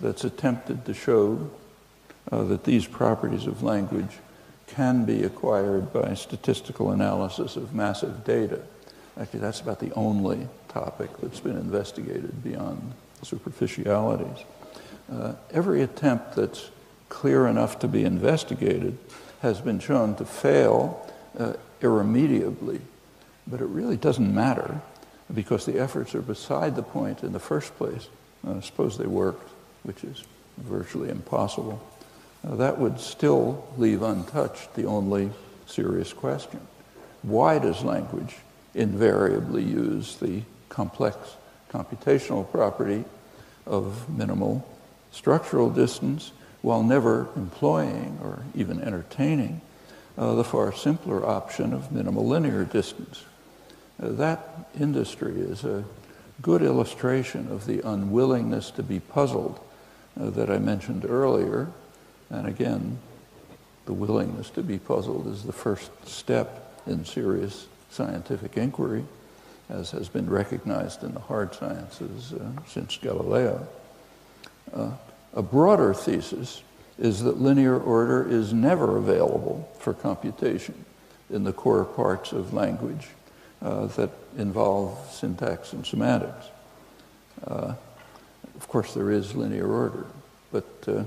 that's 0.00 0.22
attempted 0.22 0.84
to 0.84 0.94
show 0.94 1.50
uh, 2.30 2.44
that 2.44 2.62
these 2.64 2.86
properties 2.86 3.46
of 3.46 3.64
language 3.64 4.18
can 4.68 5.04
be 5.04 5.24
acquired 5.24 5.92
by 5.92 6.14
statistical 6.14 6.92
analysis 6.92 7.56
of 7.56 7.74
massive 7.74 8.22
data. 8.24 8.60
Actually, 9.18 9.40
that's 9.40 9.60
about 9.60 9.80
the 9.80 9.92
only 9.94 10.48
topic 10.68 11.10
that's 11.20 11.40
been 11.40 11.56
investigated 11.56 12.42
beyond 12.44 12.92
superficialities. 13.22 14.44
Uh, 15.12 15.32
every 15.50 15.82
attempt 15.82 16.36
that's 16.36 16.70
clear 17.08 17.46
enough 17.46 17.78
to 17.80 17.88
be 17.88 18.04
investigated 18.04 18.96
has 19.40 19.60
been 19.60 19.80
shown 19.80 20.14
to 20.16 20.24
fail 20.24 21.04
uh, 21.38 21.54
irremediably. 21.80 22.80
But 23.46 23.60
it 23.60 23.66
really 23.66 23.96
doesn't 23.96 24.32
matter 24.32 24.80
because 25.34 25.66
the 25.66 25.80
efforts 25.80 26.14
are 26.14 26.22
beside 26.22 26.76
the 26.76 26.82
point 26.82 27.22
in 27.22 27.32
the 27.32 27.40
first 27.40 27.76
place. 27.76 28.08
Uh, 28.46 28.60
suppose 28.60 28.98
they 28.98 29.06
worked, 29.06 29.50
which 29.82 30.04
is 30.04 30.24
virtually 30.58 31.08
impossible. 31.08 31.82
Uh, 32.46 32.54
that 32.56 32.78
would 32.78 33.00
still 33.00 33.66
leave 33.76 34.02
untouched 34.02 34.74
the 34.74 34.84
only 34.84 35.30
serious 35.66 36.12
question. 36.12 36.60
Why 37.22 37.58
does 37.58 37.82
language 37.82 38.36
invariably 38.78 39.62
use 39.62 40.16
the 40.16 40.42
complex 40.68 41.16
computational 41.70 42.50
property 42.50 43.04
of 43.66 44.08
minimal 44.08 44.66
structural 45.10 45.68
distance 45.68 46.32
while 46.62 46.82
never 46.82 47.28
employing 47.36 48.18
or 48.22 48.42
even 48.54 48.80
entertaining 48.80 49.60
uh, 50.16 50.34
the 50.34 50.44
far 50.44 50.72
simpler 50.72 51.26
option 51.26 51.72
of 51.72 51.92
minimal 51.92 52.26
linear 52.26 52.64
distance. 52.64 53.24
Uh, 54.02 54.08
that 54.08 54.68
industry 54.78 55.40
is 55.40 55.64
a 55.64 55.84
good 56.40 56.62
illustration 56.62 57.50
of 57.50 57.66
the 57.66 57.80
unwillingness 57.86 58.70
to 58.70 58.82
be 58.82 59.00
puzzled 59.00 59.60
uh, 60.20 60.30
that 60.30 60.50
I 60.50 60.58
mentioned 60.58 61.04
earlier. 61.04 61.68
And 62.30 62.46
again, 62.46 62.98
the 63.86 63.92
willingness 63.92 64.50
to 64.50 64.62
be 64.62 64.78
puzzled 64.78 65.26
is 65.26 65.44
the 65.44 65.52
first 65.52 65.90
step 66.06 66.80
in 66.86 67.04
serious 67.04 67.66
scientific 67.90 68.56
inquiry, 68.56 69.04
as 69.68 69.90
has 69.90 70.08
been 70.08 70.28
recognized 70.28 71.02
in 71.02 71.12
the 71.14 71.20
hard 71.20 71.54
sciences 71.54 72.32
uh, 72.32 72.50
since 72.66 72.96
Galileo. 72.96 73.66
Uh, 74.72 74.90
a 75.34 75.42
broader 75.42 75.94
thesis 75.94 76.62
is 76.98 77.22
that 77.22 77.40
linear 77.40 77.78
order 77.78 78.28
is 78.28 78.52
never 78.52 78.96
available 78.96 79.70
for 79.78 79.94
computation 79.94 80.84
in 81.30 81.44
the 81.44 81.52
core 81.52 81.84
parts 81.84 82.32
of 82.32 82.52
language 82.52 83.08
uh, 83.62 83.86
that 83.86 84.10
involve 84.36 84.98
syntax 85.12 85.72
and 85.72 85.86
semantics. 85.86 86.46
Uh, 87.46 87.74
of 88.56 88.68
course, 88.68 88.94
there 88.94 89.10
is 89.10 89.34
linear 89.34 89.70
order, 89.70 90.06
but 90.50 90.66
uh, 90.88 91.04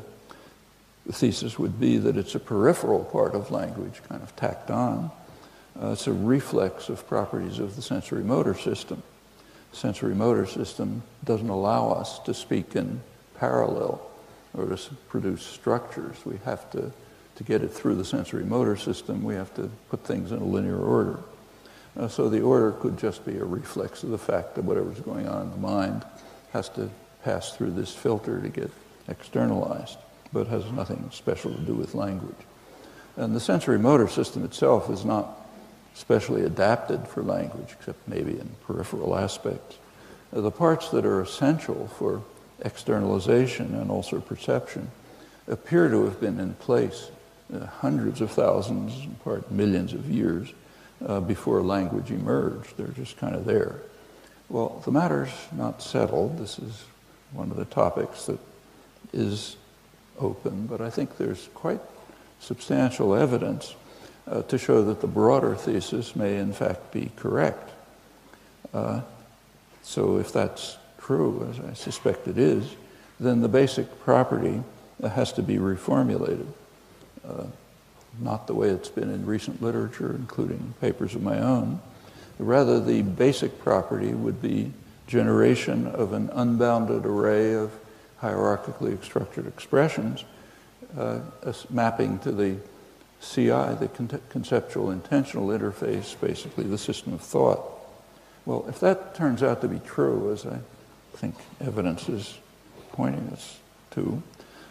the 1.06 1.14
thesis 1.14 1.58
would 1.60 1.80
be 1.80 1.98
that 1.98 2.16
it's 2.16 2.36
a 2.36 2.40
peripheral 2.40 3.04
part 3.04 3.34
of 3.34 3.52
language, 3.52 4.02
kind 4.08 4.22
of 4.22 4.36
tacked 4.36 4.72
on. 4.72 5.12
Uh, 5.80 5.92
it's 5.92 6.08
a 6.08 6.14
reflex 6.14 6.90
of 6.90 7.08
properties 7.08 7.60
of 7.60 7.76
the 7.76 7.82
sensory 7.82 8.24
motor 8.24 8.54
system. 8.54 9.02
The 9.72 9.78
sensory 9.78 10.16
motor 10.16 10.46
system 10.46 11.04
doesn't 11.24 11.50
allow 11.50 11.92
us 11.92 12.20
to 12.20 12.34
speak 12.34 12.76
in 12.76 13.02
parallel 13.38 14.02
or 14.54 14.66
to 14.66 14.78
produce 15.08 15.44
structures. 15.44 16.18
We 16.26 16.38
have 16.46 16.70
to, 16.72 16.92
to 17.36 17.44
get 17.44 17.64
it 17.64 17.70
through 17.70 17.96
the 17.96 18.06
sensory 18.06 18.44
motor 18.44 18.76
system, 18.76 19.24
we 19.24 19.36
have 19.36 19.54
to 19.56 19.70
put 19.90 20.04
things 20.04 20.32
in 20.32 20.40
a 20.40 20.46
linear 20.46 20.80
order. 20.80 21.20
Uh, 21.98 22.08
so 22.08 22.30
the 22.30 22.42
order 22.42 22.72
could 22.74 22.98
just 22.98 23.26
be 23.26 23.38
a 23.38 23.44
reflex 23.44 24.04
of 24.04 24.10
the 24.10 24.18
fact 24.18 24.56
that 24.56 24.64
whatever's 24.64 25.00
going 25.00 25.28
on 25.28 25.44
in 25.44 25.52
the 25.52 25.58
mind 25.58 26.06
has 26.54 26.70
to 26.70 26.90
pass 27.24 27.56
through 27.56 27.72
this 27.72 27.94
filter 27.94 28.42
to 28.42 28.50
get 28.50 28.72
externalized, 29.08 29.98
but 30.32 30.48
has 30.48 30.70
nothing 30.72 31.10
special 31.12 31.54
to 31.54 31.62
do 31.62 31.74
with 31.74 31.94
language. 31.94 32.36
And 33.18 33.36
the 33.36 33.40
sensory 33.40 33.78
motor 33.78 34.08
system 34.08 34.46
itself 34.46 34.90
is 34.90 35.04
not 35.04 35.41
specially 35.94 36.44
adapted 36.44 37.08
for 37.08 37.24
language, 37.24 37.76
except 37.78 38.08
maybe 38.08 38.32
in 38.32 38.50
peripheral 38.66 39.16
aspects. 39.18 39.78
The 40.32 40.52
parts 40.52 40.90
that 40.90 41.06
are 41.06 41.22
essential 41.22 41.88
for 41.88 42.24
externalization 42.62 43.76
and 43.76 43.92
also 43.92 44.22
perception 44.22 44.90
appear 45.48 45.90
to 45.90 46.06
have 46.06 46.22
been 46.22 46.40
in 46.40 46.54
place 46.56 47.10
uh, 47.54 47.66
hundreds 47.66 48.22
of 48.22 48.32
thousands, 48.32 48.94
in 49.04 49.16
part 49.24 49.52
millions 49.52 49.94
of 49.94 50.10
years 50.10 50.54
uh, 51.06 51.20
before 51.20 51.62
language 51.62 52.12
emerged. 52.12 52.78
They're 52.78 52.88
just 52.88 53.18
kind 53.18 53.36
of 53.36 53.46
there. 53.46 53.82
Well, 54.50 54.82
the 54.86 54.92
matter's 54.92 55.32
not 55.52 55.82
settled. 55.82 56.38
This 56.38 56.60
is 56.60 56.86
one 57.34 57.52
of 57.52 57.58
the 57.58 57.66
topics 57.66 58.26
that 58.28 58.40
is 59.12 59.58
open, 60.20 60.68
but 60.68 60.82
I 60.82 60.90
think 60.90 61.18
there's 61.18 61.50
quite 61.54 61.82
substantial 62.40 63.16
evidence 63.16 63.76
uh, 64.28 64.42
to 64.44 64.58
show 64.58 64.84
that 64.84 65.02
the 65.02 65.08
broader 65.08 65.56
thesis 65.56 66.16
may 66.16 66.38
in 66.38 66.54
fact 66.54 66.92
be 66.92 67.12
correct. 67.16 67.72
Uh, 68.74 69.02
so 69.82 70.18
if 70.18 70.32
that's 70.32 70.78
true, 71.00 71.48
as 71.50 71.60
I 71.60 71.74
suspect 71.74 72.28
it 72.28 72.38
is, 72.38 72.76
then 73.20 73.42
the 73.42 73.50
basic 73.50 74.00
property 74.04 74.64
has 75.02 75.34
to 75.34 75.42
be 75.42 75.58
reformulated. 75.58 76.48
Uh, 77.28 77.46
not 78.20 78.48
the 78.48 78.54
way 78.54 78.70
it's 78.70 78.90
been 78.90 79.10
in 79.10 79.26
recent 79.26 79.62
literature, 79.62 80.14
including 80.16 80.74
papers 80.82 81.16
of 81.16 81.24
my 81.24 81.40
own. 81.40 81.80
Rather, 82.40 82.80
the 82.80 83.02
basic 83.02 83.60
property 83.60 84.14
would 84.14 84.42
be 84.42 84.72
generation 85.08 85.88
of 85.88 86.14
an 86.14 86.30
unbounded 86.34 87.06
array 87.06 87.54
of 87.54 87.72
hierarchically 88.22 89.02
structured 89.04 89.48
expressions, 89.48 90.24
uh, 90.98 91.20
mapping 91.70 92.20
to 92.20 92.32
the 92.32 92.56
CI, 93.22 93.76
the 93.80 93.90
con- 93.94 94.22
conceptual 94.30 94.92
intentional 94.92 95.48
interface, 95.48 96.20
basically 96.20 96.64
the 96.64 96.78
system 96.78 97.14
of 97.14 97.22
thought. 97.22 97.62
Well, 98.46 98.66
if 98.68 98.80
that 98.80 99.16
turns 99.16 99.44
out 99.44 99.62
to 99.62 99.68
be 99.68 99.80
true, 99.80 100.32
as 100.34 100.46
I 100.46 100.60
think 101.14 101.36
evidence 101.60 102.10
is 102.10 102.40
pointing 102.92 103.30
us 103.30 103.60
to, 103.92 104.24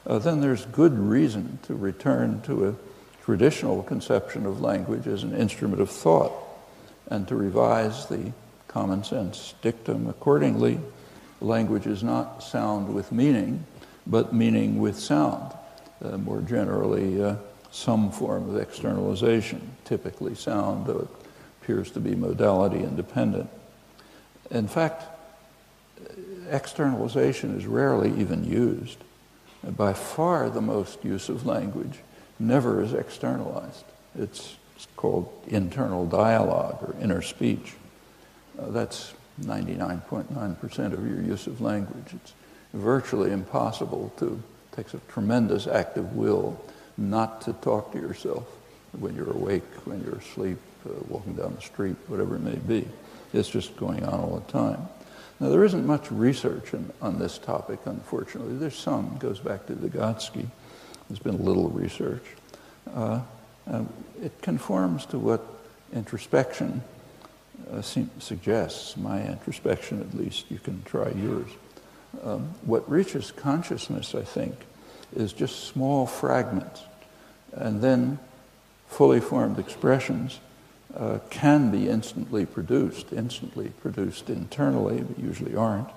uh, 0.07 0.19
then 0.19 0.41
there's 0.41 0.67
good 0.67 0.99
reason 0.99 1.59
to 1.63 1.75
return 1.75 2.41
to 2.43 2.69
a 2.69 2.75
traditional 3.23 3.83
conception 3.83 4.47
of 4.47 4.61
language 4.61 5.07
as 5.07 5.23
an 5.23 5.35
instrument 5.35 5.81
of 5.81 5.91
thought 5.91 6.33
and 7.07 7.29
to 7.29 7.37
revise 7.37 8.07
the 8.07 8.33
common 8.67 9.05
sense 9.05 9.55
dictum 9.63 10.09
accordingly. 10.09 10.81
Language 11.41 11.87
is 11.87 12.03
not 12.03 12.43
sound 12.43 12.93
with 12.93 13.13
meaning, 13.13 13.65
but 14.07 14.33
meaning 14.33 14.81
with 14.81 14.99
sound. 14.99 15.53
Uh, 16.03 16.17
more 16.17 16.41
generally, 16.41 17.23
uh, 17.23 17.37
some 17.71 18.11
form 18.11 18.51
of 18.51 18.61
externalization, 18.61 19.77
typically 19.85 20.35
sound, 20.35 20.87
though 20.87 21.01
it 21.01 21.09
appears 21.63 21.91
to 21.93 22.01
be 22.01 22.15
modality 22.15 22.81
independent. 22.81 23.49
In 24.51 24.67
fact, 24.67 25.05
externalization 26.51 27.57
is 27.57 27.67
rarely 27.67 28.11
even 28.21 28.45
used. 28.45 28.99
By 29.77 29.93
far 29.93 30.51
the 30.51 30.61
most 30.61 31.05
use 31.05 31.29
of 31.29 31.47
language 31.47 32.01
never 32.39 32.83
is 32.83 32.93
externalized. 32.93 33.85
It's, 34.19 34.57
called 34.97 35.31
internal 35.47 36.07
dialogue 36.07 36.79
or 36.83 36.95
inner 37.03 37.21
speech. 37.21 37.75
Uh, 38.59 38.71
that's 38.71 39.13
99.9% 39.43 40.93
of 40.95 41.07
your 41.07 41.21
use 41.21 41.47
of 41.47 41.61
language. 41.61 42.15
It's 42.15 42.33
virtually 42.73 43.31
impossible 43.31 44.11
to, 44.19 44.43
takes 44.73 44.95
a 44.95 45.01
tremendous 45.09 45.67
act 45.67 45.99
of 45.99 46.17
will 46.17 46.59
not 47.01 47.41
to 47.43 47.53
talk 47.55 47.93
to 47.93 47.99
yourself 47.99 48.47
when 48.99 49.17
you're 49.17 49.33
awake, 49.33 49.65
when 49.85 50.03
you're 50.05 50.17
asleep, 50.17 50.59
uh, 50.87 50.91
walking 51.09 51.35
down 51.35 51.55
the 51.55 51.63
street, 51.63 51.97
whatever 52.07 52.37
it 52.37 52.43
may 52.43 52.57
be. 52.57 52.87
It's 53.33 53.49
just 53.49 53.77
going 53.77 54.05
on 54.05 54.21
all 54.21 54.43
the 54.45 54.53
time. 54.53 54.89
Now, 55.39 55.49
there 55.49 55.65
isn't 55.65 55.87
much 55.87 56.11
research 56.11 56.75
in, 56.75 56.93
on 57.01 57.19
this 57.19 57.39
topic, 57.39 57.81
unfortunately. 57.87 58.57
There's 58.57 58.77
some, 58.77 59.13
it 59.15 59.21
goes 59.21 59.39
back 59.39 59.67
to 59.67 59.73
Vygotsky. 59.73 60.47
There's 61.09 61.19
been 61.19 61.43
little 61.43 61.69
research. 61.71 62.25
Uh, 62.95 63.21
it 64.23 64.33
conforms 64.43 65.07
to 65.07 65.19
what 65.19 65.45
introspection 65.93 66.83
uh, 67.73 67.81
suggests, 67.83 68.97
my 68.97 69.27
introspection 69.27 70.01
at 70.01 70.15
least. 70.15 70.51
You 70.51 70.59
can 70.59 70.83
try 70.83 71.11
yours. 71.11 71.51
Um, 72.23 72.55
what 72.63 72.91
reaches 72.91 73.31
consciousness, 73.31 74.15
I 74.15 74.23
think, 74.23 74.55
is 75.15 75.33
just 75.33 75.65
small 75.65 76.07
fragments. 76.07 76.83
And 77.53 77.83
then 77.83 78.19
fully 78.89 79.21
formed 79.21 79.59
expressions 79.59 80.41
uh, 80.97 81.19
can 81.31 81.71
be 81.71 81.89
instantly 81.89 82.45
produced, 82.45 83.13
instantly 83.13 83.69
produced 83.81 84.29
internally, 84.29 85.01
but 85.03 85.19
usually 85.19 85.55
aren't, 85.55 85.89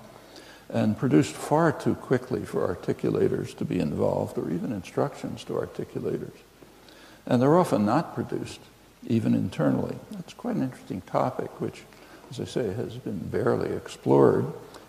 and 0.68 0.96
produced 0.96 1.34
far 1.34 1.72
too 1.72 1.94
quickly 1.94 2.44
for 2.44 2.74
articulators 2.74 3.56
to 3.56 3.64
be 3.64 3.80
involved 3.80 4.38
or 4.38 4.50
even 4.50 4.72
instructions 4.72 5.44
to 5.44 5.52
articulators. 5.54 6.36
And 7.26 7.40
they're 7.40 7.58
often 7.58 7.84
not 7.84 8.14
produced, 8.14 8.60
even 9.06 9.34
internally. 9.34 9.96
That's 10.12 10.34
quite 10.34 10.56
an 10.56 10.62
interesting 10.62 11.00
topic, 11.02 11.60
which, 11.60 11.82
as 12.30 12.40
I 12.40 12.44
say, 12.44 12.72
has 12.74 12.94
been 12.94 13.18
barely 13.18 13.72
explored, 13.72 14.46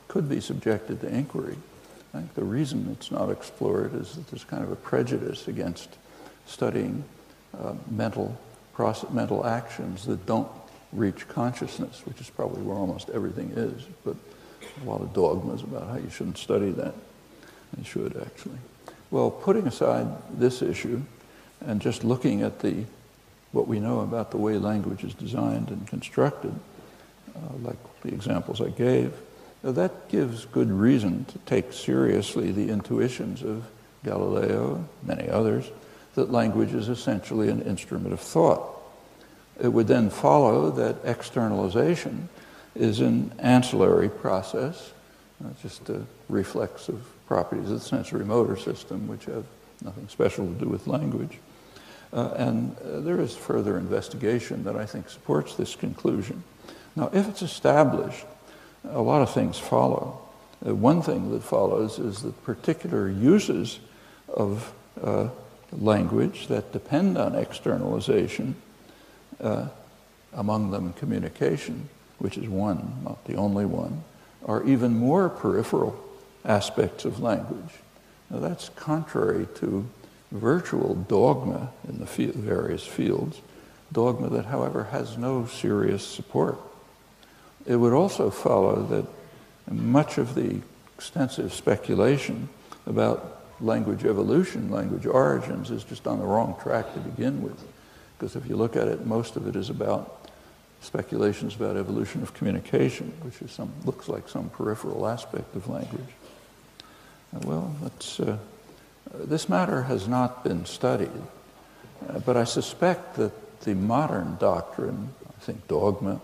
could 0.08 0.30
be 0.30 0.40
subjected 0.40 1.02
to 1.02 1.08
inquiry. 1.08 1.58
I 2.14 2.20
think 2.20 2.36
the 2.36 2.44
reason 2.44 2.90
it's 2.92 3.12
not 3.12 3.30
explored 3.30 3.94
is 3.96 4.16
that 4.16 4.28
there's 4.28 4.44
kind 4.44 4.64
of 4.64 4.72
a 4.72 4.76
prejudice 4.76 5.48
against 5.48 5.98
studying 6.46 7.04
uh, 7.60 7.74
mental 7.90 8.38
process, 8.74 9.10
mental 9.12 9.46
actions 9.46 10.06
that 10.06 10.26
don't 10.26 10.50
reach 10.92 11.28
consciousness, 11.28 12.02
which 12.06 12.20
is 12.22 12.30
probably 12.30 12.62
where 12.62 12.78
almost 12.78 13.10
everything 13.10 13.52
is. 13.56 13.86
But 14.04 14.16
a 14.82 14.90
lot 14.90 15.02
of 15.02 15.14
dogmas 15.14 15.62
about 15.64 15.88
how 15.88 15.98
you 15.98 16.10
shouldn't 16.10 16.38
study 16.38 16.72
that. 16.72 16.94
You 17.78 17.84
should 17.84 18.18
actually. 18.18 18.58
Well, 19.12 19.30
putting 19.32 19.68
aside 19.68 20.08
this 20.38 20.62
issue 20.62 21.02
and 21.62 21.82
just 21.82 22.04
looking 22.04 22.42
at 22.42 22.60
the 22.60 22.86
what 23.52 23.68
we 23.68 23.80
know 23.80 24.02
about 24.02 24.32
the 24.32 24.38
way 24.38 24.58
language 24.58 25.04
is 25.04 25.14
designed 25.14 25.70
and 25.70 25.88
constructed, 25.88 26.54
uh, 27.36 27.40
like 27.64 27.78
the 28.02 28.10
examples 28.10 28.60
I 28.60 28.70
gave, 28.70 29.14
that 29.64 30.10
gives 30.10 30.46
good 30.46 30.70
reason 30.70 31.26
to 31.26 31.40
take 31.40 31.72
seriously 31.72 32.52
the 32.52 32.70
intuitions 32.70 33.42
of 33.42 33.64
Galileo, 34.04 34.76
and 34.76 34.88
many 35.04 35.30
others, 35.30 35.72
that 36.16 36.32
language 36.32 36.74
is 36.74 36.90
essentially 36.90 37.50
an 37.50 37.62
instrument 37.62 38.14
of 38.14 38.20
thought. 38.20 38.62
It 39.62 39.70
would 39.70 39.88
then 39.88 40.10
follow 40.10 40.72
that 40.72 40.98
externalization 41.04 42.28
is 42.76 43.00
an 43.00 43.32
ancillary 43.40 44.10
process, 44.10 44.92
uh, 45.44 45.50
just 45.62 45.90
a 45.90 46.02
reflex 46.28 46.90
of 46.90 47.02
properties 47.28 47.72
of 47.72 47.80
the 47.80 47.86
sensory 47.86 48.26
motor 48.26 48.58
system, 48.58 49.08
which 49.08 49.26
have 49.26 49.46
nothing 49.84 50.08
special 50.10 50.46
to 50.46 50.54
do 50.54 50.68
with 50.68 50.88
language. 50.88 51.40
Uh, 52.14 52.34
and 52.38 52.78
uh, 52.78 53.00
there 53.02 53.20
is 53.20 53.36
further 53.36 53.78
investigation 53.78 54.64
that 54.64 54.76
I 54.76 54.86
think 54.86 55.10
supports 55.10 55.56
this 55.56 55.76
conclusion. 55.76 56.44
Now, 56.96 57.10
if 57.14 57.28
it's 57.28 57.42
established, 57.42 58.26
a 58.90 59.02
lot 59.02 59.22
of 59.22 59.34
things 59.34 59.58
follow. 59.58 60.22
Uh, 60.66 60.76
one 60.76 61.02
thing 61.02 61.32
that 61.32 61.44
follows 61.44 62.00
is 62.00 62.22
that 62.22 62.44
particular 62.44 63.10
uses 63.10 63.80
of 64.30 64.74
uh, 65.02 65.30
language 65.72 66.48
that 66.48 66.72
depend 66.72 67.18
on 67.18 67.36
externalization, 67.36 68.56
uh, 69.42 69.68
among 70.34 70.72
them 70.72 70.94
communication, 70.94 71.90
which 72.20 72.38
is 72.38 72.48
one, 72.48 73.02
not 73.04 73.24
the 73.26 73.36
only 73.36 73.66
one, 73.66 74.04
are 74.46 74.64
even 74.64 74.98
more 74.98 75.30
peripheral 75.30 76.00
aspects 76.44 77.06
of 77.06 77.20
language. 77.20 77.74
Now, 78.30 78.40
that's 78.40 78.70
contrary 78.70 79.48
to 79.56 79.88
virtual 80.32 80.96
dogma 80.96 81.72
in 81.88 82.00
the 82.00 82.06
various 82.06 82.86
fields, 82.86 83.42
dogma 83.92 84.30
that, 84.30 84.46
however, 84.46 84.86
has 84.86 85.18
no 85.18 85.46
serious 85.46 86.06
support. 86.06 86.58
It 87.66 87.78
would 87.78 87.94
also 87.94 88.30
follow 88.30 88.84
that 88.88 89.06
much 89.74 90.18
of 90.18 90.36
the 90.36 90.62
extensive 90.98 91.54
speculation 91.54 92.50
about 92.86 93.42
language 93.62 94.06
evolution, 94.06 94.70
language 94.70 95.06
origins, 95.06 95.72
is 95.72 95.84
just 95.84 96.08
on 96.08 96.20
the 96.20 96.26
wrong 96.26 96.56
track 96.62 96.94
to 96.94 97.00
begin 97.00 97.42
with. 97.42 97.62
Because 98.18 98.36
if 98.36 98.48
you 98.48 98.56
look 98.56 98.76
at 98.76 98.88
it, 98.88 99.06
most 99.06 99.36
of 99.36 99.48
it 99.48 99.56
is 99.56 99.70
about 99.70 100.30
speculations 100.82 101.56
about 101.56 101.76
evolution 101.76 102.22
of 102.22 102.34
communication, 102.34 103.12
which 103.22 103.42
is 103.42 103.52
some, 103.52 103.72
looks 103.86 104.08
like 104.08 104.30
some 104.30 104.50
peripheral 104.50 105.08
aspect 105.08 105.56
of 105.56 105.68
language. 105.68 106.02
Uh, 107.36 107.40
well, 107.44 107.76
uh, 107.84 108.38
this 109.26 109.50
matter 109.50 109.84
has 109.84 110.08
not 110.08 110.44
been 110.44 110.66
studied, 110.66 111.10
uh, 112.08 112.20
but 112.20 112.38
I 112.38 112.44
suspect 112.44 113.16
that 113.16 113.60
the 113.62 113.74
modern 113.74 114.38
doctrine, 114.40 115.10
I 115.28 115.42
think 115.42 115.68
dogma, 115.68 116.22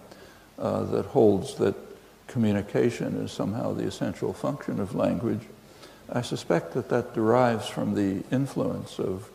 uh, 0.60 0.84
that 0.84 1.06
holds 1.08 1.56
that 1.56 1.76
communication 2.28 3.17
is 3.17 3.32
somehow 3.32 3.74
the 3.74 3.84
essential 3.84 4.32
function 4.32 4.80
of 4.80 4.94
language, 4.94 5.41
I 6.12 6.21
suspect 6.21 6.74
that 6.74 6.89
that 6.89 7.13
derives 7.13 7.67
from 7.67 7.95
the 7.95 8.24
influence 8.32 9.00
of 9.00 9.30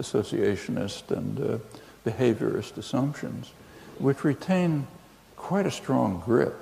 associationist 0.00 1.10
and 1.10 1.38
uh, 1.38 1.58
behaviorist 2.06 2.78
assumptions, 2.78 3.52
which 3.98 4.24
retain 4.24 4.86
quite 5.36 5.66
a 5.66 5.70
strong 5.70 6.22
grip, 6.24 6.54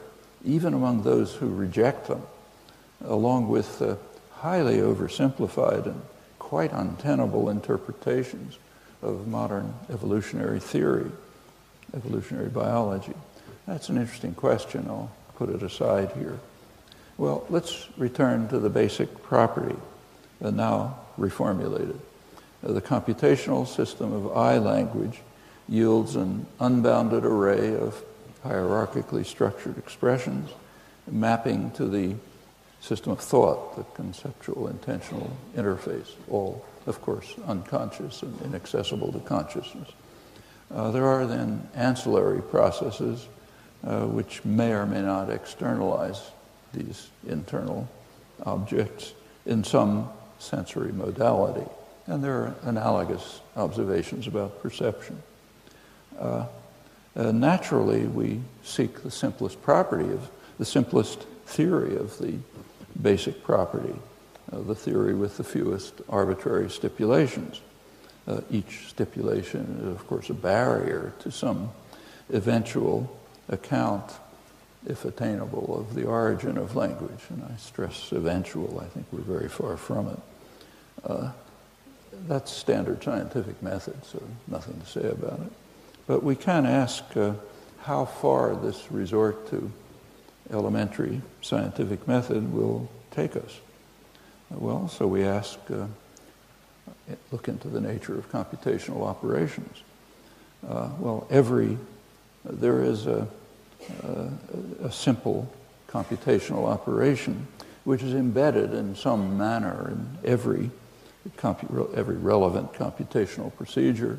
even 0.45 0.75
among 0.75 1.03
those 1.03 1.35
who 1.35 1.49
reject 1.49 2.09
them, 2.09 2.23
along 3.05 3.49
with 3.49 3.81
uh, 3.81 3.95
highly 4.33 4.79
oversimplified 4.79 5.87
and 5.87 6.03
quite 6.39 6.73
untenable 6.73 7.49
interpretations 7.49 8.59
of 9.03 9.29
modern 9.29 9.73
evolutionary 9.91 10.59
theory, 10.59 11.11
evolutionary 11.95 12.49
biology. 12.49 13.15
That's 13.67 13.89
an 13.89 13.99
interesting 13.99 14.35
question. 14.35 14.87
I'll 14.89 15.13
put 15.37 15.49
it 15.49 15.63
aside 15.63 16.11
here. 16.13 16.41
Well, 17.21 17.45
let's 17.51 17.87
return 17.99 18.49
to 18.49 18.59
the 18.59 18.71
basic 18.71 19.23
property, 19.23 19.77
now 20.41 21.01
reformulated. 21.19 21.99
The 22.63 22.81
computational 22.81 23.69
system 23.69 24.15
of 24.15 24.35
I 24.39 24.57
language 24.57 25.21
yields 25.69 26.17
an 26.17 26.47
unbounded 26.61 27.27
array 27.27 27.77
of 27.77 28.03
hierarchically 28.43 29.27
structured 29.27 29.77
expressions, 29.77 30.49
mapping 31.11 31.73
to 31.73 31.89
the 31.89 32.15
system 32.81 33.13
of 33.13 33.21
thought, 33.21 33.77
the 33.77 33.85
conceptual 33.95 34.69
intentional 34.69 35.31
interface, 35.55 36.13
all, 36.31 36.65
of 36.87 37.03
course, 37.03 37.35
unconscious 37.47 38.23
and 38.23 38.41
inaccessible 38.41 39.13
to 39.13 39.21
consciousness. 39.21 39.91
Uh, 40.75 40.91
there 40.91 41.05
are 41.05 41.27
then 41.27 41.69
ancillary 41.75 42.41
processes 42.41 43.29
uh, 43.87 44.07
which 44.07 44.43
may 44.43 44.73
or 44.73 44.87
may 44.87 45.03
not 45.03 45.29
externalize 45.29 46.31
these 46.73 47.09
internal 47.27 47.89
objects 48.45 49.13
in 49.47 49.65
some 49.65 50.09
sensory 50.39 50.93
modality. 50.93 51.67
And 52.07 52.25
there 52.25 52.35
are 52.35 52.55
analogous 52.63 53.41
observations 53.57 54.27
about 54.27 54.63
perception. 54.63 55.23
Uh, 56.19 56.47
uh, 57.17 57.33
naturally, 57.33 58.07
we 58.07 58.41
seek 58.63 59.03
the 59.03 59.11
simplest 59.11 59.61
property 59.63 60.11
of 60.13 60.31
the 60.59 60.65
simplest 60.65 61.23
theory 61.47 61.97
of 61.97 62.17
the 62.19 62.35
basic 63.01 63.43
property, 63.43 63.95
uh, 64.53 64.61
the 64.61 64.75
theory 64.75 65.15
with 65.15 65.37
the 65.37 65.45
fewest 65.45 65.95
arbitrary 66.09 66.71
stipulations. 66.71 67.61
Uh, 68.27 68.41
each 68.51 68.89
stipulation 68.89 69.79
is, 69.83 69.89
of 69.89 70.07
course, 70.07 70.31
a 70.31 70.35
barrier 70.35 71.13
to 71.19 71.31
some 71.31 71.71
eventual 72.33 73.11
account 73.49 74.13
if 74.87 75.05
attainable, 75.05 75.79
of 75.79 75.95
the 75.95 76.05
origin 76.05 76.57
of 76.57 76.75
language. 76.77 77.21
And 77.29 77.43
I 77.45 77.57
stress 77.57 78.13
eventual, 78.13 78.81
I 78.81 78.87
think 78.87 79.07
we're 79.13 79.21
very 79.21 79.49
far 79.49 79.77
from 79.77 80.09
it. 80.09 80.19
Uh, 81.05 81.31
that's 82.27 82.51
standard 82.51 83.03
scientific 83.03 83.63
method, 83.63 84.05
so 84.05 84.23
nothing 84.49 84.81
to 84.81 84.87
say 84.87 85.09
about 85.09 85.41
it. 85.41 85.53
But 86.07 86.23
we 86.23 86.35
can 86.35 86.67
ask 86.67 87.05
uh, 87.17 87.35
how 87.83 88.05
far 88.05 88.55
this 88.55 88.91
resort 88.91 89.49
to 89.51 89.71
elementary 90.53 91.23
scientific 91.41 92.07
method 92.09 92.53
will 92.53 92.91
take 93.11 93.37
us. 93.37 93.61
Well, 94.51 94.89
so 94.89 95.07
we 95.07 95.23
ask, 95.25 95.59
uh, 95.71 95.87
look 97.31 97.49
into 97.49 97.69
the 97.69 97.81
nature 97.81 98.19
of 98.19 98.31
computational 98.33 99.07
operations. 99.07 99.83
Uh, 100.69 100.91
well, 100.99 101.27
every, 101.31 101.79
there 102.45 102.83
is 102.83 103.07
a, 103.07 103.29
a 104.83 104.91
simple 104.91 105.51
computational 105.89 106.67
operation 106.69 107.47
which 107.85 108.03
is 108.03 108.15
embedded 108.15 108.75
in 108.75 108.95
some 108.95 109.39
manner 109.39 109.91
in 109.91 110.19
every, 110.25 110.71
every 111.95 112.17
relevant 112.17 112.73
computational 112.73 113.55
procedure. 113.57 114.19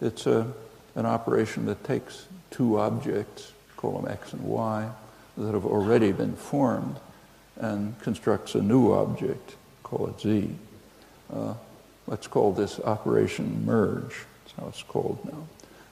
It's 0.00 0.26
a, 0.26 0.46
an 0.94 1.06
operation 1.06 1.66
that 1.66 1.82
takes 1.84 2.26
two 2.50 2.78
objects, 2.78 3.52
call 3.76 4.00
them 4.00 4.10
x 4.10 4.32
and 4.32 4.42
y, 4.42 4.88
that 5.36 5.52
have 5.54 5.64
already 5.64 6.12
been 6.12 6.36
formed 6.36 6.96
and 7.56 7.98
constructs 8.00 8.54
a 8.54 8.62
new 8.62 8.92
object, 8.92 9.56
call 9.82 10.08
it 10.08 10.20
Z. 10.20 10.54
Uh, 11.32 11.54
let's 12.06 12.26
call 12.26 12.52
this 12.52 12.78
operation 12.80 13.64
merge. 13.64 14.24
That's 14.44 14.60
how 14.60 14.68
it's 14.68 14.82
called 14.82 15.18
now. 15.24 15.46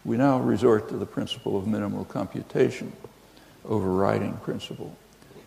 We 0.06 0.16
now 0.16 0.38
resort 0.38 0.88
to 0.90 0.96
the 0.96 1.04
principle 1.04 1.58
of 1.58 1.66
minimal 1.66 2.04
computation, 2.04 2.92
overriding 3.64 4.34
principle. 4.36 4.96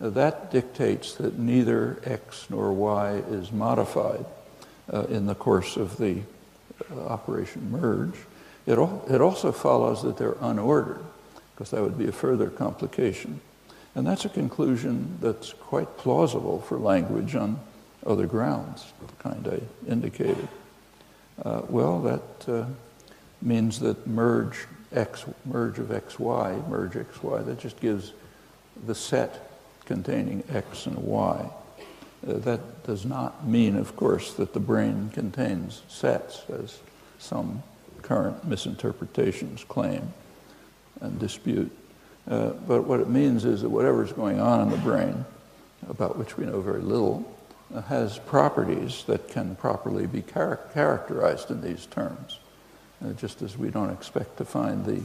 Now, 0.02 0.10
that 0.10 0.52
dictates 0.52 1.14
that 1.16 1.40
neither 1.40 1.98
x 2.04 2.46
nor 2.50 2.74
y 2.74 3.22
is 3.30 3.54
modified 3.54 4.26
uh, 4.92 5.04
in 5.04 5.28
the 5.28 5.36
course 5.36 5.78
of 5.78 5.98
the 5.98 6.24
uh, 6.92 7.06
operation 7.06 7.72
merge. 7.72 8.16
It, 8.66 8.78
al- 8.78 9.06
it 9.10 9.22
also 9.22 9.54
follows 9.54 10.04
that 10.04 10.18
they're 10.18 10.34
unordered, 10.34 11.04
because 11.56 11.72
that 11.72 11.82
would 11.82 11.98
be 11.98 12.10
a 12.10 12.12
further 12.12 12.50
complication. 12.50 13.40
And 13.96 14.06
that's 14.06 14.26
a 14.26 14.30
conclusion 14.30 15.18
that's 15.22 15.54
quite 15.54 15.98
plausible 15.98 16.60
for 16.60 16.78
language 16.78 17.34
on 17.34 17.62
other 18.06 18.28
grounds, 18.28 18.92
kind 19.20 19.48
I 19.48 19.90
indicated. 19.90 20.50
Uh, 21.44 21.62
well, 21.70 22.02
that 22.02 22.50
uh, 22.50 22.66
means 23.42 23.80
that 23.80 24.08
merge 24.08 24.68
x, 24.92 25.26
merge 25.46 25.80
of 25.80 25.88
xy, 25.88 26.68
merge 26.68 26.94
xy, 26.94 27.46
that 27.46 27.60
just 27.60 27.80
gives 27.80 28.14
the 28.86 28.96
set 28.96 29.50
containing 29.86 30.44
x 30.50 30.86
and 30.86 30.98
y. 30.98 31.50
Uh, 32.28 32.34
that 32.34 32.84
does 32.84 33.06
not 33.06 33.48
mean, 33.48 33.76
of 33.76 33.96
course, 33.96 34.34
that 34.34 34.54
the 34.54 34.60
brain 34.60 35.10
contains 35.14 35.84
sets, 35.88 36.44
as 36.50 36.80
some 37.18 37.64
current 38.02 38.46
misinterpretations 38.46 39.64
claim 39.64 40.14
and 41.02 41.20
dispute. 41.20 41.72
Uh, 42.30 42.50
but 42.68 42.84
what 42.84 43.00
it 43.00 43.10
means 43.10 43.46
is 43.46 43.62
that 43.62 43.70
whatever's 43.70 44.12
going 44.12 44.40
on 44.40 44.62
in 44.62 44.70
the 44.70 44.78
brain, 44.78 45.26
about 45.90 46.18
which 46.18 46.38
we 46.38 46.46
know 46.46 46.60
very 46.62 46.82
little, 46.82 47.26
uh, 47.74 47.82
has 47.84 48.20
properties 48.20 49.04
that 49.06 49.28
can 49.30 49.56
properly 49.56 50.06
be 50.06 50.22
char- 50.22 50.60
characterized 50.74 51.50
in 51.50 51.62
these 51.62 51.86
terms. 51.86 52.40
Uh, 53.04 53.14
just 53.14 53.42
as 53.42 53.58
we 53.58 53.70
don't 53.70 53.92
expect 53.92 54.38
to 54.38 54.46
find 54.46 54.86
the 54.86 55.02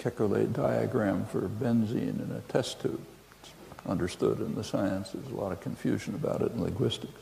Kekulé 0.00 0.52
diagram 0.52 1.24
for 1.26 1.42
benzene 1.42 2.20
in 2.20 2.32
a 2.36 2.40
test 2.52 2.80
tube. 2.80 3.00
It's 3.42 3.52
understood 3.86 4.40
in 4.40 4.54
the 4.54 4.64
science. 4.64 5.10
There's 5.10 5.32
a 5.32 5.36
lot 5.36 5.52
of 5.52 5.60
confusion 5.60 6.14
about 6.14 6.42
it 6.42 6.52
in 6.52 6.62
linguistics. 6.62 7.20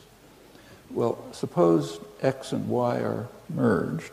Well, 0.89 1.23
suppose 1.33 1.99
X 2.21 2.51
and 2.51 2.67
Y 2.67 2.97
are 2.97 3.27
merged, 3.53 4.11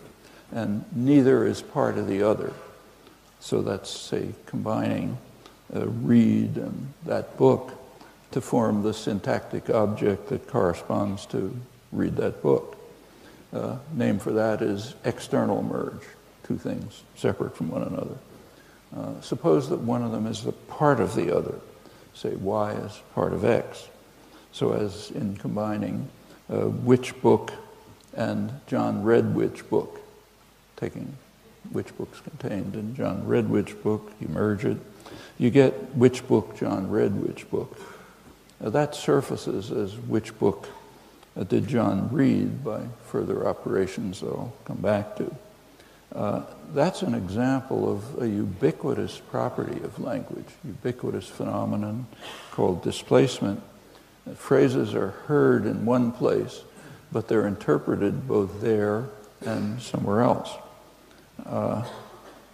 and 0.52 0.84
neither 0.94 1.46
is 1.46 1.62
part 1.62 1.96
of 1.96 2.07
the 2.07 2.22
other. 2.22 2.52
So 3.40 3.62
that's, 3.62 3.90
say, 3.90 4.34
combining 4.46 5.18
read 5.72 6.57
and 6.57 6.92
that 7.05 7.36
book 7.36 7.72
to 8.30 8.40
form 8.40 8.82
the 8.82 8.94
syntactic 8.94 9.70
object 9.70 10.28
that 10.28 10.46
corresponds 10.46 11.26
to 11.26 11.57
read 11.92 12.16
that 12.16 12.42
book. 12.42 12.76
Uh, 13.55 13.76
name 13.92 14.18
for 14.18 14.32
that 14.32 14.62
is 14.62 14.94
external 15.05 15.62
merge, 15.62 16.02
two 16.42 16.59
things 16.59 17.05
separate 17.14 17.57
from 17.57 17.70
one 17.70 17.82
another. 17.82 18.16
Uh, 18.96 19.20
suppose 19.20 19.68
that 19.68 19.78
one 19.78 20.02
of 20.02 20.11
them 20.11 20.26
is 20.26 20.44
a 20.44 20.52
part 20.52 20.98
of 20.98 21.14
the 21.14 21.34
other. 21.34 21.55
Say 22.14 22.34
y 22.34 22.72
is 22.72 23.00
part 23.14 23.32
of 23.32 23.44
x. 23.44 23.88
So 24.50 24.72
as 24.72 25.12
in 25.12 25.36
combining 25.36 26.09
uh, 26.50 26.62
which 26.66 27.20
book 27.22 27.52
and 28.16 28.52
John 28.66 29.05
read 29.05 29.34
which 29.34 29.68
book, 29.70 30.00
taking 30.76 31.16
which 31.70 31.96
book's 31.96 32.20
contained 32.20 32.74
in 32.74 32.96
John 32.96 33.24
read 33.24 33.48
which 33.48 33.80
book, 33.82 34.12
you 34.20 34.28
merge 34.28 34.64
it, 34.64 34.78
you 35.38 35.50
get 35.50 35.94
which 35.94 36.26
book 36.26 36.57
John 36.57 36.90
read 36.90 37.14
which 37.24 37.48
book. 37.50 37.78
Now 38.61 38.70
that 38.70 38.96
surfaces 38.96 39.70
as 39.70 39.96
which 39.96 40.36
book 40.38 40.68
did 41.43 41.66
John 41.66 42.09
read 42.12 42.62
by 42.62 42.80
further 43.07 43.49
operations 43.49 44.20
that 44.20 44.28
I'll 44.28 44.53
come 44.64 44.78
back 44.78 45.16
to. 45.16 45.37
Uh, 46.14 46.43
that's 46.72 47.03
an 47.03 47.14
example 47.14 47.91
of 47.91 48.22
a 48.22 48.28
ubiquitous 48.28 49.20
property 49.30 49.82
of 49.82 49.99
language, 49.99 50.47
ubiquitous 50.64 51.28
phenomenon 51.28 52.07
called 52.53 52.85
displacement. 52.85 53.61
Phrases 54.37 54.95
are 54.95 55.11
heard 55.26 55.66
in 55.66 55.85
one 55.85 56.12
place, 56.12 56.62
but 57.11 57.26
they're 57.26 57.49
interpreted 57.49 58.28
both 58.28 58.61
there 58.61 59.07
and 59.41 59.82
somewhere 59.82 60.20
else. 60.20 60.51
Uh, 61.45 61.85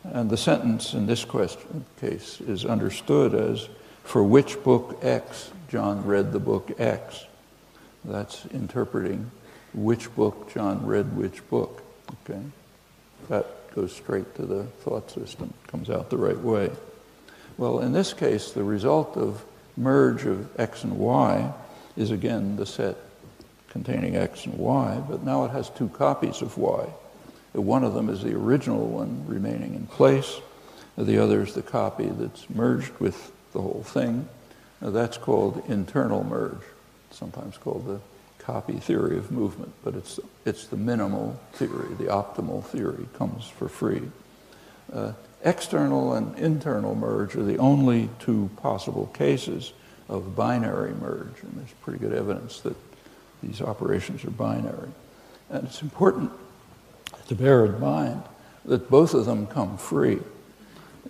and 0.05 0.31
the 0.31 0.37
sentence 0.37 0.95
in 0.95 1.07
this 1.07 1.25
question, 1.27 1.85
case 2.01 2.41
is 2.41 2.65
understood 2.65 3.35
as 3.35 3.69
for 4.05 4.25
which 4.25 4.63
book 4.65 4.99
X 5.03 5.51
John 5.69 6.05
read 6.05 6.33
the 6.33 6.41
book 6.41 6.73
X. 6.79 7.27
That's 8.05 8.47
interpreting 8.47 9.31
which 9.73 10.15
book 10.15 10.53
John 10.53 10.87
read 10.87 11.17
which 11.17 11.49
book. 11.49 11.83
Okay? 12.25 12.41
That 13.29 13.75
goes 13.75 13.93
straight 13.93 14.35
to 14.37 14.47
the 14.47 14.65
thought 14.65 15.11
system, 15.11 15.55
comes 15.69 15.91
out 15.91 16.11
the 16.11 16.17
right 16.17 16.39
way. 16.39 16.71
Well, 17.57 17.81
in 17.81 17.93
this 17.93 18.13
case, 18.13 18.53
the 18.53 18.65
result 18.65 19.17
of 19.17 19.45
merge 19.77 20.25
of 20.25 20.49
X 20.59 20.83
and 20.85 20.99
Y 20.99 21.53
is 21.97 22.11
again 22.11 22.57
the 22.57 22.67
set 22.67 22.97
containing 23.69 24.17
X 24.17 24.47
and 24.47 24.59
Y, 24.59 25.03
but 25.09 25.23
now 25.23 25.45
it 25.45 25.51
has 25.51 25.71
two 25.71 25.89
copies 25.89 26.43
of 26.43 26.59
Y. 26.59 26.87
One 27.53 27.85
of 27.85 27.95
them 27.95 28.09
is 28.09 28.23
the 28.23 28.35
original 28.35 28.87
one 28.87 29.25
remaining 29.27 29.75
in 29.75 29.87
place. 29.87 30.41
The 30.97 31.19
other 31.19 31.43
is 31.43 31.55
the 31.55 31.63
copy 31.63 32.07
that's 32.07 32.49
merged 32.51 32.93
with 32.99 33.33
the 33.53 33.61
whole 33.61 33.85
thing. 33.85 34.29
That's 34.81 35.19
called 35.19 35.63
internal 35.69 36.25
merge, 36.25 36.63
sometimes 37.21 37.59
called 37.59 37.87
the 37.87 38.01
copy 38.39 38.73
theory 38.73 39.19
of 39.19 39.31
movement, 39.31 39.73
but 39.85 39.95
it's, 39.95 40.19
it's 40.47 40.67
the 40.67 40.77
minimal 40.77 41.39
theory, 41.53 41.95
the 41.99 42.07
optimal 42.07 42.65
theory 42.65 43.07
comes 43.17 43.47
for 43.47 43.69
free. 43.69 44.03
Uh, 44.93 45.13
external 45.45 46.15
and 46.15 46.37
internal 46.39 46.95
merge 46.95 47.37
are 47.37 47.45
the 47.45 47.59
only 47.59 48.09
two 48.19 48.51
possible 48.57 49.07
cases 49.15 49.73
of 50.09 50.35
binary 50.35 50.95
merge, 50.95 51.43
and 51.43 51.53
there's 51.55 51.73
pretty 51.83 51.99
good 51.99 52.15
evidence 52.15 52.61
that 52.61 52.77
these 53.43 53.61
operations 53.61 54.25
are 54.25 54.31
binary. 54.31 54.89
And 55.51 55.65
it's 55.65 55.83
important 55.83 56.33
to 57.29 57.35
bear 57.35 57.67
in 57.67 57.79
mind 57.79 58.23
that 58.65 58.91
both 58.91 59.15
of 59.15 59.27
them 59.27 59.47
come 59.47 59.77
free. 59.77 60.19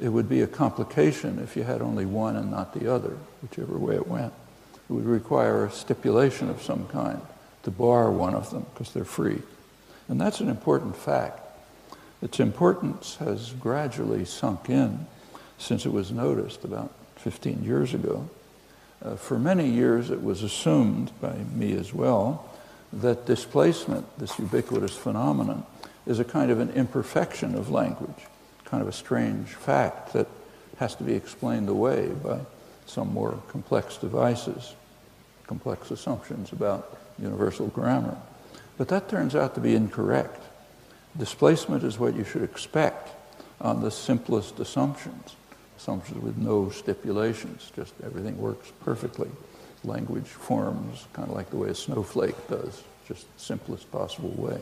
It 0.01 0.09
would 0.09 0.29
be 0.29 0.43
a 0.43 0.47
complication 0.47 1.39
if 1.39 1.57
you 1.57 1.63
had 1.63 1.81
only 1.81 2.07
one 2.07 2.37
and 2.37 2.51
not 2.51 2.75
the 2.75 2.93
other, 2.93 3.17
whichever 3.43 3.79
way 3.79 3.95
it 3.95 4.07
went. 4.07 4.33
It 4.91 4.95
would 4.95 5.07
require 5.07 5.65
a 5.65 5.71
stipulation 5.71 6.51
of 6.51 6.63
some 6.63 6.89
kind 6.89 7.21
to 7.63 7.71
bar 7.71 8.11
one 8.11 8.35
of 8.35 8.51
them 8.51 8.67
because 8.75 8.93
they're 8.93 9.05
free. 9.05 9.41
And 10.09 10.21
that's 10.21 10.41
an 10.41 10.49
important 10.49 10.97
fact. 10.97 11.39
Its 12.21 12.41
importance 12.41 13.15
has 13.17 13.53
gradually 13.53 14.25
sunk 14.25 14.69
in 14.69 15.07
since 15.59 15.87
it 15.87 15.93
was 15.93 16.11
noticed 16.11 16.65
about 16.65 16.93
15 17.19 17.63
years 17.63 17.95
ago. 17.95 18.29
Uh, 19.01 19.15
for 19.15 19.39
many 19.39 19.69
years, 19.69 20.11
it 20.11 20.25
was 20.25 20.43
assumed 20.43 21.13
by 21.21 21.37
me 21.55 21.73
as 21.75 21.95
well 21.95 22.51
that 22.93 23.27
displacement, 23.27 24.19
this 24.19 24.41
ubiquitous 24.41 24.97
phenomenon, 24.97 25.65
is 26.05 26.19
a 26.19 26.25
kind 26.25 26.51
of 26.51 26.59
an 26.59 26.71
imperfection 26.71 27.55
of 27.55 27.71
language, 27.71 28.27
kind 28.65 28.83
of 28.83 28.89
a 28.89 28.93
strange 28.93 29.51
fact 29.51 30.15
that 30.15 30.27
has 30.79 30.97
to 30.97 31.05
be 31.05 31.15
explained 31.15 31.69
away 31.69 32.09
by 32.09 32.41
some 32.87 33.13
more 33.15 33.41
complex 33.49 33.97
devices, 33.97 34.75
complex 35.51 35.91
assumptions 35.91 36.53
about 36.53 36.97
universal 37.19 37.67
grammar. 37.67 38.17
But 38.79 38.87
that 38.87 39.09
turns 39.09 39.35
out 39.35 39.57
to 39.57 39.61
be 39.61 39.75
incorrect. 39.75 40.41
Displacement 41.19 41.83
is 41.83 41.99
what 41.99 42.15
you 42.15 42.23
should 42.23 42.45
expect 42.45 43.11
on 43.61 43.83
the 43.83 43.91
simplest 43.91 44.61
assumptions, 44.61 45.35
assumptions 45.77 46.23
with 46.23 46.39
no 46.39 46.71
stipulations, 46.71 47.73
just 47.75 47.95
everything 48.05 48.39
works 48.39 48.71
perfectly. 48.85 49.29
Language 49.83 50.29
forms 50.29 51.09
kind 51.15 51.29
of 51.29 51.35
like 51.35 51.51
the 51.51 51.57
way 51.57 51.71
a 51.71 51.75
snowflake 51.75 52.37
does, 52.47 52.85
just 53.09 53.23
the 53.37 53.43
simplest 53.43 53.91
possible 53.91 54.31
way. 54.37 54.61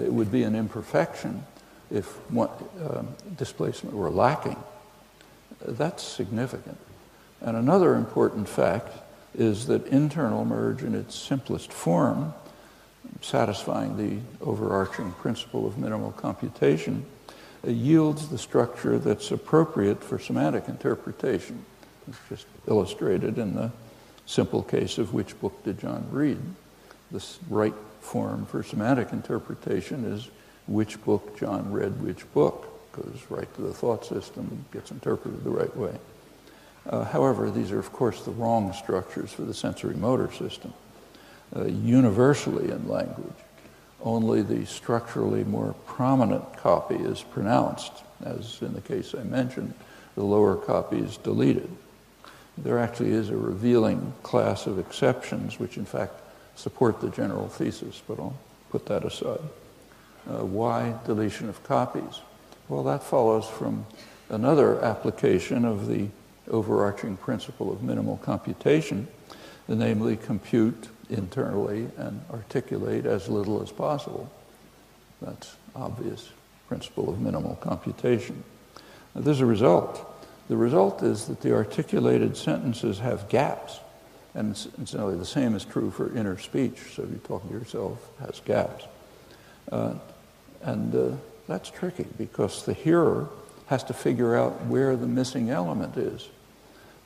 It 0.00 0.12
would 0.12 0.30
be 0.30 0.44
an 0.44 0.54
imperfection 0.54 1.44
if 1.90 2.06
one, 2.30 2.50
uh, 2.80 3.02
displacement 3.36 3.96
were 3.96 4.10
lacking. 4.10 4.62
That's 5.60 6.04
significant. 6.04 6.78
And 7.40 7.56
another 7.56 7.96
important 7.96 8.48
fact 8.48 9.09
is 9.34 9.66
that 9.66 9.86
internal 9.86 10.44
merge 10.44 10.82
in 10.82 10.94
its 10.94 11.14
simplest 11.14 11.72
form, 11.72 12.34
satisfying 13.20 13.96
the 13.96 14.44
overarching 14.44 15.12
principle 15.12 15.66
of 15.66 15.78
minimal 15.78 16.12
computation, 16.12 17.04
uh, 17.66 17.70
yields 17.70 18.28
the 18.28 18.38
structure 18.38 18.98
that's 18.98 19.30
appropriate 19.30 20.02
for 20.02 20.18
semantic 20.18 20.68
interpretation. 20.68 21.64
It's 22.08 22.18
just 22.28 22.46
illustrated 22.66 23.38
in 23.38 23.54
the 23.54 23.70
simple 24.26 24.62
case 24.62 24.98
of 24.98 25.12
which 25.12 25.38
book 25.40 25.62
did 25.64 25.78
John 25.78 26.06
read. 26.10 26.40
The 27.10 27.24
right 27.48 27.74
form 28.00 28.46
for 28.46 28.62
semantic 28.62 29.12
interpretation 29.12 30.04
is 30.04 30.28
which 30.66 31.02
book 31.04 31.38
John 31.38 31.72
read 31.72 32.00
which 32.02 32.30
book, 32.32 32.66
goes 32.92 33.20
right 33.28 33.52
to 33.56 33.62
the 33.62 33.72
thought 33.72 34.04
system, 34.04 34.64
gets 34.72 34.90
interpreted 34.90 35.44
the 35.44 35.50
right 35.50 35.76
way. 35.76 35.94
Uh, 36.90 37.04
however, 37.04 37.50
these 37.50 37.70
are, 37.70 37.78
of 37.78 37.92
course, 37.92 38.22
the 38.24 38.32
wrong 38.32 38.72
structures 38.72 39.32
for 39.32 39.42
the 39.42 39.54
sensory 39.54 39.94
motor 39.94 40.30
system. 40.32 40.74
Uh, 41.54 41.64
universally 41.64 42.70
in 42.70 42.88
language, 42.88 43.32
only 44.02 44.42
the 44.42 44.66
structurally 44.66 45.44
more 45.44 45.74
prominent 45.86 46.56
copy 46.56 46.96
is 46.96 47.22
pronounced, 47.22 47.92
as 48.24 48.60
in 48.60 48.72
the 48.74 48.80
case 48.80 49.14
I 49.14 49.22
mentioned, 49.22 49.72
the 50.16 50.24
lower 50.24 50.56
copy 50.56 50.98
is 50.98 51.16
deleted. 51.16 51.70
There 52.58 52.78
actually 52.78 53.12
is 53.12 53.30
a 53.30 53.36
revealing 53.36 54.12
class 54.22 54.66
of 54.66 54.78
exceptions 54.78 55.58
which, 55.60 55.76
in 55.76 55.84
fact, 55.84 56.14
support 56.56 57.00
the 57.00 57.10
general 57.10 57.48
thesis, 57.48 58.02
but 58.06 58.18
I'll 58.18 58.36
put 58.70 58.86
that 58.86 59.04
aside. 59.04 59.40
Uh, 60.28 60.44
why 60.44 60.94
deletion 61.06 61.48
of 61.48 61.62
copies? 61.62 62.20
Well, 62.68 62.82
that 62.84 63.02
follows 63.02 63.46
from 63.46 63.86
another 64.28 64.82
application 64.82 65.64
of 65.64 65.86
the 65.86 66.08
overarching 66.50 67.16
principle 67.16 67.72
of 67.72 67.82
minimal 67.82 68.18
computation, 68.18 69.08
namely 69.68 70.16
compute 70.16 70.88
internally 71.08 71.88
and 71.96 72.20
articulate 72.30 73.06
as 73.06 73.28
little 73.28 73.62
as 73.62 73.70
possible. 73.70 74.30
That's 75.22 75.56
obvious 75.74 76.30
principle 76.68 77.08
of 77.08 77.20
minimal 77.20 77.56
computation. 77.56 78.42
Now, 79.14 79.22
there's 79.22 79.40
a 79.40 79.46
result. 79.46 80.06
The 80.48 80.56
result 80.56 81.02
is 81.02 81.26
that 81.26 81.40
the 81.40 81.52
articulated 81.52 82.36
sentences 82.36 82.98
have 83.00 83.28
gaps. 83.28 83.80
And 84.34 84.50
incidentally, 84.78 85.16
the 85.16 85.26
same 85.26 85.56
is 85.56 85.64
true 85.64 85.90
for 85.90 86.16
inner 86.16 86.38
speech. 86.38 86.78
So 86.94 87.02
if 87.02 87.10
you 87.10 87.20
talk 87.24 87.46
to 87.46 87.52
yourself, 87.52 87.98
has 88.20 88.40
gaps. 88.44 88.84
Uh, 89.70 89.94
and 90.62 90.94
uh, 90.94 91.16
that's 91.48 91.70
tricky 91.70 92.06
because 92.16 92.64
the 92.64 92.74
hearer 92.74 93.28
has 93.66 93.82
to 93.84 93.92
figure 93.92 94.36
out 94.36 94.64
where 94.66 94.96
the 94.96 95.06
missing 95.06 95.50
element 95.50 95.96
is. 95.96 96.28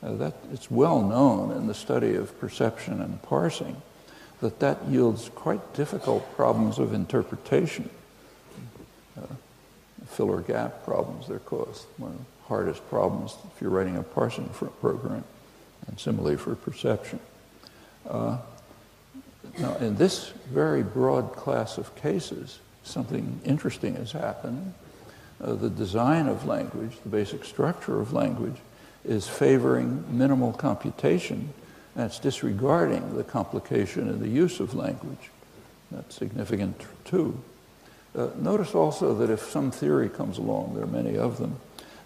Uh, 0.03 0.13
that, 0.13 0.35
it's 0.51 0.69
well 0.69 1.01
known 1.01 1.51
in 1.51 1.67
the 1.67 1.73
study 1.73 2.15
of 2.15 2.39
perception 2.39 3.01
and 3.01 3.21
parsing 3.23 3.81
that 4.41 4.59
that 4.59 4.85
yields 4.87 5.29
quite 5.33 5.73
difficult 5.73 6.35
problems 6.35 6.77
of 6.77 6.93
interpretation. 6.93 7.89
Uh, 9.17 9.25
filler 10.07 10.41
gap 10.41 10.83
problems, 10.83 11.27
they're 11.27 11.39
called. 11.39 11.85
One 11.97 12.11
of 12.11 12.17
the 12.17 12.23
hardest 12.47 12.87
problems 12.89 13.35
if 13.55 13.61
you're 13.61 13.71
writing 13.71 13.97
a 13.97 14.03
parsing 14.03 14.49
program, 14.81 15.23
and 15.87 15.99
similarly 15.99 16.37
for 16.37 16.55
perception. 16.55 17.19
Uh, 18.07 18.37
now, 19.57 19.75
in 19.77 19.95
this 19.95 20.29
very 20.51 20.83
broad 20.83 21.33
class 21.33 21.77
of 21.77 21.95
cases, 21.95 22.59
something 22.83 23.39
interesting 23.45 23.95
has 23.95 24.11
happened. 24.11 24.73
Uh, 25.41 25.53
the 25.53 25.69
design 25.69 26.27
of 26.27 26.45
language, 26.45 26.97
the 27.03 27.09
basic 27.09 27.45
structure 27.45 27.99
of 27.99 28.13
language, 28.13 28.55
is 29.07 29.27
favoring 29.27 30.03
minimal 30.09 30.53
computation, 30.53 31.53
That's 31.95 32.19
disregarding 32.19 33.15
the 33.15 33.23
complication 33.23 34.09
in 34.09 34.19
the 34.19 34.27
use 34.27 34.59
of 34.59 34.73
language. 34.73 35.31
That's 35.91 36.15
significant 36.15 36.81
too. 37.05 37.41
Uh, 38.15 38.29
notice 38.37 38.73
also 38.73 39.13
that 39.15 39.29
if 39.29 39.41
some 39.49 39.71
theory 39.71 40.09
comes 40.09 40.37
along, 40.37 40.73
there 40.73 40.83
are 40.83 40.87
many 40.87 41.17
of 41.17 41.37
them, 41.37 41.59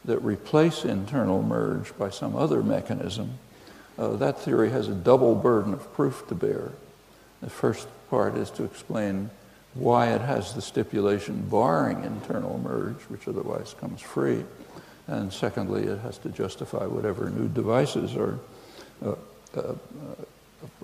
that 0.06 0.20
replace 0.20 0.86
internal 0.86 1.42
merge 1.42 1.96
by 1.98 2.10
some 2.10 2.36
other 2.36 2.64
mechanism, 2.64 3.38
uh, 3.98 4.10
that 4.16 4.40
theory 4.40 4.70
has 4.70 4.88
a 4.88 4.94
double 4.94 5.36
burden 5.36 5.74
of 5.74 5.94
proof 5.94 6.28
to 6.28 6.36
bear. 6.36 6.72
The 7.42 7.50
first 7.50 7.88
part 8.10 8.36
is 8.36 8.50
to 8.52 8.64
explain 8.64 9.30
why 9.74 10.08
it 10.08 10.22
has 10.22 10.54
the 10.54 10.62
stipulation 10.62 11.48
barring 11.50 12.04
internal 12.04 12.58
merge, 12.60 13.02
which 13.10 13.28
otherwise 13.28 13.76
comes 13.80 14.02
free. 14.02 14.44
And 15.10 15.34
secondly, 15.34 15.86
it 15.86 15.98
has 16.00 16.20
to 16.20 16.30
justify 16.30 16.86
whatever 16.86 17.32
new 17.32 17.48
devices 17.48 18.16
are 18.16 18.40
uh, 19.04 19.16
uh, 19.58 19.74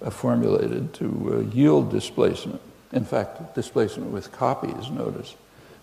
uh, 0.02 0.10
formulated 0.10 0.96
to 0.96 1.06
uh, 1.06 1.56
yield 1.56 1.92
displacement. 1.92 2.60
In 2.92 3.06
fact, 3.06 3.54
displacement 3.54 4.10
with 4.10 4.32
copies, 4.32 4.90
notice, 4.90 5.36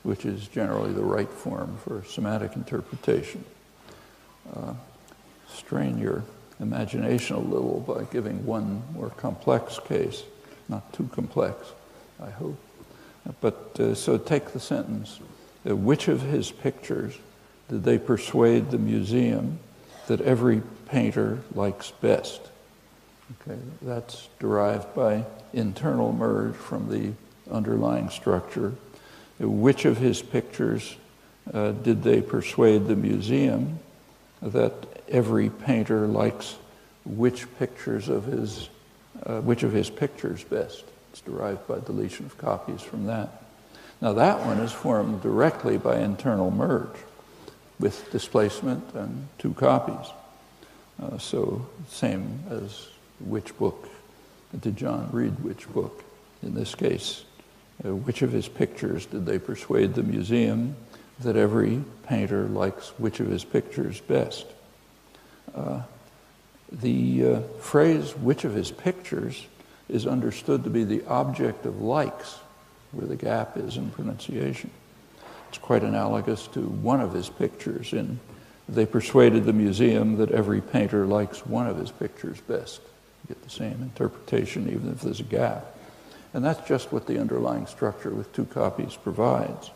which 0.02 0.24
is 0.24 0.48
generally 0.48 0.92
the 0.92 1.04
right 1.04 1.30
form 1.30 1.78
for 1.84 2.02
semantic 2.04 2.56
interpretation. 2.56 3.44
Uh, 4.56 4.74
strain 5.48 5.98
your 5.98 6.24
imagination 6.58 7.36
a 7.36 7.38
little 7.38 7.78
by 7.80 8.02
giving 8.12 8.44
one 8.44 8.82
more 8.92 9.10
complex 9.10 9.78
case, 9.78 10.24
not 10.68 10.92
too 10.92 11.08
complex, 11.12 11.72
I 12.20 12.30
hope. 12.30 12.58
But 13.40 13.78
uh, 13.78 13.94
so 13.94 14.18
take 14.18 14.46
the 14.46 14.58
sentence 14.58 15.20
which 15.62 16.08
of 16.08 16.22
his 16.22 16.50
pictures 16.50 17.14
did 17.68 17.84
they 17.84 17.98
persuade 17.98 18.70
the 18.70 18.78
museum 18.78 19.58
that 20.06 20.20
every 20.20 20.62
painter 20.86 21.38
likes 21.54 21.90
best? 21.90 22.40
Okay, 23.40 23.58
that's 23.80 24.28
derived 24.38 24.94
by 24.94 25.24
internal 25.52 26.12
merge 26.12 26.54
from 26.54 26.88
the 26.90 27.12
underlying 27.50 28.10
structure. 28.10 28.74
Which 29.38 29.84
of 29.84 29.96
his 29.96 30.20
pictures 30.20 30.96
uh, 31.52 31.72
did 31.72 32.02
they 32.02 32.20
persuade 32.20 32.86
the 32.86 32.96
museum 32.96 33.78
that 34.42 34.74
every 35.08 35.50
painter 35.50 36.06
likes 36.06 36.56
which 37.04 37.46
pictures 37.58 38.08
of 38.08 38.26
his, 38.26 38.68
uh, 39.24 39.40
which 39.40 39.62
of 39.62 39.72
his 39.72 39.90
pictures 39.90 40.44
best? 40.44 40.84
It's 41.12 41.20
derived 41.20 41.66
by 41.66 41.80
deletion 41.80 42.26
of 42.26 42.38
copies 42.38 42.82
from 42.82 43.06
that. 43.06 43.42
Now 44.00 44.12
that 44.14 44.44
one 44.44 44.58
is 44.58 44.72
formed 44.72 45.22
directly 45.22 45.78
by 45.78 45.98
internal 45.98 46.50
merge 46.50 46.96
with 47.82 48.10
displacement 48.12 48.94
and 48.94 49.28
two 49.38 49.52
copies. 49.54 50.06
Uh, 51.02 51.18
so 51.18 51.66
same 51.88 52.40
as 52.48 52.88
which 53.18 53.56
book 53.58 53.88
did 54.60 54.76
John 54.76 55.08
read 55.12 55.40
which 55.40 55.68
book? 55.68 56.04
In 56.42 56.54
this 56.54 56.74
case, 56.74 57.24
uh, 57.84 57.94
which 57.94 58.22
of 58.22 58.32
his 58.32 58.48
pictures 58.48 59.06
did 59.06 59.26
they 59.26 59.38
persuade 59.38 59.94
the 59.94 60.02
museum 60.02 60.76
that 61.20 61.36
every 61.36 61.82
painter 62.06 62.44
likes 62.44 62.90
which 62.98 63.20
of 63.20 63.26
his 63.26 63.44
pictures 63.44 64.00
best? 64.00 64.46
Uh, 65.54 65.82
the 66.70 67.24
uh, 67.24 67.40
phrase 67.60 68.12
which 68.16 68.44
of 68.44 68.54
his 68.54 68.70
pictures 68.70 69.44
is 69.88 70.06
understood 70.06 70.64
to 70.64 70.70
be 70.70 70.84
the 70.84 71.04
object 71.06 71.66
of 71.66 71.80
likes, 71.80 72.38
where 72.92 73.06
the 73.06 73.16
gap 73.16 73.56
is 73.56 73.76
in 73.76 73.90
pronunciation. 73.90 74.70
It's 75.52 75.58
quite 75.58 75.82
analogous 75.84 76.46
to 76.54 76.60
one 76.62 77.02
of 77.02 77.12
his 77.12 77.28
pictures 77.28 77.92
in 77.92 78.18
They 78.70 78.86
Persuaded 78.86 79.44
the 79.44 79.52
Museum 79.52 80.16
that 80.16 80.30
every 80.30 80.62
painter 80.62 81.04
likes 81.04 81.44
one 81.44 81.66
of 81.66 81.76
his 81.76 81.90
pictures 81.90 82.40
best. 82.40 82.80
You 82.80 83.34
get 83.34 83.42
the 83.44 83.50
same 83.50 83.82
interpretation 83.82 84.70
even 84.70 84.90
if 84.90 85.02
there's 85.02 85.20
a 85.20 85.24
gap. 85.24 85.76
And 86.32 86.42
that's 86.42 86.66
just 86.66 86.90
what 86.90 87.06
the 87.06 87.20
underlying 87.20 87.66
structure 87.66 88.08
with 88.08 88.32
two 88.32 88.46
copies 88.46 88.96
provides. 88.96 89.70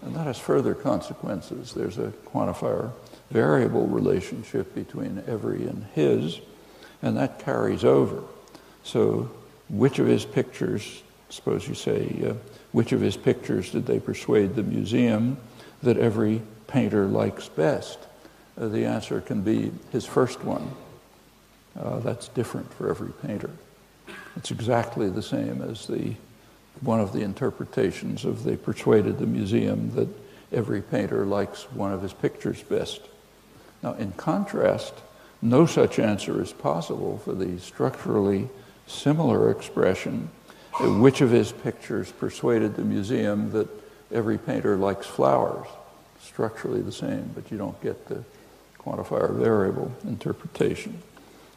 And 0.00 0.16
that 0.16 0.24
has 0.24 0.38
further 0.38 0.74
consequences. 0.74 1.74
There's 1.74 1.98
a 1.98 2.14
quantifier 2.24 2.90
variable 3.30 3.86
relationship 3.86 4.74
between 4.74 5.22
every 5.26 5.66
and 5.66 5.84
his, 5.92 6.40
and 7.02 7.18
that 7.18 7.38
carries 7.38 7.84
over. 7.84 8.22
So 8.82 9.30
which 9.68 9.98
of 9.98 10.06
his 10.06 10.24
pictures, 10.24 11.02
suppose 11.32 11.66
you 11.66 11.74
say, 11.74 12.14
uh, 12.26 12.34
which 12.72 12.92
of 12.92 13.00
his 13.00 13.16
pictures 13.16 13.70
did 13.70 13.86
they 13.86 13.98
persuade 13.98 14.54
the 14.54 14.62
museum 14.62 15.38
that 15.82 15.96
every 15.96 16.42
painter 16.66 17.06
likes 17.06 17.48
best? 17.48 17.98
Uh, 18.60 18.68
the 18.68 18.84
answer 18.84 19.20
can 19.20 19.40
be 19.40 19.72
his 19.90 20.04
first 20.04 20.44
one. 20.44 20.70
Uh, 21.78 22.00
that's 22.00 22.28
different 22.28 22.72
for 22.74 22.90
every 22.90 23.12
painter. 23.26 23.50
It's 24.36 24.50
exactly 24.50 25.08
the 25.08 25.22
same 25.22 25.62
as 25.62 25.86
the 25.86 26.14
one 26.80 27.00
of 27.00 27.12
the 27.12 27.20
interpretations 27.20 28.24
of 28.24 28.44
they 28.44 28.56
persuaded 28.56 29.18
the 29.18 29.26
museum 29.26 29.90
that 29.94 30.08
every 30.52 30.82
painter 30.82 31.24
likes 31.24 31.64
one 31.72 31.92
of 31.92 32.02
his 32.02 32.12
pictures 32.12 32.62
best. 32.62 33.00
Now, 33.82 33.94
in 33.94 34.12
contrast, 34.12 34.94
no 35.40 35.66
such 35.66 35.98
answer 35.98 36.42
is 36.42 36.52
possible 36.52 37.18
for 37.18 37.34
the 37.34 37.58
structurally 37.58 38.48
similar 38.86 39.50
expression, 39.50 40.30
which 40.80 41.20
of 41.20 41.30
his 41.30 41.52
pictures 41.52 42.10
persuaded 42.10 42.76
the 42.76 42.82
museum 42.82 43.52
that 43.52 43.68
every 44.10 44.38
painter 44.38 44.76
likes 44.76 45.06
flowers? 45.06 45.66
Structurally 46.20 46.80
the 46.80 46.92
same, 46.92 47.30
but 47.34 47.50
you 47.50 47.58
don't 47.58 47.80
get 47.82 48.08
the 48.08 48.24
quantifier 48.78 49.34
variable 49.34 49.92
interpretation. 50.04 51.02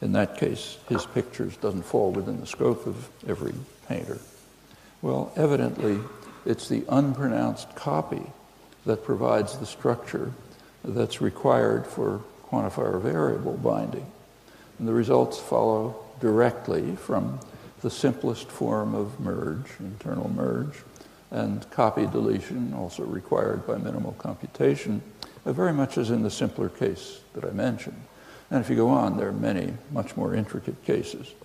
In 0.01 0.11
that 0.13 0.38
case, 0.38 0.78
his 0.89 1.05
pictures 1.05 1.55
doesn't 1.57 1.84
fall 1.84 2.11
within 2.11 2.39
the 2.39 2.45
scope 2.45 2.86
of 2.86 3.09
every 3.28 3.53
painter. 3.88 4.20
Well, 5.01 5.32
evidently, 5.36 5.99
it's 6.45 6.68
the 6.68 6.86
unpronounced 6.89 7.76
copy 7.76 8.24
that 8.86 9.03
provides 9.03 9.57
the 9.57 9.66
structure 9.66 10.32
that's 10.84 11.22
required 11.22 11.88
for 11.88 12.22
quantifier 12.45 13.01
variable 13.01 13.57
binding. 13.57 14.05
And 14.78 14.88
the 14.88 14.93
results 14.93 15.39
follow 15.39 15.95
directly 16.20 16.95
from 16.95 17.39
the 17.86 17.92
simplest 17.92 18.50
form 18.50 18.96
of 18.96 19.20
merge, 19.20 19.68
internal 19.80 20.28
merge, 20.32 20.82
and 21.30 21.70
copy 21.70 22.08
deletion, 22.08 22.74
also 22.74 23.04
required 23.04 23.68
by 23.68 23.78
minimal 23.78 24.14
computation, 24.14 25.04
uh, 25.46 25.54
very 25.54 25.72
much 25.72 25.96
as 26.00 26.10
in 26.10 26.24
the 26.24 26.32
simpler 26.32 26.68
case 26.68 27.20
that 27.36 27.46
I 27.46 27.52
mentioned. 27.52 28.02
And 28.50 28.60
if 28.60 28.72
you 28.72 28.76
go 28.76 28.90
on, 28.90 29.18
there 29.18 29.28
are 29.28 29.32
many 29.32 29.72
much 29.92 30.18
more 30.18 30.34
intricate 30.34 30.84
cases. 30.84 31.36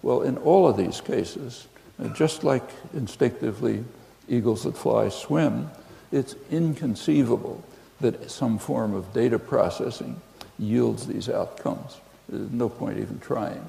Well, 0.00 0.22
in 0.22 0.38
all 0.38 0.68
of 0.68 0.76
these 0.76 1.00
cases, 1.00 1.66
uh, 2.00 2.06
just 2.10 2.44
like 2.44 2.70
instinctively 2.94 3.82
eagles 4.28 4.62
that 4.62 4.76
fly 4.76 5.08
swim, 5.08 5.70
it's 6.12 6.36
inconceivable 6.52 7.64
that 8.00 8.30
some 8.30 8.60
form 8.60 8.94
of 8.94 9.12
data 9.12 9.40
processing 9.40 10.20
yields 10.56 11.08
these 11.08 11.28
outcomes. 11.28 12.00
There's 12.28 12.52
no 12.52 12.68
point 12.68 12.98
even 12.98 13.18
trying. 13.18 13.68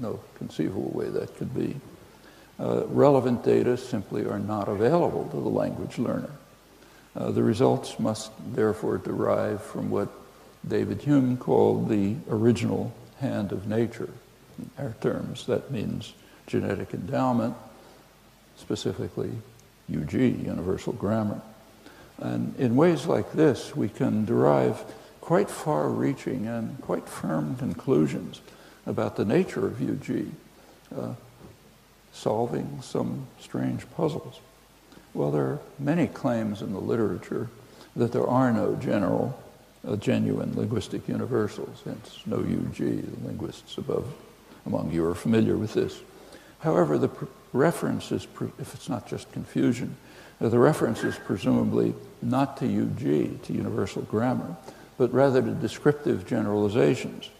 No 0.00 0.18
conceivable 0.36 0.90
way 0.94 1.08
that 1.08 1.36
could 1.36 1.54
be. 1.54 1.76
Uh, 2.58 2.86
relevant 2.86 3.44
data 3.44 3.76
simply 3.76 4.26
are 4.26 4.38
not 4.38 4.68
available 4.68 5.28
to 5.28 5.36
the 5.36 5.48
language 5.48 5.98
learner. 5.98 6.30
Uh, 7.14 7.30
the 7.30 7.42
results 7.42 7.98
must 7.98 8.30
therefore 8.54 8.98
derive 8.98 9.62
from 9.62 9.90
what 9.90 10.08
David 10.66 11.02
Hume 11.02 11.36
called 11.36 11.88
the 11.88 12.16
original 12.28 12.92
hand 13.18 13.52
of 13.52 13.66
nature. 13.66 14.10
In 14.58 14.70
our 14.78 14.94
terms, 15.00 15.46
that 15.46 15.70
means 15.70 16.12
genetic 16.46 16.94
endowment, 16.94 17.54
specifically 18.56 19.32
UG, 19.90 20.12
Universal 20.12 20.94
Grammar. 20.94 21.40
And 22.18 22.54
in 22.58 22.76
ways 22.76 23.06
like 23.06 23.32
this, 23.32 23.74
we 23.74 23.88
can 23.88 24.24
derive 24.24 24.84
quite 25.20 25.50
far 25.50 25.88
reaching 25.88 26.46
and 26.46 26.80
quite 26.82 27.08
firm 27.08 27.56
conclusions 27.56 28.40
about 28.86 29.16
the 29.16 29.24
nature 29.24 29.66
of 29.66 29.80
UG, 29.80 30.26
uh, 30.96 31.14
solving 32.12 32.80
some 32.82 33.26
strange 33.38 33.88
puzzles. 33.96 34.40
Well, 35.14 35.30
there 35.30 35.44
are 35.44 35.60
many 35.78 36.06
claims 36.06 36.62
in 36.62 36.72
the 36.72 36.80
literature 36.80 37.48
that 37.96 38.12
there 38.12 38.26
are 38.26 38.52
no 38.52 38.76
general, 38.76 39.40
uh, 39.86 39.96
genuine 39.96 40.54
linguistic 40.56 41.08
universals, 41.08 41.82
hence 41.84 42.20
no 42.26 42.38
UG. 42.38 42.76
The 42.76 43.26
linguists 43.26 43.76
above 43.78 44.06
among 44.66 44.92
you 44.92 45.04
are 45.06 45.14
familiar 45.14 45.56
with 45.56 45.74
this. 45.74 46.00
However, 46.60 46.98
the 46.98 47.10
reference 47.52 48.12
is, 48.12 48.26
if 48.58 48.74
it's 48.74 48.88
not 48.88 49.08
just 49.08 49.32
confusion, 49.32 49.96
uh, 50.40 50.48
the 50.48 50.58
reference 50.58 51.02
is 51.02 51.16
presumably 51.16 51.94
not 52.22 52.56
to 52.58 52.66
UG, 52.66 53.42
to 53.44 53.52
universal 53.52 54.02
grammar, 54.02 54.56
but 54.98 55.12
rather 55.12 55.42
to 55.42 55.50
descriptive 55.52 56.26
generalizations. 56.26 57.30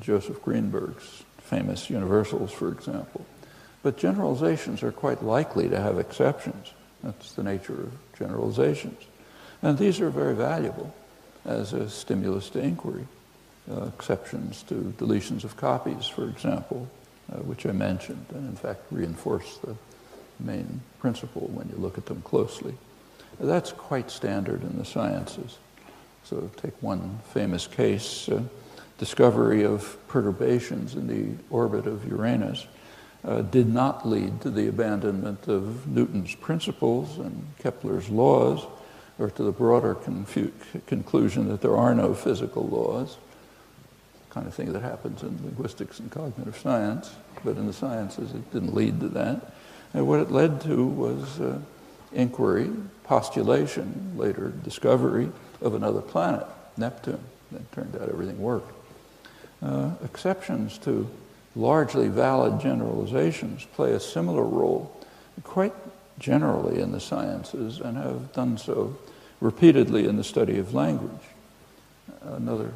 Joseph 0.00 0.42
Greenberg's 0.42 1.24
famous 1.38 1.90
universals, 1.90 2.52
for 2.52 2.70
example. 2.70 3.24
But 3.82 3.98
generalizations 3.98 4.82
are 4.82 4.92
quite 4.92 5.22
likely 5.22 5.68
to 5.68 5.80
have 5.80 5.98
exceptions. 5.98 6.72
That's 7.02 7.32
the 7.32 7.42
nature 7.42 7.74
of 7.74 7.92
generalizations. 8.18 9.02
And 9.62 9.76
these 9.76 10.00
are 10.00 10.10
very 10.10 10.34
valuable 10.34 10.94
as 11.44 11.72
a 11.72 11.90
stimulus 11.90 12.48
to 12.50 12.60
inquiry. 12.60 13.06
Uh, 13.70 13.84
exceptions 13.86 14.62
to 14.64 14.92
deletions 14.98 15.42
of 15.42 15.56
copies, 15.56 16.06
for 16.06 16.28
example, 16.28 16.86
uh, 17.32 17.38
which 17.38 17.64
I 17.64 17.72
mentioned, 17.72 18.26
and 18.34 18.46
in 18.46 18.56
fact 18.56 18.82
reinforce 18.90 19.56
the 19.58 19.74
main 20.38 20.82
principle 20.98 21.48
when 21.48 21.70
you 21.70 21.76
look 21.76 21.96
at 21.96 22.04
them 22.04 22.20
closely. 22.22 22.74
That's 23.40 23.72
quite 23.72 24.10
standard 24.10 24.62
in 24.62 24.76
the 24.76 24.84
sciences. 24.84 25.56
So 26.24 26.50
take 26.58 26.74
one 26.82 27.20
famous 27.32 27.66
case, 27.66 28.28
uh, 28.28 28.42
discovery 28.98 29.64
of 29.64 29.96
perturbations 30.08 30.94
in 30.94 31.06
the 31.06 31.42
orbit 31.50 31.86
of 31.86 32.06
Uranus 32.06 32.66
uh, 33.24 33.42
did 33.42 33.72
not 33.72 34.06
lead 34.06 34.40
to 34.42 34.50
the 34.50 34.68
abandonment 34.68 35.48
of 35.48 35.86
Newton's 35.86 36.34
principles 36.34 37.18
and 37.18 37.46
Kepler's 37.58 38.08
laws, 38.08 38.66
or 39.18 39.30
to 39.30 39.42
the 39.42 39.52
broader 39.52 39.94
confu- 39.94 40.52
conclusion 40.86 41.48
that 41.48 41.60
there 41.60 41.76
are 41.76 41.94
no 41.94 42.14
physical 42.14 42.66
laws, 42.66 43.16
kind 44.30 44.46
of 44.46 44.54
thing 44.54 44.72
that 44.72 44.82
happens 44.82 45.22
in 45.22 45.38
linguistics 45.44 46.00
and 46.00 46.10
cognitive 46.10 46.58
science, 46.58 47.14
but 47.44 47.56
in 47.56 47.66
the 47.66 47.72
sciences 47.72 48.32
it 48.32 48.52
didn't 48.52 48.74
lead 48.74 49.00
to 49.00 49.08
that. 49.08 49.54
And 49.94 50.06
what 50.06 50.20
it 50.20 50.30
led 50.30 50.60
to 50.62 50.84
was 50.84 51.40
uh, 51.40 51.58
inquiry, 52.12 52.70
postulation, 53.04 54.12
later 54.16 54.52
discovery 54.64 55.30
of 55.60 55.74
another 55.74 56.00
planet, 56.00 56.46
Neptune. 56.76 57.20
It 57.54 57.72
turned 57.72 57.94
out 57.94 58.08
everything 58.08 58.38
worked. 58.40 58.83
Uh, 59.64 59.90
exceptions 60.04 60.76
to 60.76 61.08
largely 61.56 62.08
valid 62.08 62.60
generalizations 62.60 63.64
play 63.72 63.92
a 63.92 64.00
similar 64.00 64.42
role 64.42 64.94
quite 65.42 65.72
generally 66.18 66.82
in 66.82 66.92
the 66.92 67.00
sciences 67.00 67.80
and 67.80 67.96
have 67.96 68.30
done 68.34 68.58
so 68.58 68.94
repeatedly 69.40 70.06
in 70.06 70.16
the 70.16 70.24
study 70.24 70.58
of 70.58 70.74
language. 70.74 71.10
Another 72.22 72.72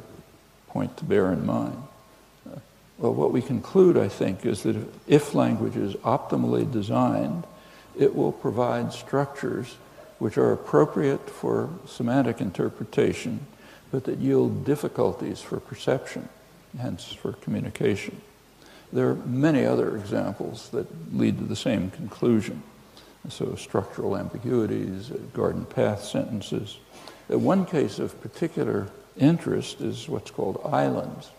point 0.67 0.97
to 0.97 1.05
bear 1.05 1.31
in 1.31 1.45
mind. 1.45 1.77
Uh, 2.49 2.57
well, 2.97 3.13
what 3.13 3.31
we 3.31 3.43
conclude, 3.43 3.95
I 3.95 4.07
think, 4.07 4.43
is 4.43 4.63
that 4.63 4.75
if, 4.75 4.85
if 5.07 5.35
language 5.35 5.75
is 5.75 5.93
optimally 5.95 6.69
designed, 6.71 7.43
it 7.97 8.15
will 8.15 8.31
provide 8.31 8.93
structures 8.93 9.75
which 10.17 10.39
are 10.39 10.53
appropriate 10.53 11.29
for 11.29 11.69
semantic 11.85 12.41
interpretation, 12.41 13.45
but 13.91 14.05
that 14.05 14.17
yield 14.17 14.65
difficulties 14.65 15.39
for 15.39 15.59
perception, 15.59 16.27
hence 16.77 17.11
for 17.11 17.33
communication. 17.33 18.21
There 18.91 19.09
are 19.09 19.15
many 19.15 19.65
other 19.65 19.95
examples 19.97 20.69
that 20.69 21.15
lead 21.15 21.37
to 21.37 21.45
the 21.45 21.55
same 21.55 21.91
conclusion. 21.91 22.63
So, 23.27 23.55
structural 23.55 24.17
ambiguities, 24.17 25.11
uh, 25.11 25.17
garden 25.33 25.65
path 25.65 26.03
sentences. 26.03 26.79
Uh, 27.31 27.37
one 27.37 27.65
case 27.65 27.99
of 27.99 28.19
particular 28.21 28.87
interest 29.17 29.81
is 29.81 30.07
what's 30.07 30.31
called 30.31 30.61
islands, 30.65 31.29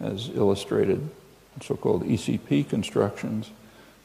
as 0.00 0.30
illustrated 0.30 1.00
in 1.00 1.60
so 1.62 1.76
called 1.76 2.04
ECP 2.04 2.68
constructions, 2.68 3.50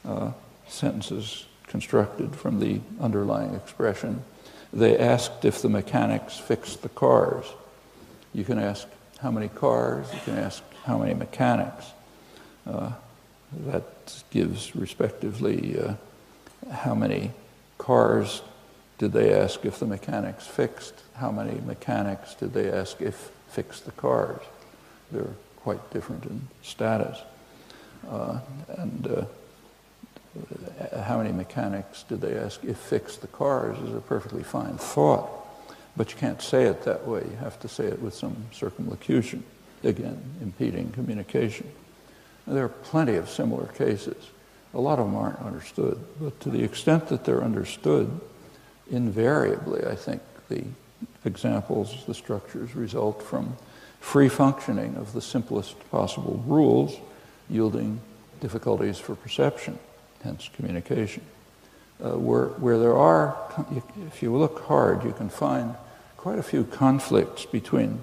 uh, 0.04 0.32
sentences 0.68 1.46
constructed 1.66 2.34
from 2.34 2.60
the 2.60 2.80
underlying 3.00 3.54
expression. 3.54 4.22
They 4.72 4.98
asked 4.98 5.44
if 5.44 5.62
the 5.62 5.68
mechanics 5.68 6.36
fixed 6.38 6.82
the 6.82 6.88
cars. 6.88 7.46
You 8.34 8.44
can 8.44 8.58
ask 8.58 8.88
how 9.22 9.30
many 9.30 9.48
cars, 9.48 10.12
you 10.12 10.20
can 10.24 10.38
ask 10.38 10.62
how 10.84 10.98
many 10.98 11.14
mechanics. 11.14 11.92
Uh, 12.66 12.90
that 13.66 14.22
gives 14.30 14.74
respectively 14.74 15.78
uh, 15.78 15.94
how 16.70 16.94
many 16.94 17.30
cars 17.78 18.42
did 18.98 19.12
they 19.12 19.32
ask 19.32 19.64
if 19.64 19.78
the 19.78 19.86
mechanics 19.86 20.46
fixed, 20.46 20.94
how 21.14 21.30
many 21.30 21.60
mechanics 21.60 22.34
did 22.34 22.52
they 22.52 22.70
ask 22.70 23.00
if 23.00 23.30
fixed 23.48 23.84
the 23.84 23.92
cars. 23.92 24.40
They're 25.10 25.34
quite 25.56 25.90
different 25.92 26.24
in 26.24 26.48
status. 26.62 27.18
Uh, 28.08 28.40
and 28.78 29.06
uh, 29.06 31.02
how 31.02 31.18
many 31.18 31.30
mechanics 31.32 32.04
did 32.08 32.20
they 32.20 32.34
ask 32.34 32.64
if 32.64 32.76
fixed 32.76 33.20
the 33.20 33.28
cars 33.28 33.78
is 33.78 33.94
a 33.94 34.00
perfectly 34.00 34.42
fine 34.42 34.78
thought. 34.78 35.41
But 35.96 36.10
you 36.10 36.16
can't 36.16 36.40
say 36.40 36.64
it 36.64 36.84
that 36.84 37.06
way. 37.06 37.20
You 37.20 37.36
have 37.36 37.60
to 37.60 37.68
say 37.68 37.84
it 37.84 38.00
with 38.00 38.14
some 38.14 38.36
circumlocution, 38.52 39.44
again, 39.84 40.22
impeding 40.40 40.90
communication. 40.92 41.70
There 42.46 42.64
are 42.64 42.68
plenty 42.68 43.16
of 43.16 43.28
similar 43.28 43.66
cases. 43.66 44.30
A 44.74 44.80
lot 44.80 44.98
of 44.98 45.06
them 45.06 45.16
aren't 45.16 45.38
understood, 45.40 46.02
but 46.20 46.38
to 46.40 46.50
the 46.50 46.62
extent 46.62 47.08
that 47.08 47.24
they're 47.24 47.44
understood, 47.44 48.20
invariably, 48.90 49.84
I 49.86 49.94
think 49.94 50.22
the 50.48 50.64
examples, 51.24 52.04
the 52.06 52.14
structures 52.14 52.74
result 52.74 53.22
from 53.22 53.56
free 54.00 54.28
functioning 54.28 54.96
of 54.96 55.12
the 55.12 55.20
simplest 55.20 55.78
possible 55.90 56.42
rules, 56.46 56.96
yielding 57.48 58.00
difficulties 58.40 58.98
for 58.98 59.14
perception, 59.14 59.78
hence 60.24 60.50
communication. 60.54 61.22
Uh, 62.02 62.18
where, 62.18 62.46
where 62.46 62.78
there 62.78 62.96
are, 62.96 63.36
if 64.06 64.22
you 64.22 64.36
look 64.36 64.64
hard, 64.64 65.04
you 65.04 65.12
can 65.12 65.28
find 65.28 65.76
quite 66.22 66.38
a 66.38 66.42
few 66.42 66.62
conflicts 66.62 67.44
between 67.44 68.00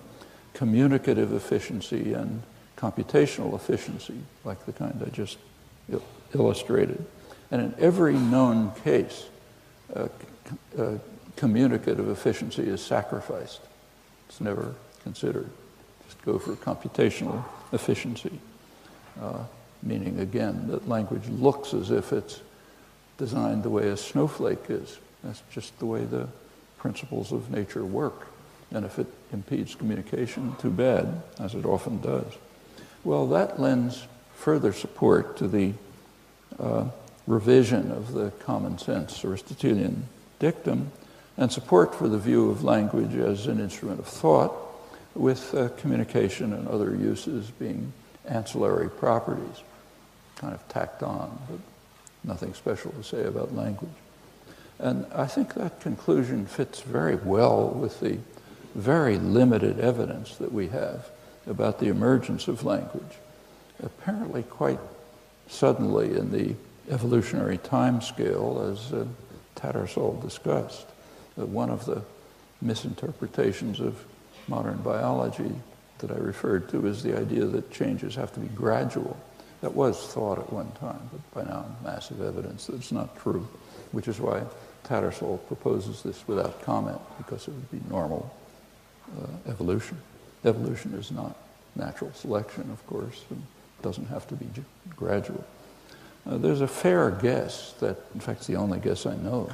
communicative 0.53 1.31
efficiency 1.31 2.11
and 2.11 2.43
computational 2.75 3.55
efficiency, 3.55 4.19
like 4.43 4.65
the 4.65 4.73
kind 4.73 5.01
I 5.05 5.09
just 5.09 5.37
il- 5.89 6.03
illustrated. 6.35 7.05
And 7.49 7.61
in 7.61 7.75
every 7.79 8.15
known 8.15 8.73
case, 8.83 9.29
uh, 9.95 10.09
uh, 10.77 10.97
communicative 11.37 12.09
efficiency 12.09 12.63
is 12.63 12.81
sacrificed. 12.81 13.61
It's 14.27 14.41
never 14.41 14.75
considered. 15.03 15.49
Just 16.05 16.21
go 16.25 16.39
for 16.39 16.57
computational 16.57 17.41
efficiency, 17.71 18.37
uh, 19.21 19.45
meaning 19.81 20.19
again 20.19 20.67
that 20.67 20.89
language 20.89 21.25
looks 21.29 21.73
as 21.73 21.89
if 21.89 22.11
it's 22.11 22.41
designed 23.17 23.63
the 23.63 23.69
way 23.69 23.87
a 23.87 23.95
snowflake 23.95 24.69
is. 24.69 24.97
That's 25.23 25.41
just 25.53 25.79
the 25.79 25.85
way 25.85 26.03
the 26.03 26.27
principles 26.79 27.31
of 27.31 27.51
nature 27.51 27.85
work. 27.85 28.27
And 28.71 28.85
if 28.85 28.99
it 28.99 29.07
impedes 29.31 29.75
communication, 29.75 30.55
too 30.59 30.69
bad, 30.69 31.21
as 31.39 31.55
it 31.55 31.65
often 31.65 31.99
does. 32.01 32.31
Well, 33.03 33.27
that 33.27 33.59
lends 33.59 34.07
further 34.35 34.73
support 34.73 35.37
to 35.37 35.47
the 35.47 35.73
uh, 36.59 36.85
revision 37.27 37.91
of 37.91 38.13
the 38.13 38.31
common 38.39 38.77
sense 38.77 39.23
Aristotelian 39.23 40.07
dictum 40.39 40.91
and 41.37 41.51
support 41.51 41.95
for 41.95 42.07
the 42.07 42.17
view 42.17 42.49
of 42.49 42.63
language 42.63 43.15
as 43.15 43.47
an 43.47 43.59
instrument 43.59 43.99
of 43.99 44.07
thought, 44.07 44.53
with 45.15 45.53
uh, 45.55 45.69
communication 45.77 46.53
and 46.53 46.67
other 46.67 46.95
uses 46.95 47.49
being 47.51 47.91
ancillary 48.25 48.89
properties, 48.89 49.63
kind 50.35 50.53
of 50.53 50.67
tacked 50.67 51.01
on, 51.01 51.37
but 51.49 51.59
nothing 52.23 52.53
special 52.53 52.91
to 52.91 53.03
say 53.03 53.23
about 53.23 53.55
language. 53.55 53.89
And 54.79 55.05
I 55.13 55.27
think 55.27 55.55
that 55.55 55.81
conclusion 55.81 56.45
fits 56.45 56.81
very 56.81 57.15
well 57.15 57.69
with 57.69 57.99
the 57.99 58.19
very 58.75 59.17
limited 59.17 59.79
evidence 59.79 60.37
that 60.37 60.53
we 60.53 60.67
have 60.67 61.09
about 61.47 61.79
the 61.79 61.87
emergence 61.87 62.47
of 62.47 62.63
language. 62.63 63.17
Apparently, 63.83 64.43
quite 64.43 64.79
suddenly 65.47 66.15
in 66.15 66.31
the 66.31 66.55
evolutionary 66.89 67.57
time 67.57 68.01
scale, 68.01 68.71
as 68.71 68.93
uh, 68.93 69.05
Tattersall 69.55 70.21
discussed. 70.21 70.87
Uh, 71.37 71.45
one 71.45 71.69
of 71.69 71.85
the 71.85 72.01
misinterpretations 72.61 73.79
of 73.79 74.05
modern 74.47 74.77
biology 74.77 75.51
that 75.99 76.11
I 76.11 76.15
referred 76.15 76.69
to 76.69 76.87
is 76.87 77.03
the 77.03 77.17
idea 77.17 77.45
that 77.45 77.71
changes 77.71 78.15
have 78.15 78.33
to 78.33 78.39
be 78.39 78.47
gradual. 78.49 79.17
That 79.61 79.73
was 79.73 80.07
thought 80.07 80.39
at 80.39 80.53
one 80.53 80.71
time, 80.73 81.09
but 81.11 81.33
by 81.33 81.49
now 81.51 81.65
massive 81.83 82.21
evidence 82.21 82.67
that 82.67 82.75
it's 82.75 82.91
not 82.91 83.17
true, 83.17 83.47
which 83.91 84.07
is 84.07 84.19
why 84.19 84.43
Tattersall 84.89 85.39
proposes 85.47 86.01
this 86.01 86.27
without 86.27 86.61
comment, 86.63 86.99
because 87.17 87.47
it 87.47 87.51
would 87.51 87.71
be 87.71 87.79
normal 87.89 88.33
uh, 89.17 89.51
evolution. 89.51 89.97
Evolution 90.43 90.93
is 90.95 91.11
not 91.11 91.35
natural 91.75 92.11
selection, 92.13 92.69
of 92.71 92.85
course, 92.87 93.23
and 93.29 93.41
doesn't 93.83 94.07
have 94.07 94.27
to 94.27 94.35
be 94.35 94.47
gradual. 94.95 95.43
Uh, 96.27 96.37
there's 96.37 96.61
a 96.61 96.67
fair 96.67 97.11
guess 97.11 97.73
that, 97.79 97.97
in 98.13 98.19
fact, 98.19 98.39
it's 98.39 98.47
the 98.47 98.55
only 98.55 98.79
guess 98.79 99.05
I 99.05 99.15
know, 99.15 99.49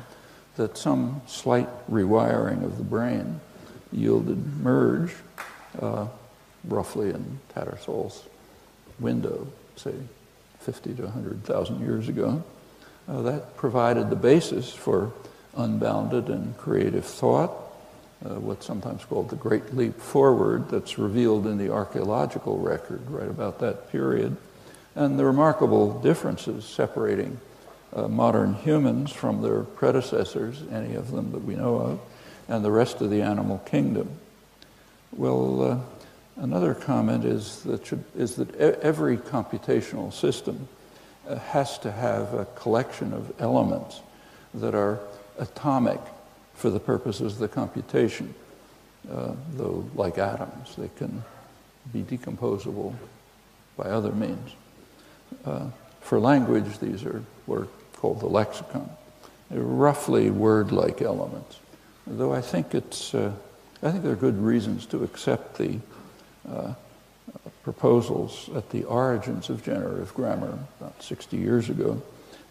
that 0.55 0.77
some 0.77 1.21
slight 1.27 1.69
rewiring 1.91 2.63
of 2.63 2.77
the 2.77 2.83
brain 2.83 3.41
yielded 3.91 4.61
merge, 4.61 5.13
uh, 5.81 6.07
roughly 6.63 7.09
in 7.09 7.39
Tattersall's 7.53 8.23
window, 8.99 9.47
say 9.75 9.93
50 10.59 10.95
to 10.95 11.03
100,000 11.03 11.81
years 11.81 12.07
ago. 12.07 12.41
Uh, 13.07 13.21
that 13.21 13.55
provided 13.55 14.09
the 14.09 14.15
basis 14.15 14.73
for 14.73 15.13
unbounded 15.55 16.27
and 16.27 16.57
creative 16.57 17.05
thought, 17.05 17.51
uh, 18.25 18.39
what's 18.39 18.65
sometimes 18.65 19.05
called 19.05 19.29
the 19.29 19.35
Great 19.35 19.75
Leap 19.75 19.99
Forward, 19.99 20.69
that's 20.69 20.97
revealed 20.97 21.45
in 21.45 21.57
the 21.57 21.71
archaeological 21.71 22.57
record 22.57 23.01
right 23.09 23.29
about 23.29 23.59
that 23.59 23.91
period 23.91 24.35
and 24.95 25.19
the 25.19 25.25
remarkable 25.25 25.99
differences 25.99 26.65
separating 26.65 27.39
uh, 27.93 28.07
modern 28.07 28.53
humans 28.55 29.11
from 29.11 29.41
their 29.41 29.61
predecessors, 29.61 30.63
any 30.71 30.95
of 30.95 31.11
them 31.11 31.31
that 31.31 31.43
we 31.43 31.55
know 31.55 31.75
of, 31.75 31.99
and 32.47 32.63
the 32.63 32.71
rest 32.71 33.01
of 33.01 33.09
the 33.09 33.21
animal 33.21 33.59
kingdom. 33.59 34.09
Well, 35.11 35.61
uh, 35.61 35.79
another 36.41 36.73
comment 36.73 37.25
is 37.25 37.61
that, 37.63 37.85
should, 37.85 38.03
is 38.15 38.35
that 38.35 38.55
every 38.55 39.17
computational 39.17 40.11
system 40.11 40.67
has 41.27 41.77
to 41.79 41.91
have 41.91 42.33
a 42.33 42.45
collection 42.55 43.13
of 43.13 43.33
elements 43.39 44.01
that 44.53 44.75
are 44.75 44.99
atomic 45.37 45.99
for 46.53 46.69
the 46.69 46.79
purposes 46.79 47.33
of 47.33 47.39
the 47.39 47.47
computation, 47.47 48.33
uh, 49.11 49.33
though 49.53 49.85
like 49.95 50.17
atoms, 50.17 50.75
they 50.75 50.89
can 50.97 51.23
be 51.91 52.01
decomposable 52.01 52.93
by 53.77 53.85
other 53.85 54.11
means. 54.11 54.51
Uh, 55.45 55.67
for 56.01 56.19
language, 56.19 56.79
these 56.79 57.03
are 57.03 57.23
what 57.45 57.61
are 57.61 57.67
called 57.97 58.19
the 58.19 58.27
lexicon. 58.27 58.89
They're 59.49 59.61
roughly 59.61 60.29
word-like 60.29 61.01
elements. 61.01 61.59
Though 62.07 62.33
I 62.33 62.41
think 62.41 62.73
it's, 62.73 63.13
uh, 63.13 63.31
I 63.83 63.91
think 63.91 64.03
there 64.03 64.13
are 64.13 64.15
good 64.17 64.41
reasons 64.41 64.85
to 64.87 65.03
accept 65.03 65.57
the 65.57 65.79
uh, 66.49 66.73
proposals 67.63 68.49
at 68.55 68.69
the 68.69 68.83
origins 68.83 69.49
of 69.49 69.63
generative 69.63 70.13
grammar 70.13 70.59
about 70.79 71.01
60 71.01 71.35
years 71.37 71.69
ago 71.69 72.01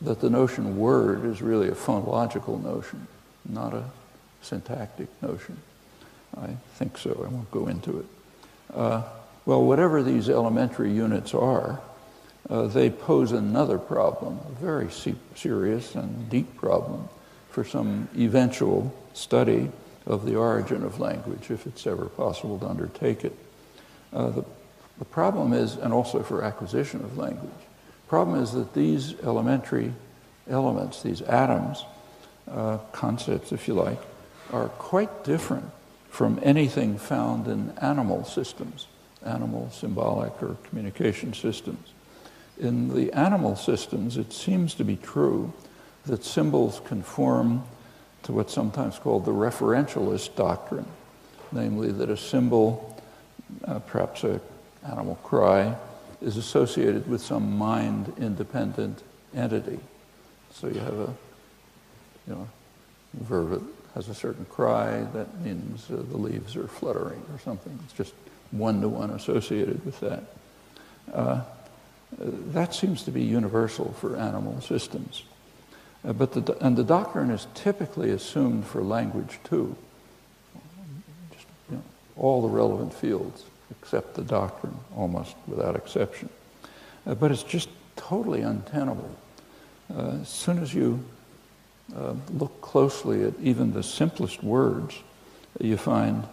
that 0.00 0.20
the 0.20 0.28
notion 0.28 0.76
word 0.76 1.24
is 1.24 1.40
really 1.40 1.68
a 1.68 1.74
phonological 1.74 2.62
notion, 2.62 3.06
not 3.48 3.72
a 3.72 3.84
syntactic 4.42 5.08
notion. 5.22 5.56
I 6.36 6.48
think 6.74 6.98
so. 6.98 7.12
I 7.24 7.32
won't 7.32 7.50
go 7.50 7.68
into 7.68 8.00
it. 8.00 8.06
Uh, 8.74 9.02
well, 9.46 9.62
whatever 9.62 10.02
these 10.02 10.28
elementary 10.28 10.92
units 10.92 11.32
are, 11.32 11.80
uh, 12.50 12.66
they 12.66 12.90
pose 12.90 13.32
another 13.32 13.78
problem, 13.78 14.40
a 14.48 14.52
very 14.60 14.90
serious 14.90 15.94
and 15.94 16.28
deep 16.28 16.56
problem 16.56 17.08
for 17.50 17.64
some 17.64 18.08
eventual 18.16 18.92
study 19.12 19.70
of 20.06 20.26
the 20.26 20.34
origin 20.34 20.82
of 20.82 21.00
language, 21.00 21.50
if 21.50 21.66
it's 21.66 21.86
ever 21.86 22.06
possible 22.06 22.58
to 22.58 22.66
undertake 22.66 23.24
it. 23.24 23.36
Uh, 24.12 24.30
the, 24.30 24.44
the 24.98 25.04
problem 25.04 25.52
is, 25.52 25.76
and 25.76 25.92
also 25.92 26.22
for 26.22 26.42
acquisition 26.42 27.00
of 27.00 27.18
language, 27.18 27.50
problem 28.08 28.40
is 28.40 28.52
that 28.52 28.74
these 28.74 29.18
elementary 29.20 29.92
elements, 30.48 31.02
these 31.02 31.22
atoms, 31.22 31.84
uh, 32.50 32.78
concepts, 32.92 33.52
if 33.52 33.66
you 33.66 33.74
like, 33.74 33.98
are 34.52 34.68
quite 34.68 35.24
different 35.24 35.68
from 36.10 36.38
anything 36.42 36.96
found 36.96 37.48
in 37.48 37.70
animal 37.78 38.24
systems, 38.24 38.86
animal 39.24 39.68
symbolic 39.72 40.40
or 40.42 40.56
communication 40.64 41.32
systems. 41.32 41.92
In 42.58 42.94
the 42.94 43.12
animal 43.12 43.56
systems, 43.56 44.16
it 44.16 44.32
seems 44.32 44.74
to 44.74 44.84
be 44.84 44.96
true 44.96 45.52
that 46.06 46.22
symbols 46.22 46.80
conform 46.84 47.64
to 48.22 48.32
what's 48.32 48.52
sometimes 48.52 48.98
called 48.98 49.24
the 49.24 49.32
referentialist 49.32 50.36
doctrine, 50.36 50.86
namely 51.50 51.90
that 51.90 52.10
a 52.10 52.16
symbol, 52.16 52.96
uh, 53.64 53.80
perhaps 53.80 54.22
an 54.22 54.40
animal 54.84 55.16
cry, 55.22 55.74
is 56.20 56.36
associated 56.36 57.08
with 57.08 57.20
some 57.20 57.56
mind-independent 57.58 59.02
entity. 59.34 59.78
So 60.52 60.68
you 60.68 60.80
have 60.80 60.98
a, 60.98 61.14
you 62.26 62.34
know, 62.34 62.48
vervet 63.22 63.62
has 63.94 64.08
a 64.08 64.14
certain 64.14 64.44
cry, 64.46 65.02
that 65.12 65.40
means 65.40 65.88
uh, 65.90 65.96
the 66.10 66.16
leaves 66.16 66.56
are 66.56 66.66
fluttering 66.66 67.22
or 67.32 67.38
something. 67.38 67.78
It's 67.84 67.92
just 67.92 68.12
one-to-one 68.50 69.10
associated 69.10 69.84
with 69.84 70.00
that. 70.00 70.24
Uh, 71.12 71.42
that 72.18 72.74
seems 72.74 73.02
to 73.04 73.10
be 73.10 73.22
universal 73.22 73.92
for 73.94 74.16
animal 74.16 74.60
systems. 74.60 75.22
Uh, 76.06 76.12
but 76.12 76.32
the, 76.32 76.56
and 76.64 76.76
the 76.76 76.84
doctrine 76.84 77.30
is 77.30 77.46
typically 77.54 78.10
assumed 78.10 78.66
for 78.66 78.82
language 78.82 79.38
too. 79.44 79.76
Just, 81.32 81.46
you 81.70 81.76
know, 81.76 81.82
all 82.16 82.42
the 82.42 82.48
relevant 82.48 82.92
fields 82.92 83.44
accept 83.70 84.14
the 84.14 84.22
doctrine 84.22 84.76
almost 84.96 85.34
without 85.46 85.76
exception. 85.76 86.28
Uh, 87.06 87.14
but 87.14 87.30
it's 87.30 87.42
just 87.42 87.68
totally 87.96 88.42
untenable. 88.42 89.10
Uh, 89.94 90.18
as 90.22 90.28
soon 90.28 90.58
as 90.58 90.72
you 90.72 91.02
uh, 91.94 92.14
look 92.32 92.60
closely 92.60 93.24
at 93.24 93.34
even 93.40 93.72
the 93.72 93.82
simplest 93.82 94.42
words, 94.42 94.98
you 95.60 95.76
find 95.76 96.24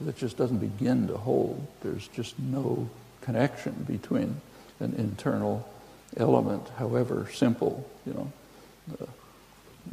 that 0.00 0.16
just 0.16 0.36
doesn't 0.36 0.58
begin 0.58 1.06
to 1.08 1.16
hold. 1.16 1.66
There's 1.82 2.08
just 2.08 2.38
no 2.38 2.88
connection 3.20 3.72
between 3.86 4.40
an 4.80 4.94
internal 4.98 5.66
element, 6.16 6.68
however 6.76 7.28
simple, 7.32 7.88
you 8.04 8.12
know, 8.14 8.32
uh, 9.00 9.06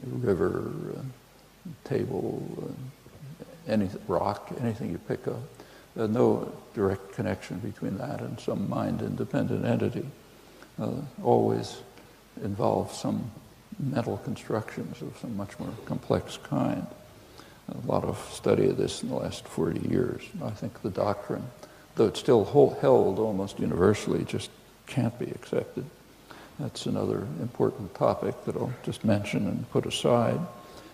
river, 0.06 0.72
uh, 0.98 1.00
table, 1.84 2.44
uh, 2.62 3.72
any 3.72 3.90
rock, 4.08 4.52
anything 4.60 4.92
you 4.92 4.98
pick 4.98 5.28
up. 5.28 5.40
Uh, 5.98 6.08
no 6.08 6.52
direct 6.74 7.14
connection 7.14 7.60
between 7.60 7.98
that 7.98 8.20
and 8.22 8.40
some 8.40 8.68
mind-independent 8.70 9.66
entity. 9.66 10.06
Uh, 10.82 10.92
always 11.24 11.78
involves 12.44 12.98
some 12.98 13.30
mental 13.80 14.18
constructions 14.18 15.02
of 15.02 15.16
some 15.22 15.38
much 15.38 15.58
more 15.60 15.70
complex 15.86 16.38
kind. 16.38 16.86
A 17.70 17.88
lot 17.88 18.04
of 18.04 18.18
study 18.34 18.70
of 18.70 18.78
this 18.78 19.04
in 19.04 19.10
the 19.10 19.16
last 19.16 19.48
40 19.48 19.88
years. 19.88 20.24
I 20.44 20.50
think 20.50 20.82
the 20.82 20.90
doctrine, 20.90 21.44
though 21.96 22.08
it's 22.08 22.20
still 22.20 22.44
held 22.82 23.20
almost 23.20 23.60
universally, 23.60 24.24
just 24.26 24.50
can't 24.88 25.18
be 25.20 25.26
accepted. 25.26 25.86
That's 26.60 26.86
another 26.88 27.20
important 27.40 27.94
topic 27.96 28.46
that 28.46 28.56
I'll 28.56 28.74
just 28.84 29.06
mention 29.06 29.48
and 29.48 29.70
put 29.72 29.86
aside. 29.86 30.40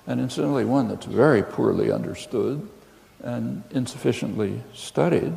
And 0.08 0.20
incidentally, 0.20 0.66
one 0.66 0.88
that's 0.88 1.06
very 1.06 1.44
poorly 1.44 1.92
understood 1.92 2.68
and 3.24 3.64
insufficiently 3.72 4.62
studied 4.74 5.34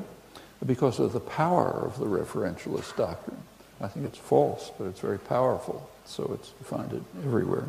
because 0.64 1.01
of 1.01 1.12
the 1.12 1.20
power 1.20 1.85
of 1.85 1.99
the 1.99 2.07
referentialist 2.07 2.97
doctrine. 2.97 3.43
I 3.80 3.89
think 3.89 4.07
it's 4.07 4.18
false, 4.18 4.70
but 4.78 4.87
it's 4.87 5.01
very 5.01 5.18
powerful, 5.18 5.91
so 6.05 6.30
it's, 6.35 6.53
you 6.61 6.64
find 6.64 6.93
it 6.93 7.03
everywhere. 7.24 7.68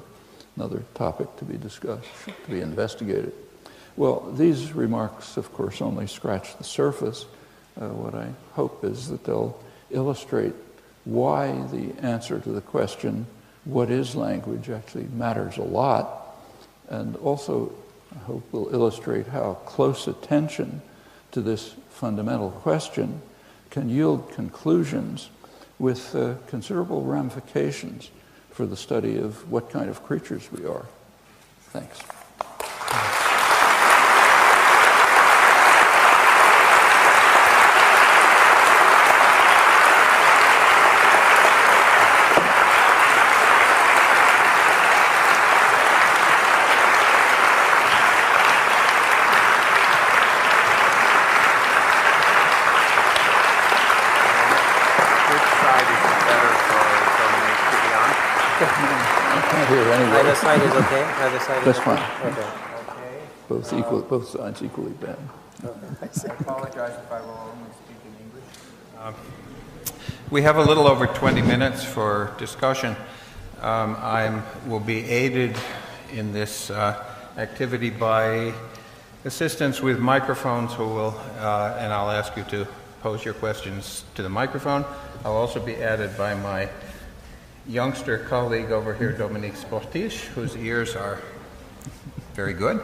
Another 0.55 0.83
topic 0.93 1.35
to 1.37 1.45
be 1.45 1.57
discussed, 1.57 2.07
to 2.25 2.51
be 2.51 2.61
investigated. 2.61 3.33
Well, 3.95 4.31
these 4.37 4.73
remarks, 4.73 5.37
of 5.37 5.51
course, 5.53 5.81
only 5.81 6.05
scratch 6.05 6.55
the 6.57 6.63
surface. 6.63 7.25
Uh, 7.79 7.89
what 7.89 8.13
I 8.13 8.27
hope 8.53 8.83
is 8.83 9.09
that 9.09 9.23
they'll 9.23 9.59
illustrate 9.89 10.53
why 11.05 11.51
the 11.71 11.93
answer 12.01 12.39
to 12.39 12.49
the 12.49 12.61
question, 12.61 13.25
what 13.65 13.89
is 13.89 14.15
language, 14.15 14.69
actually 14.69 15.05
matters 15.05 15.57
a 15.57 15.63
lot. 15.63 16.37
And 16.89 17.15
also, 17.17 17.71
I 18.13 18.19
hope 18.25 18.43
will 18.53 18.73
illustrate 18.73 19.27
how 19.27 19.55
close 19.65 20.07
attention 20.07 20.81
to 21.31 21.41
this 21.41 21.75
fundamental 21.89 22.51
question 22.51 23.21
can 23.69 23.89
yield 23.89 24.31
conclusions 24.31 25.29
with 25.79 26.15
uh, 26.15 26.35
considerable 26.47 27.03
ramifications 27.03 28.11
for 28.51 28.65
the 28.67 28.77
study 28.77 29.17
of 29.17 29.49
what 29.51 29.69
kind 29.71 29.89
of 29.89 30.03
creatures 30.03 30.51
we 30.51 30.65
are. 30.65 30.85
Thanks. 31.71 31.99
Which 55.33 55.49
side 55.65 55.89
is 55.89 56.03
better 56.29 56.53
for 56.69 56.83
Dominic 57.17 57.57
to 57.57 57.77
be 57.81 57.89
on? 57.97 58.11
I 59.33 59.41
can't 59.49 59.67
hear 59.69 59.81
anyway. 59.81 60.19
Either 60.19 60.35
side 60.35 60.61
is 60.73 60.85
okay? 60.85 61.03
Either 61.03 61.39
side 61.39 61.59
is 61.59 61.65
That's 61.65 61.79
okay? 61.79 61.95
fine. 61.95 62.31
Okay. 62.31 62.49
Both 63.47 63.73
equal, 63.73 64.01
both 64.01 64.29
sides 64.29 64.63
equally 64.63 64.93
bad. 64.93 65.17
I 65.63 66.05
apologize 66.33 66.97
if 66.97 67.11
I 67.11 67.21
will 67.21 67.51
only 67.51 67.71
speak 67.85 67.97
in 68.05 68.25
English. 68.25 69.15
We 70.31 70.41
have 70.41 70.57
a 70.57 70.63
little 70.63 70.87
over 70.87 71.05
20 71.05 71.41
minutes 71.41 71.83
for 71.83 72.33
discussion. 72.39 72.95
Um, 73.61 73.95
I 73.99 74.41
will 74.65 74.79
be 74.79 75.05
aided 75.05 75.55
in 76.11 76.33
this 76.33 76.69
uh, 76.69 77.03
activity 77.37 77.89
by 77.89 78.53
assistants 79.25 79.81
with 79.81 79.99
microphones 79.99 80.73
who 80.73 80.87
will, 80.87 81.21
uh, 81.39 81.77
and 81.79 81.93
I'll 81.93 82.11
ask 82.11 82.35
you 82.35 82.43
to 82.45 82.67
pose 83.01 83.23
your 83.23 83.35
questions 83.35 84.05
to 84.15 84.23
the 84.23 84.29
microphone. 84.29 84.85
I'll 85.23 85.37
also 85.37 85.59
be 85.59 85.75
added 85.75 86.17
by 86.17 86.33
my 86.33 86.67
youngster 87.67 88.17
colleague 88.17 88.71
over 88.71 88.93
here, 88.93 89.11
Dominique 89.11 89.55
Sportiche, 89.55 90.25
whose 90.35 90.55
ears 90.57 90.95
are 90.95 91.19
very 92.33 92.53
good, 92.53 92.79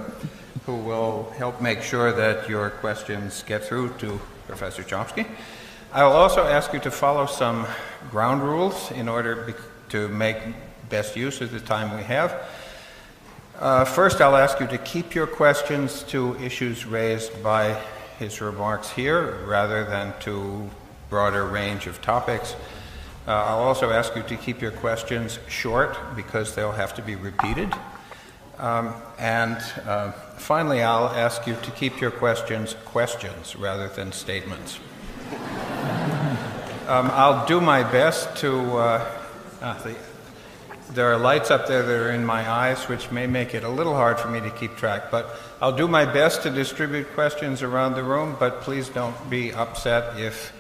who 0.66 0.76
will 0.76 1.32
help 1.38 1.62
make 1.62 1.82
sure 1.82 2.14
that 2.14 2.50
your 2.50 2.70
questions 2.70 3.44
get 3.44 3.64
through 3.64 3.90
to 4.00 4.20
Professor 4.48 4.84
Chomsky. 4.84 5.28
I 5.92 6.04
will 6.04 6.14
also 6.14 6.44
ask 6.44 6.72
you 6.72 6.80
to 6.82 6.92
follow 6.92 7.26
some 7.26 7.66
ground 8.12 8.44
rules 8.44 8.92
in 8.92 9.10
order 9.10 9.54
to 9.90 10.08
make 10.08 10.38
best 10.88 11.16
use 11.16 11.42
of 11.42 11.52
the 11.52 11.60
time 11.60 11.96
we 11.98 12.04
have. 12.04 12.42
Uh, 13.60 13.84
first, 13.84 14.22
I'll 14.22 14.38
ask 14.38 14.60
you 14.60 14.68
to 14.68 14.78
keep 14.78 15.14
your 15.14 15.28
questions 15.28 16.04
to 16.04 16.38
issues 16.38 16.86
raised 16.86 17.44
by 17.44 17.78
his 18.18 18.40
remarks 18.40 18.90
here 18.92 19.44
rather 19.46 19.84
than 19.84 20.14
to 20.22 20.70
broader 21.10 21.46
range 21.46 21.88
of 21.88 22.02
topics. 22.02 22.56
Uh, 23.30 23.34
I'll 23.34 23.60
also 23.60 23.92
ask 23.92 24.16
you 24.16 24.24
to 24.24 24.36
keep 24.36 24.60
your 24.60 24.72
questions 24.72 25.38
short 25.48 25.96
because 26.16 26.56
they'll 26.56 26.72
have 26.72 26.96
to 26.96 27.04
be 27.04 27.16
repeated. 27.16 27.72
Um, 28.58 28.96
and 29.20 29.56
uh, 29.86 30.14
finally, 30.38 30.82
I'll 30.82 31.10
ask 31.10 31.46
you 31.46 31.56
to 31.62 31.70
keep 31.70 32.02
your 32.02 32.10
questions 32.10 32.76
questions 32.86 33.56
rather 33.56 33.88
than 33.88 34.12
statements. 34.12 34.80
Um, 36.90 37.12
I'll 37.14 37.46
do 37.46 37.62
my 37.62 37.84
best 37.84 38.36
to. 38.38 38.78
Uh, 38.78 39.12
ah, 39.62 39.80
the, 39.84 39.96
there 40.92 41.14
are 41.14 41.20
lights 41.20 41.52
up 41.52 41.68
there 41.68 41.84
that 41.84 41.94
are 41.94 42.10
in 42.10 42.26
my 42.26 42.50
eyes, 42.50 42.88
which 42.88 43.12
may 43.12 43.28
make 43.28 43.54
it 43.54 43.64
a 43.64 43.70
little 43.70 43.94
hard 43.94 44.20
for 44.20 44.28
me 44.28 44.40
to 44.40 44.50
keep 44.50 44.76
track. 44.76 45.12
But 45.12 45.30
I'll 45.62 45.78
do 45.78 45.88
my 45.88 46.06
best 46.06 46.42
to 46.44 46.50
distribute 46.50 47.14
questions 47.14 47.62
around 47.62 47.94
the 47.94 48.04
room, 48.04 48.38
but 48.40 48.62
please 48.62 48.90
don't 48.90 49.30
be 49.30 49.54
upset 49.54 50.20
if 50.20 50.52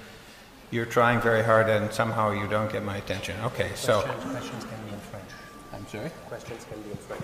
you're 0.72 0.86
trying 0.86 1.20
very 1.22 1.44
hard 1.44 1.70
and 1.70 1.92
somehow 1.92 2.32
you 2.32 2.48
don't 2.48 2.72
get 2.72 2.84
my 2.84 2.98
attention. 2.98 3.36
Okay, 3.46 3.72
so. 3.76 4.02
Questions, 4.02 4.32
questions 4.32 4.64
can 4.66 4.86
be 4.86 4.94
in 4.94 5.00
French. 5.00 5.30
I'm 5.74 5.88
sorry? 5.88 6.10
Questions 6.28 6.66
can 6.70 6.82
be 6.82 6.92
in 6.92 6.98
French. 6.98 7.24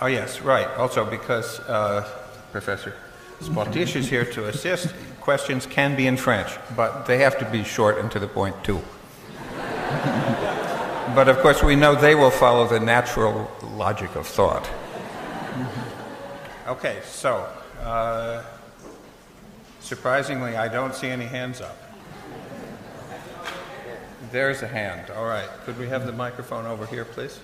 Oh, 0.00 0.06
yes, 0.06 0.40
right. 0.40 0.68
Also, 0.76 1.04
because 1.04 1.60
uh, 1.60 2.08
Professor 2.52 2.94
Sportiche 3.40 3.96
is 3.96 4.08
here 4.08 4.24
to 4.24 4.46
assist, 4.46 4.94
questions 5.20 5.66
can 5.66 5.96
be 5.96 6.06
in 6.06 6.16
French, 6.16 6.56
but 6.76 7.06
they 7.06 7.18
have 7.18 7.38
to 7.38 7.44
be 7.50 7.62
short 7.64 7.98
and 7.98 8.10
to 8.10 8.18
the 8.18 8.26
point, 8.26 8.62
too. 8.64 8.80
but 11.14 11.28
of 11.28 11.38
course, 11.38 11.62
we 11.62 11.76
know 11.76 11.94
they 11.94 12.14
will 12.14 12.30
follow 12.30 12.66
the 12.66 12.80
natural 12.80 13.50
logic 13.62 14.14
of 14.16 14.26
thought. 14.26 14.68
Okay, 16.66 17.00
so 17.04 17.48
uh, 17.82 18.42
surprisingly, 19.80 20.56
I 20.56 20.68
don't 20.68 20.94
see 20.94 21.08
any 21.08 21.26
hands 21.26 21.60
up. 21.60 21.76
There's 24.30 24.62
a 24.62 24.68
hand. 24.68 25.10
All 25.10 25.24
right. 25.24 25.48
Could 25.64 25.78
we 25.78 25.88
have 25.88 26.04
the 26.04 26.12
microphone 26.12 26.66
over 26.66 26.84
here, 26.84 27.06
please? 27.06 27.40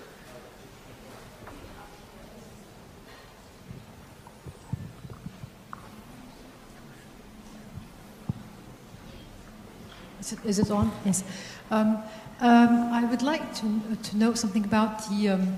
Is 10.19 10.33
it, 10.33 10.39
is 10.45 10.59
it 10.59 10.69
on? 10.69 10.91
Yes. 11.03 11.23
Um, 11.71 12.03
um, 12.39 12.93
I 12.93 13.03
would 13.05 13.23
like 13.23 13.55
to, 13.55 13.81
to 14.03 14.17
know 14.17 14.35
something 14.35 14.63
about 14.63 15.09
the, 15.09 15.29
um, 15.29 15.57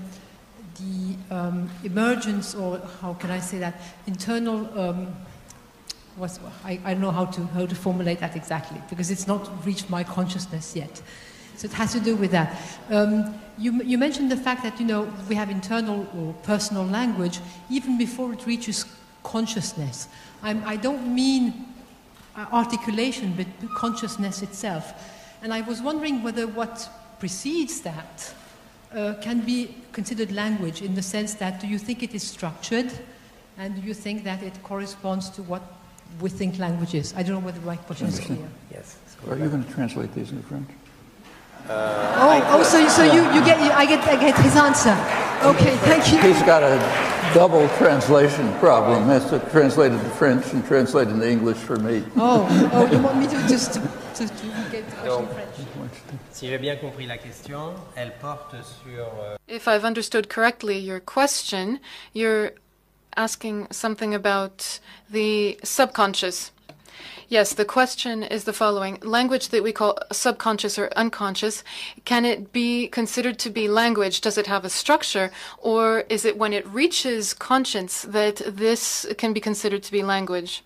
the 0.78 1.34
um, 1.34 1.70
emergence, 1.84 2.54
or 2.54 2.80
how 3.02 3.12
can 3.14 3.30
I 3.30 3.40
say 3.40 3.58
that, 3.58 3.80
internal, 4.06 4.66
I, 6.64 6.80
I 6.84 6.92
don't 6.92 7.02
know 7.02 7.10
how 7.10 7.26
to, 7.26 7.40
how 7.46 7.66
to 7.66 7.74
formulate 7.74 8.20
that 8.20 8.36
exactly, 8.36 8.80
because 8.90 9.10
it's 9.10 9.26
not 9.26 9.64
reached 9.64 9.88
my 9.88 10.04
consciousness 10.04 10.74
yet. 10.74 11.00
So 11.56 11.66
it 11.66 11.72
has 11.72 11.92
to 11.92 12.00
do 12.00 12.14
with 12.14 12.30
that. 12.30 12.56
Um, 12.90 13.34
you, 13.58 13.82
you 13.82 13.98
mentioned 13.98 14.30
the 14.30 14.36
fact 14.36 14.62
that, 14.62 14.78
you 14.78 14.86
know, 14.86 15.12
we 15.28 15.34
have 15.34 15.50
internal 15.50 16.06
or 16.16 16.32
personal 16.44 16.84
language 16.84 17.40
even 17.68 17.98
before 17.98 18.32
it 18.32 18.46
reaches 18.46 18.84
consciousness. 19.24 20.08
I'm, 20.42 20.62
I 20.64 20.76
don't 20.76 21.12
mean 21.12 21.66
uh, 22.36 22.46
articulation, 22.52 23.34
but 23.36 23.46
consciousness 23.74 24.42
itself. 24.42 24.92
And 25.42 25.52
I 25.52 25.62
was 25.62 25.82
wondering 25.82 26.22
whether 26.22 26.46
what 26.46 26.88
precedes 27.18 27.80
that 27.80 28.34
uh, 28.94 29.14
can 29.20 29.40
be 29.40 29.74
considered 29.92 30.30
language 30.32 30.82
in 30.82 30.94
the 30.94 31.02
sense 31.02 31.34
that 31.34 31.60
do 31.60 31.66
you 31.66 31.78
think 31.78 32.02
it 32.02 32.14
is 32.14 32.22
structured 32.22 32.92
and 33.58 33.74
do 33.74 33.80
you 33.80 33.94
think 33.94 34.22
that 34.24 34.42
it 34.42 34.62
corresponds 34.62 35.28
to 35.30 35.42
what 35.42 35.62
we 36.20 36.30
think 36.30 36.58
language 36.58 36.94
is? 36.94 37.14
I 37.14 37.22
don't 37.22 37.34
know 37.40 37.46
whether 37.46 37.60
my 37.60 37.76
question 37.76 38.08
is 38.08 38.20
clear. 38.20 38.48
Yes. 38.70 38.96
Are 39.28 39.36
you 39.36 39.48
going 39.48 39.64
to 39.64 39.72
translate 39.72 40.14
these 40.14 40.30
into 40.30 40.42
French? 40.44 40.68
Oh, 41.70 42.42
oh 42.48 42.62
so, 42.62 42.88
so 42.88 43.02
you, 43.04 43.22
you 43.34 43.44
get, 43.44 43.60
you, 43.60 43.70
I, 43.70 43.84
get, 43.84 44.02
I 44.08 44.16
get 44.16 44.36
his 44.38 44.56
answer. 44.56 44.96
Okay, 45.44 45.76
thank 45.84 46.10
you. 46.10 46.18
He's 46.20 46.42
got 46.42 46.62
a 46.62 46.78
double 47.34 47.68
translation 47.76 48.52
problem. 48.54 49.04
He 49.04 49.10
has 49.10 49.28
to 49.30 49.38
translate 49.50 49.92
it 49.92 49.98
to 49.98 50.10
French 50.10 50.52
and 50.52 50.64
translate 50.66 51.08
it 51.08 51.12
into 51.12 51.28
English 51.28 51.58
for 51.58 51.76
me. 51.76 52.02
Oh, 52.16 52.46
oh, 52.72 52.90
you 52.90 53.02
want 53.02 53.18
me 53.18 53.26
to 53.26 53.36
just 53.48 53.74
to, 53.74 53.80
to, 53.80 54.26
to 54.26 54.70
get 54.70 54.88
the 54.88 54.96
question 54.96 55.24
in 55.24 55.34
French? 55.34 55.48
Si 56.32 56.46
j'ai 56.46 56.58
bien 56.58 56.76
compris 56.76 57.06
la 57.06 57.18
question, 57.18 57.74
elle 57.96 58.12
porte 58.20 58.54
sur 58.62 59.04
euh, 59.20 59.36
If 59.48 59.66
I've 59.66 59.84
understood 59.84 60.28
correctly 60.28 60.78
your 60.78 61.00
question, 61.00 61.80
you're 62.14 62.52
asking 63.18 63.66
something 63.70 64.14
about 64.14 64.78
the 65.10 65.58
subconscious. 65.64 66.52
Yes, 67.28 67.52
the 67.52 67.66
question 67.66 68.22
is 68.22 68.44
the 68.44 68.54
following. 68.54 68.98
Language 69.02 69.50
that 69.50 69.62
we 69.62 69.72
call 69.72 69.98
subconscious 70.10 70.78
or 70.78 70.88
unconscious, 70.96 71.62
can 72.06 72.24
it 72.24 72.52
be 72.52 72.88
considered 72.88 73.38
to 73.40 73.50
be 73.50 73.68
language? 73.68 74.22
Does 74.22 74.38
it 74.38 74.46
have 74.46 74.64
a 74.64 74.70
structure? 74.70 75.30
Or 75.58 76.04
is 76.08 76.24
it 76.24 76.38
when 76.38 76.54
it 76.54 76.66
reaches 76.66 77.34
conscience 77.34 78.02
that 78.02 78.36
this 78.46 79.06
can 79.18 79.34
be 79.34 79.40
considered 79.40 79.82
to 79.82 79.92
be 79.92 80.02
language? 80.02 80.62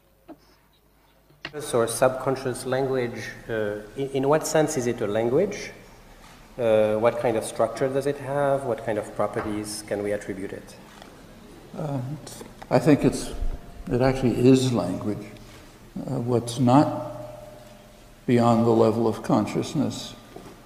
or 1.75 1.89
subconscious 1.89 2.65
language. 2.65 3.21
Uh, 3.49 3.81
in, 3.97 4.09
in 4.17 4.29
what 4.29 4.47
sense 4.47 4.77
is 4.77 4.87
it 4.87 5.01
a 5.01 5.07
language? 5.07 5.73
Uh, 6.59 6.97
what 6.97 7.19
kind 7.19 7.37
of 7.37 7.45
structure 7.45 7.89
does 7.89 8.07
it 8.07 8.19
have? 8.19 8.65
What 8.65 8.87
kind 8.87 8.99
of 8.99 9.15
properties 9.17 9.83
can 9.89 10.03
we 10.03 10.13
attribute 10.13 10.53
it? 10.53 10.77
I 11.75 12.79
think 12.79 13.05
it's, 13.05 13.33
it 13.91 14.01
actually 14.01 14.49
is 14.49 14.73
language. 14.73 15.27
Uh, 15.99 16.21
what's 16.21 16.59
not 16.59 17.13
beyond 18.27 18.67
the 18.67 18.71
level 18.71 19.07
of 19.07 19.23
consciousness 19.23 20.15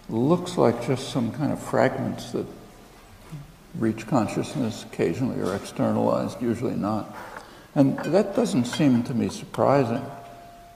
looks 0.09 0.57
like 0.57 0.86
just 0.86 1.11
some 1.11 1.32
kind 1.32 1.52
of 1.52 1.61
fragments 1.61 2.32
that 2.32 2.46
reach 3.78 4.07
consciousness 4.07 4.84
occasionally 4.84 5.40
or 5.40 5.54
externalized, 5.54 6.40
usually 6.40 6.74
not. 6.76 7.14
And 7.74 7.98
that 7.98 8.34
doesn't 8.34 8.66
seem 8.66 9.02
to 9.04 9.14
me 9.14 9.28
surprising. 9.28 10.04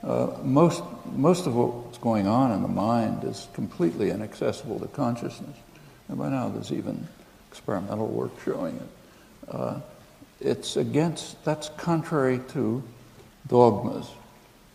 Uh, 0.03 0.37
most, 0.43 0.83
most 1.13 1.47
of 1.47 1.55
what's 1.55 1.99
going 1.99 2.27
on 2.27 2.53
in 2.53 2.63
the 2.63 2.69
mind 2.69 3.25
is 3.25 3.49
completely 3.53 4.11
inaccessible 4.11 4.79
to 4.81 4.87
consciousness. 4.89 5.57
And 6.09 6.19
by 6.19 6.29
now 6.29 6.49
there's 6.49 6.73
even 6.73 7.07
experimental 7.51 8.07
work 8.07 8.33
showing 8.45 8.77
it. 8.77 8.89
Uh, 9.49 9.81
it's 10.41 10.77
against, 10.77 11.43
that's 11.45 11.69
contrary 11.77 12.41
to 12.51 12.83
dogmas. 13.47 14.07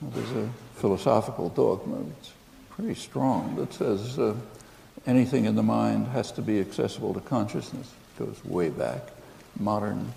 There's 0.02 0.32
a 0.32 0.50
philosophical 0.76 1.50
dogma 1.50 2.04
that's 2.04 2.34
pretty 2.70 2.96
strong 2.96 3.56
that 3.56 3.74
says 3.74 4.20
uh, 4.20 4.36
anything 5.08 5.46
in 5.46 5.56
the 5.56 5.64
mind 5.64 6.08
has 6.08 6.32
to 6.34 6.42
be 6.42 6.60
accessible 6.60 7.14
to 7.14 7.22
consciousness. 7.22 7.92
It 8.16 8.26
goes 8.26 8.46
way 8.46 8.70
back. 8.70 9.02
Modern 9.60 10.14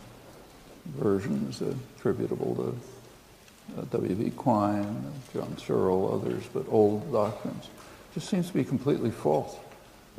versions 0.97 1.63
attributable 1.63 2.55
to 2.57 3.81
uh, 3.81 3.85
W.V. 3.91 4.31
Quine, 4.31 5.13
John 5.33 5.57
Searle, 5.59 6.13
others, 6.15 6.43
but 6.53 6.67
old 6.69 7.13
doctrines. 7.13 7.69
Just 8.15 8.29
seems 8.29 8.49
to 8.49 8.55
be 8.55 8.65
completely 8.65 9.11
false. 9.11 9.55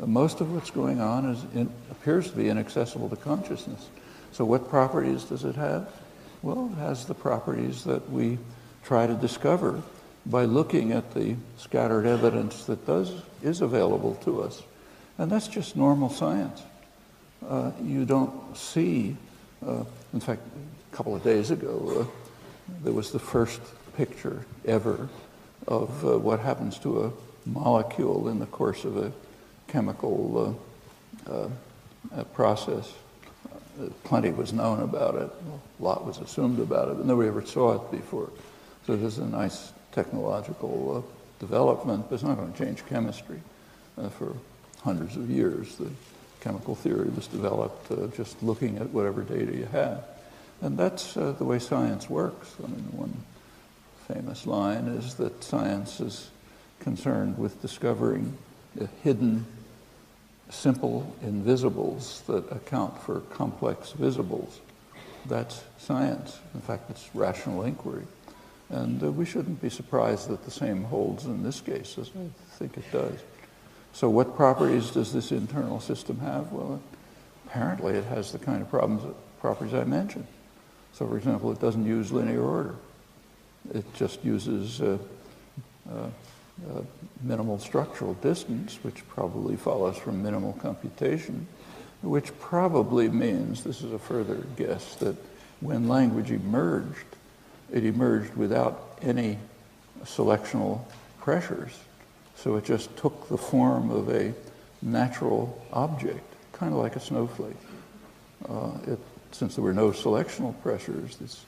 Uh, 0.01 0.05
most 0.05 0.39
of 0.39 0.53
what's 0.53 0.69
going 0.69 1.01
on 1.01 1.30
is 1.30 1.43
in, 1.55 1.69
appears 1.91 2.30
to 2.30 2.38
be 2.38 2.47
inaccessible 2.49 3.09
to 3.09 3.15
consciousness. 3.15 3.89
So, 4.32 4.45
what 4.45 4.69
properties 4.69 5.23
does 5.23 5.43
it 5.43 5.55
have? 5.55 5.89
Well, 6.41 6.71
it 6.73 6.80
has 6.80 7.05
the 7.05 7.13
properties 7.13 7.84
that 7.84 8.09
we 8.09 8.38
try 8.84 9.07
to 9.07 9.13
discover 9.13 9.82
by 10.25 10.45
looking 10.45 10.91
at 10.91 11.13
the 11.13 11.36
scattered 11.57 12.05
evidence 12.05 12.65
that 12.65 12.86
does 12.86 13.21
is 13.41 13.61
available 13.61 14.15
to 14.23 14.41
us, 14.41 14.61
and 15.17 15.32
that's 15.32 15.47
just 15.47 15.75
normal 15.75 16.09
science. 16.09 16.61
Uh, 17.47 17.71
you 17.84 18.05
don't 18.05 18.55
see. 18.55 19.15
Uh, 19.65 19.84
in 20.13 20.19
fact, 20.19 20.41
a 20.91 20.95
couple 20.95 21.15
of 21.15 21.23
days 21.23 21.51
ago, 21.51 22.01
uh, 22.01 22.73
there 22.84 22.93
was 22.93 23.11
the 23.11 23.19
first 23.19 23.61
picture 23.95 24.45
ever 24.65 25.09
of 25.67 26.05
uh, 26.05 26.17
what 26.17 26.39
happens 26.39 26.77
to 26.80 27.03
a 27.05 27.11
molecule 27.45 28.30
in 28.30 28.39
the 28.39 28.45
course 28.45 28.86
of 28.86 28.97
a 28.97 29.11
chemical 29.67 30.57
uh, 31.30 31.47
uh, 32.15 32.23
process. 32.34 32.93
Plenty 34.03 34.32
was 34.32 34.53
known 34.53 34.82
about 34.82 35.15
it. 35.15 35.30
A 35.80 35.84
lot 35.84 36.05
was 36.05 36.19
assumed 36.19 36.59
about 36.59 36.89
it, 36.89 36.97
but 36.97 37.05
nobody 37.05 37.30
ever 37.30 37.45
saw 37.45 37.75
it 37.75 37.91
before. 37.91 38.30
So 38.86 38.95
this 38.95 39.13
is 39.13 39.19
a 39.19 39.25
nice 39.25 39.71
technological 39.91 40.97
uh, 40.97 41.39
development, 41.39 42.05
but 42.09 42.15
it's 42.15 42.23
not 42.23 42.38
going 42.38 42.51
to 42.51 42.57
change 42.57 42.86
chemistry 42.88 43.39
uh, 43.97 44.09
for 44.09 44.36
hundreds 44.84 45.15
of 45.15 45.30
years. 45.30 45.75
The 45.75 45.89
chemical 46.41 46.75
theory 46.75 47.09
was 47.09 47.27
developed 47.27 47.91
uh, 47.91 48.07
just 48.15 48.41
looking 48.41 48.77
at 48.77 48.89
whatever 48.89 49.23
data 49.23 49.55
you 49.55 49.65
had. 49.65 50.03
And 50.61 50.77
that's 50.77 51.15
uh, 51.15 51.34
the 51.34 51.45
way 51.45 51.59
science 51.59 52.09
works. 52.09 52.55
I 52.63 52.67
mean, 52.67 52.88
one 52.91 53.13
famous 54.07 54.45
line 54.45 54.88
is 54.88 55.15
that 55.15 55.43
science 55.43 55.99
is 55.99 56.30
concerned 56.80 57.38
with 57.38 57.61
discovering 57.61 58.38
hidden, 59.03 59.45
simple 60.50 61.16
invisibles 61.22 62.24
that 62.28 62.52
account 62.52 63.00
for 63.02 63.22
complex 63.32 63.91
visibles. 63.91 64.60
That's 65.28 65.64
science. 65.78 66.39
In 66.54 66.62
fact, 66.62 66.89
it's 66.89 67.10
rational 67.14 67.64
inquiry. 67.64 68.06
And 68.70 69.02
uh, 69.04 69.12
we 69.12 69.26
shouldn't 69.26 69.62
be 69.62 69.70
surprised 69.70 70.30
that 70.30 70.43
the 70.45 70.52
same 70.52 70.84
holds 70.84 71.26
in 71.26 71.43
this 71.43 71.62
case, 71.62 71.97
as 71.97 72.10
I 72.10 72.30
think 72.58 72.78
it 72.78 72.91
does. 72.91 73.20
So, 73.93 74.10
what 74.10 74.36
properties 74.36 74.91
does 74.91 75.12
this 75.12 75.32
internal 75.32 75.80
system 75.80 76.20
have? 76.20 76.52
Well, 76.52 76.80
apparently 77.47 77.95
it 77.95 78.06
has 78.06 78.32
the 78.32 78.38
kind 78.38 78.62
of 78.62 78.70
problems, 78.70 79.04
properties 79.39 79.74
I 79.74 79.84
mentioned. 79.86 80.28
So, 80.93 81.08
for 81.08 81.18
example, 81.18 81.52
it 81.52 81.60
doesn't 81.60 81.86
use 81.86 82.12
linear 82.12 82.43
order. 82.43 82.76
It 83.74 83.86
just 83.95 84.24
uses 84.24 84.82
uh, 84.82 84.97
uh, 85.91 86.10
uh, 86.68 86.82
minimal 87.22 87.60
structural 87.60 88.14
distance, 88.16 88.80
which 88.82 89.07
probably 89.07 89.55
follows 89.55 89.97
from 89.97 90.24
minimal 90.24 90.53
computation, 90.53 91.47
which 92.01 92.38
probably 92.39 93.10
means, 93.10 93.64
this 93.64 93.82
is 93.82 93.91
a 93.91 93.99
further 93.99 94.38
guess, 94.55 94.95
that 94.95 95.16
when 95.60 95.88
language 95.88 96.32
emerged, 96.32 97.05
it 97.72 97.86
emerged 97.86 98.34
without 98.36 98.97
any 99.01 99.38
selectional 100.03 100.82
pressures. 101.20 101.78
So 102.36 102.55
it 102.55 102.64
just 102.64 102.95
took 102.95 103.28
the 103.28 103.38
form 103.38 103.91
of 103.91 104.10
a 104.10 104.34
natural 104.82 105.62
object, 105.74 106.24
kind 106.53 106.72
of 106.72 106.80
like 106.80 106.95
a 106.95 106.99
snowflake. 106.99 107.57
Uh, 108.47 108.72
it, 108.88 108.99
since 109.32 109.55
there 109.55 109.64
were 109.64 109.74
no 109.74 109.91
selectional 109.91 110.60
pressures, 110.62 111.18
this 111.18 111.43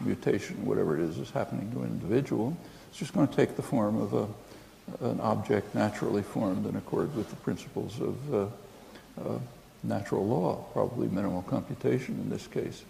mutation, 0.00 0.64
whatever 0.64 0.98
it 0.98 1.02
is, 1.02 1.18
is 1.18 1.30
happening 1.30 1.70
to 1.72 1.82
an 1.82 1.88
individual, 1.88 2.56
it's 2.96 3.00
just 3.00 3.12
going 3.12 3.28
to 3.28 3.36
take 3.36 3.56
the 3.56 3.62
form 3.62 4.00
of 4.00 4.14
a, 4.14 5.06
an 5.10 5.20
object 5.20 5.74
naturally 5.74 6.22
formed 6.22 6.64
in 6.64 6.76
accord 6.76 7.14
with 7.14 7.28
the 7.28 7.36
principles 7.36 8.00
of 8.00 8.34
uh, 8.34 8.46
uh, 9.20 9.38
natural 9.82 10.26
law, 10.26 10.64
probably 10.72 11.06
minimal 11.08 11.42
computation 11.42 12.14
in 12.14 12.30
this 12.30 12.46
case. 12.46 12.84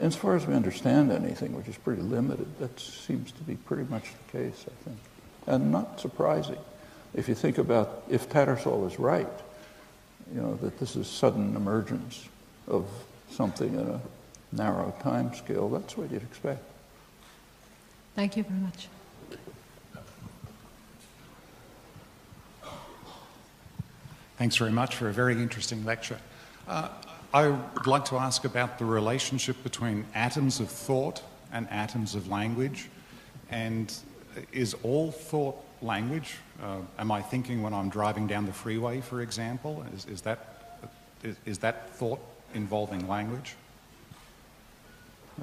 And 0.00 0.08
As 0.08 0.16
far 0.16 0.34
as 0.34 0.48
we 0.48 0.54
understand 0.54 1.12
anything, 1.12 1.56
which 1.56 1.68
is 1.68 1.76
pretty 1.76 2.02
limited, 2.02 2.58
that 2.58 2.80
seems 2.80 3.30
to 3.30 3.42
be 3.44 3.54
pretty 3.54 3.84
much 3.84 4.06
the 4.26 4.38
case, 4.38 4.64
I 4.66 4.84
think. 4.84 4.98
And 5.46 5.70
not 5.70 6.00
surprising. 6.00 6.58
If 7.14 7.28
you 7.28 7.36
think 7.36 7.58
about 7.58 8.02
if 8.10 8.28
Tattersall 8.28 8.84
is 8.90 8.98
right, 8.98 9.28
you 10.34 10.40
know, 10.40 10.56
that 10.56 10.80
this 10.80 10.96
is 10.96 11.06
sudden 11.06 11.54
emergence 11.54 12.28
of 12.66 12.84
something 13.30 13.72
in 13.74 13.90
a 13.90 14.00
narrow 14.50 14.92
time 15.04 15.32
scale, 15.36 15.68
that's 15.68 15.96
what 15.96 16.10
you'd 16.10 16.22
expect. 16.22 16.64
Thank 18.16 18.36
you 18.36 18.42
very 18.42 18.58
much. 18.58 18.88
Thanks 24.38 24.56
very 24.56 24.70
much 24.72 24.96
for 24.96 25.08
a 25.08 25.12
very 25.12 25.32
interesting 25.32 25.82
lecture. 25.86 26.18
Uh, 26.68 26.90
I 27.32 27.48
would 27.48 27.86
like 27.86 28.04
to 28.06 28.16
ask 28.16 28.44
about 28.44 28.78
the 28.78 28.84
relationship 28.84 29.56
between 29.62 30.04
atoms 30.14 30.60
of 30.60 30.68
thought 30.68 31.22
and 31.52 31.66
atoms 31.70 32.14
of 32.14 32.28
language. 32.28 32.90
And 33.50 33.90
is 34.52 34.74
all 34.82 35.10
thought 35.10 35.56
language? 35.80 36.34
Uh, 36.62 36.80
am 36.98 37.10
I 37.10 37.22
thinking 37.22 37.62
when 37.62 37.72
I'm 37.72 37.88
driving 37.88 38.26
down 38.26 38.44
the 38.44 38.52
freeway, 38.52 39.00
for 39.00 39.22
example? 39.22 39.86
Is, 39.94 40.04
is, 40.04 40.20
that, 40.22 40.80
is, 41.24 41.36
is 41.46 41.58
that 41.60 41.96
thought 41.96 42.20
involving 42.52 43.08
language? 43.08 43.56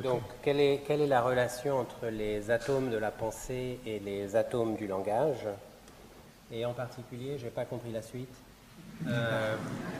Donc, 0.03 0.21
quelle 0.43 0.59
est, 0.59 0.83
quelle 0.85 1.01
est 1.01 1.07
la 1.07 1.21
relation 1.21 1.79
entre 1.79 2.09
les 2.09 2.51
atomes 2.51 2.91
de 2.91 2.97
la 2.97 3.11
pensée 3.11 3.79
et 3.85 3.99
les 3.99 4.35
atomes 4.35 4.75
du 4.75 4.85
langage 4.85 5.47
Et 6.51 6.63
en 6.65 6.73
particulier, 6.73 7.39
je 7.39 7.45
n'ai 7.45 7.51
pas 7.51 7.65
compris 7.65 7.91
la 7.91 8.01
suite. 8.03 8.35
Euh, 9.07 9.55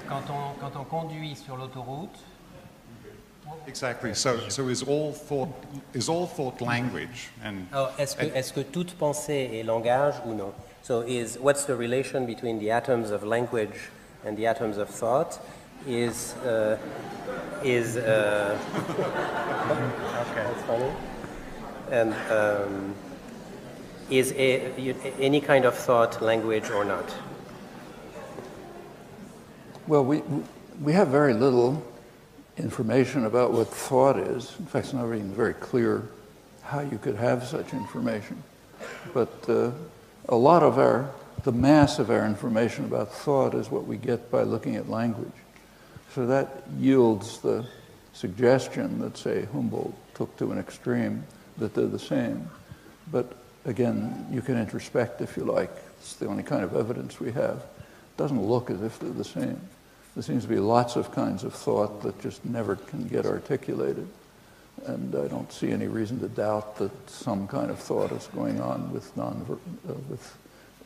quand, 0.07 0.23
on, 0.29 0.59
quand 0.59 0.79
on 0.79 0.83
conduit 0.83 1.35
sur 1.35 1.57
l'autoroute. 1.57 2.17
Exactly. 3.67 4.13
So, 4.13 4.37
so 4.49 4.67
is 4.69 4.83
all 4.83 5.13
thought 5.13 5.49
is 5.93 6.09
all 6.09 6.25
thought 6.25 6.61
language 6.61 7.29
and. 7.43 7.67
Oh, 7.73 7.87
est-ce 7.97 8.15
que 8.15 8.25
est-ce 8.25 8.53
que 8.53 8.61
toute 8.61 8.93
pensée 8.97 9.51
est 9.53 9.63
langage 9.63 10.15
ou 10.25 10.33
non? 10.33 10.53
So 10.81 11.01
is 11.01 11.37
what's 11.39 11.65
the 11.65 11.75
relation 11.75 12.25
between 12.25 12.59
the 12.59 12.71
atoms 12.71 13.11
of 13.11 13.23
language 13.23 13.89
and 14.25 14.35
the 14.37 14.47
atoms 14.47 14.77
of 14.77 14.89
thought? 14.89 15.39
Is 15.87 16.35
uh, 16.45 16.77
is 17.63 17.97
uh, 17.97 18.57
okay. 18.89 20.43
That's 20.43 20.63
funny. 20.63 20.91
And 21.91 22.13
um, 22.31 22.95
is 24.09 24.31
a, 24.33 24.95
any 25.19 25.41
kind 25.41 25.65
of 25.65 25.75
thought 25.75 26.21
language 26.21 26.69
or 26.69 26.85
not? 26.85 27.13
Well, 29.85 30.05
we, 30.05 30.23
we 30.81 30.93
have 30.93 31.09
very 31.09 31.33
little 31.33 31.85
information 32.57 33.25
about 33.25 33.51
what 33.51 33.67
thought 33.67 34.17
is. 34.17 34.55
In 34.59 34.65
fact, 34.65 34.85
it's 34.85 34.93
not 34.93 35.05
even 35.07 35.33
very 35.33 35.53
clear 35.53 36.07
how 36.61 36.79
you 36.79 36.97
could 36.97 37.15
have 37.15 37.43
such 37.43 37.73
information. 37.73 38.41
But 39.13 39.49
uh, 39.49 39.71
a 40.29 40.35
lot 40.35 40.63
of 40.63 40.79
our, 40.79 41.11
the 41.43 41.51
mass 41.51 41.99
of 41.99 42.09
our 42.09 42.25
information 42.25 42.85
about 42.85 43.11
thought 43.11 43.53
is 43.53 43.69
what 43.69 43.85
we 43.85 43.97
get 43.97 44.31
by 44.31 44.43
looking 44.43 44.77
at 44.77 44.89
language. 44.89 45.33
So 46.15 46.27
that 46.27 46.63
yields 46.79 47.39
the 47.39 47.65
suggestion 48.13 48.99
that, 48.99 49.17
say, 49.17 49.47
Humboldt 49.51 49.95
took 50.15 50.35
to 50.37 50.53
an 50.53 50.59
extreme, 50.59 51.25
that 51.57 51.73
they're 51.73 51.87
the 51.87 51.99
same. 51.99 52.49
But 53.11 53.35
again, 53.65 54.27
you 54.31 54.41
can 54.41 54.55
introspect 54.55 55.19
if 55.21 55.35
you 55.35 55.43
like. 55.43 55.71
It's 55.99 56.13
the 56.13 56.27
only 56.27 56.43
kind 56.43 56.63
of 56.63 56.73
evidence 56.73 57.19
we 57.19 57.33
have. 57.33 57.57
It 57.57 58.17
doesn't 58.17 58.41
look 58.41 58.69
as 58.69 58.81
if 58.81 58.97
they're 58.99 59.09
the 59.09 59.25
same. 59.25 59.59
There 60.15 60.23
seems 60.23 60.43
to 60.43 60.49
be 60.49 60.59
lots 60.59 60.95
of 60.95 61.11
kinds 61.11 61.43
of 61.43 61.53
thought 61.53 62.03
that 62.03 62.21
just 62.21 62.45
never 62.45 62.75
can 62.75 63.07
get 63.07 63.25
articulated. 63.25 64.07
And 64.85 65.15
I 65.15 65.27
don't 65.27 65.51
see 65.51 65.71
any 65.71 65.87
reason 65.87 66.19
to 66.19 66.27
doubt 66.27 66.77
that 66.77 67.09
some 67.09 67.47
kind 67.47 67.71
of 67.71 67.79
thought 67.79 68.11
is 68.11 68.27
going 68.27 68.61
on 68.61 68.91
with, 68.91 69.15
non, 69.17 69.45
uh, 69.49 69.93
with 70.09 70.37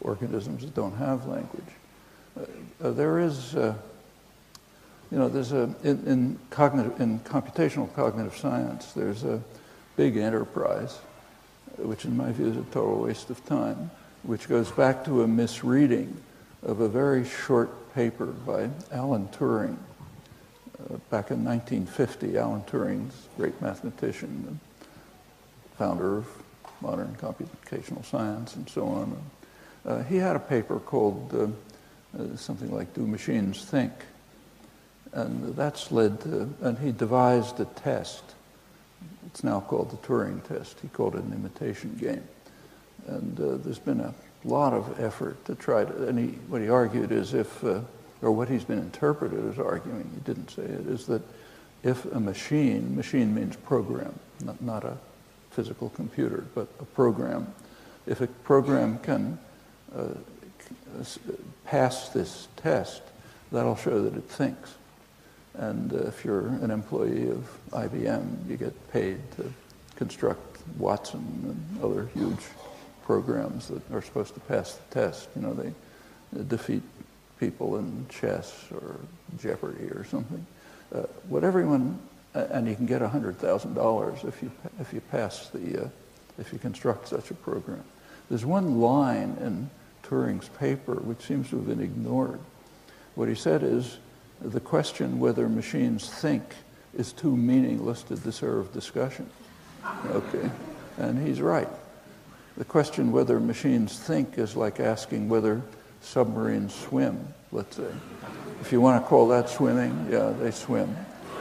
organisms 0.01 0.61
that 0.61 0.75
don't 0.75 0.95
have 0.95 1.25
language. 1.25 1.63
Uh, 2.37 2.43
uh, 2.83 2.91
there 2.91 3.19
is, 3.19 3.55
uh, 3.55 3.73
you 5.11 5.17
know, 5.17 5.27
there's 5.27 5.51
a, 5.51 5.73
in, 5.83 6.05
in, 6.05 6.39
cognitive, 6.49 6.99
in 7.01 7.19
computational 7.21 7.93
cognitive 7.95 8.37
science, 8.37 8.93
there's 8.93 9.23
a 9.23 9.41
big 9.95 10.17
enterprise, 10.17 10.99
which 11.77 12.05
in 12.05 12.15
my 12.15 12.31
view 12.31 12.47
is 12.47 12.57
a 12.57 12.63
total 12.71 12.99
waste 12.99 13.29
of 13.29 13.43
time, 13.45 13.89
which 14.23 14.47
goes 14.47 14.71
back 14.71 15.03
to 15.05 15.23
a 15.23 15.27
misreading 15.27 16.15
of 16.63 16.81
a 16.81 16.89
very 16.89 17.25
short 17.25 17.69
paper 17.97 18.27
by 18.27 18.69
Alan 18.91 19.27
Turing. 19.29 19.75
Uh, 20.79 20.97
back 21.09 21.31
in 21.31 21.43
1950, 21.43 22.37
Alan 22.37 22.61
Turing's 22.61 23.27
great 23.37 23.59
mathematician, 23.59 24.45
and 24.47 24.59
founder 25.79 26.17
of 26.17 26.27
modern 26.79 27.17
computational 27.19 28.05
science 28.05 28.55
and 28.55 28.69
so 28.69 28.85
on. 28.85 29.17
Uh, 29.83 30.03
he 30.03 30.17
had 30.17 30.35
a 30.35 30.39
paper 30.39 30.79
called 30.79 31.33
uh, 31.33 32.21
uh, 32.21 32.37
something 32.37 32.71
like 32.71 32.93
Do 32.93 33.07
Machines 33.07 33.65
Think? 33.65 33.93
And 35.13 35.55
that's 35.55 35.91
led 35.91 36.21
to, 36.21 36.53
and 36.61 36.77
he 36.77 36.91
devised 36.91 37.59
a 37.59 37.65
test. 37.65 38.35
It's 39.25 39.43
now 39.43 39.59
called 39.61 39.89
the 39.89 39.97
Turing 40.07 40.47
test. 40.47 40.77
He 40.83 40.87
called 40.89 41.15
it 41.15 41.23
an 41.23 41.33
imitation 41.33 41.97
game. 41.99 42.27
And 43.07 43.39
uh, 43.39 43.57
there's 43.57 43.79
been 43.79 44.01
a 44.01 44.13
lot 44.47 44.73
of 44.73 44.99
effort 44.99 45.43
to 45.45 45.55
try 45.55 45.85
to, 45.85 46.07
and 46.07 46.17
he, 46.17 46.27
what 46.47 46.61
he 46.61 46.69
argued 46.69 47.11
is 47.11 47.33
if, 47.33 47.63
uh, 47.63 47.81
or 48.21 48.31
what 48.31 48.49
he's 48.49 48.63
been 48.63 48.79
interpreted 48.79 49.47
as 49.51 49.59
arguing, 49.59 50.09
he 50.13 50.21
didn't 50.21 50.49
say 50.49 50.63
it, 50.63 50.87
is 50.87 51.05
that 51.07 51.21
if 51.83 52.05
a 52.05 52.19
machine, 52.19 52.95
machine 52.95 53.33
means 53.33 53.55
program, 53.55 54.17
not, 54.43 54.61
not 54.61 54.83
a 54.83 54.97
physical 55.51 55.89
computer, 55.89 56.45
but 56.55 56.67
a 56.79 56.85
program, 56.85 57.53
if 58.05 58.21
a 58.21 58.27
program 58.27 58.99
can 58.99 59.37
uh, 59.95 60.07
pass 61.65 62.09
this 62.09 62.47
test, 62.55 63.01
that'll 63.51 63.75
show 63.75 64.01
that 64.01 64.15
it 64.15 64.29
thinks. 64.29 64.75
And 65.55 65.93
uh, 65.93 66.07
if 66.07 66.23
you're 66.23 66.47
an 66.47 66.71
employee 66.71 67.29
of 67.29 67.49
IBM, 67.71 68.49
you 68.49 68.57
get 68.57 68.91
paid 68.91 69.19
to 69.37 69.51
construct 69.95 70.61
Watson 70.77 71.19
and 71.43 71.83
other 71.83 72.09
huge 72.13 72.39
programs 73.07 73.69
that 73.69 73.81
are 73.93 74.01
supposed 74.01 74.33
to 74.33 74.39
pass 74.41 74.73
the 74.73 74.93
test. 74.93 75.29
You 75.33 75.41
know, 75.41 75.53
they 75.53 76.43
defeat 76.43 76.83
people 77.39 77.77
in 77.77 78.05
chess 78.09 78.65
or 78.73 78.99
Jeopardy 79.39 79.85
or 79.85 80.03
something. 80.03 80.45
Uh, 80.93 81.03
what 81.29 81.45
everyone, 81.45 81.97
and 82.33 82.67
you 82.67 82.75
can 82.75 82.85
get 82.85 83.01
$100,000 83.01 84.27
if 84.27 84.43
you, 84.43 84.51
if 84.81 84.93
you 84.93 84.99
pass 84.99 85.47
the, 85.47 85.85
uh, 85.85 85.89
if 86.37 86.51
you 86.51 86.59
construct 86.59 87.07
such 87.07 87.31
a 87.31 87.33
program. 87.33 87.83
There's 88.29 88.45
one 88.45 88.81
line 88.81 89.37
in 89.39 89.69
Turing's 90.03 90.49
paper 90.49 90.95
which 90.95 91.21
seems 91.21 91.49
to 91.51 91.55
have 91.55 91.67
been 91.67 91.81
ignored. 91.81 92.41
What 93.15 93.29
he 93.29 93.35
said 93.35 93.63
is, 93.63 93.99
the 94.41 94.59
question 94.59 95.19
whether 95.19 95.47
machines 95.47 96.09
think 96.09 96.43
is 96.93 97.13
too 97.13 97.35
meaningless 97.35 98.03
to 98.03 98.17
deserve 98.17 98.73
discussion. 98.73 99.29
Okay, 100.07 100.49
and 100.97 101.25
he's 101.25 101.39
right. 101.39 101.69
The 102.57 102.65
question 102.65 103.11
whether 103.11 103.39
machines 103.39 103.99
think 103.99 104.39
is 104.39 104.55
like 104.55 104.79
asking 104.79 105.29
whether 105.29 105.61
submarines 106.01 106.73
swim, 106.73 107.27
let's 107.51 107.77
say. 107.77 107.91
If 108.61 108.71
you 108.71 108.81
want 108.81 109.03
to 109.03 109.07
call 109.07 109.27
that 109.27 109.47
swimming, 109.47 110.07
yeah, 110.09 110.33
they 110.39 110.49
swim. 110.49 110.95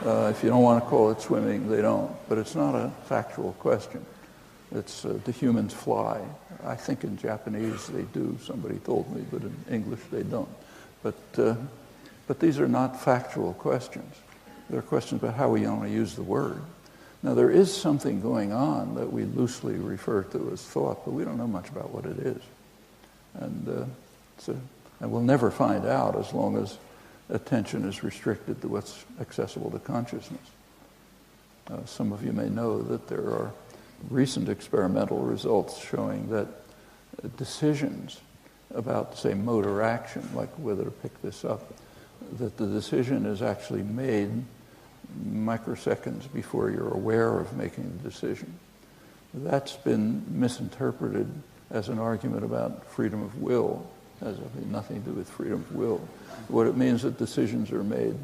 Uh, 0.05 0.31
if 0.31 0.45
you 0.45 0.51
don't 0.51 0.63
want 0.63 0.85
to 0.85 0.91
call 0.91 1.11
it 1.11 1.23
swimming, 1.23 1.71
they 1.71 1.81
don't. 1.81 2.15
But 2.29 2.37
it's 2.37 2.55
not 2.55 2.75
a 2.75 2.93
factual 3.07 3.55
question. 3.55 4.05
It's 4.73 5.07
uh, 5.07 5.19
do 5.25 5.33
humans 5.33 5.73
fly? 5.73 6.21
I 6.63 6.75
think 6.75 7.03
in 7.03 7.17
Japanese 7.17 7.87
they 7.87 8.03
do, 8.03 8.39
somebody 8.43 8.77
told 8.81 9.11
me, 9.17 9.25
but 9.31 9.41
in 9.41 9.57
English 9.71 10.01
they 10.13 10.23
don't. 10.23 10.49
But, 11.03 11.15
uh, 11.39 11.55
but 12.27 12.41
these 12.41 12.61
are 12.61 12.69
not 12.69 13.01
factual 13.01 13.55
questions. 13.55 14.15
They're 14.69 14.83
questions 14.83 15.23
about 15.23 15.35
how 15.35 15.49
we 15.49 15.67
only 15.67 15.93
use 15.93 16.15
the 16.15 16.23
word. 16.23 16.61
Now, 17.27 17.35
there 17.35 17.51
is 17.51 17.77
something 17.77 18.21
going 18.21 18.53
on 18.53 18.95
that 18.95 19.13
we 19.13 19.25
loosely 19.25 19.75
refer 19.75 20.23
to 20.23 20.51
as 20.53 20.63
thought, 20.63 21.05
but 21.05 21.11
we 21.11 21.25
don't 21.25 21.37
know 21.37 21.49
much 21.49 21.69
about 21.71 21.91
what 21.91 22.07
it 22.07 22.19
is. 22.19 22.41
And, 23.41 23.69
uh, 23.69 24.53
a, 24.53 24.55
and 25.01 25.11
we'll 25.11 25.23
never 25.23 25.51
find 25.51 25.87
out 25.87 26.17
as 26.17 26.33
long 26.33 26.57
as 26.57 26.79
attention 27.29 27.85
is 27.85 28.05
restricted 28.05 28.63
to 28.63 28.69
what's 28.69 29.05
accessible 29.21 29.73
to 29.73 29.81
consciousness. 29.81 30.41
Uh, 31.69 31.85
some 31.85 32.13
of 32.13 32.25
you 32.25 32.33
may 32.33 32.49
know 32.49 32.81
that 32.81 33.09
there 33.09 33.27
are 33.27 33.51
recent 34.09 34.49
experimental 34.49 35.19
results 35.19 35.85
showing 35.85 36.31
that 36.31 36.47
decisions 37.37 38.21
about, 38.73 39.19
say, 39.19 39.35
motor 39.35 39.83
action, 39.83 40.23
like 40.33 40.51
whether 40.59 40.85
to 40.85 40.93
pick 40.93 41.21
this 41.23 41.45
up, 41.45 41.75
that 42.39 42.57
the 42.57 42.69
decision 42.69 43.27
is 43.27 43.43
actually 43.43 43.83
made 43.83 44.45
microseconds 45.33 46.33
before 46.33 46.71
you're 46.71 46.93
aware 46.93 47.39
of 47.39 47.57
making 47.57 47.91
the 47.97 48.09
decision. 48.09 48.59
That's 49.35 49.77
been 49.77 50.25
misinterpreted 50.29 51.31
as 51.71 51.89
an 51.89 51.99
argument 51.99 52.45
about 52.45 52.87
freedom 52.87 53.23
of 53.23 53.41
will, 53.41 53.87
has 54.21 54.37
nothing 54.71 55.03
to 55.03 55.11
do 55.11 55.17
with 55.17 55.29
freedom 55.29 55.61
of 55.61 55.75
will. 55.75 55.99
What 56.49 56.67
it 56.67 56.77
means 56.77 56.97
is 56.97 57.03
that 57.03 57.19
decisions 57.19 57.73
are 57.73 57.85
made 57.85 58.17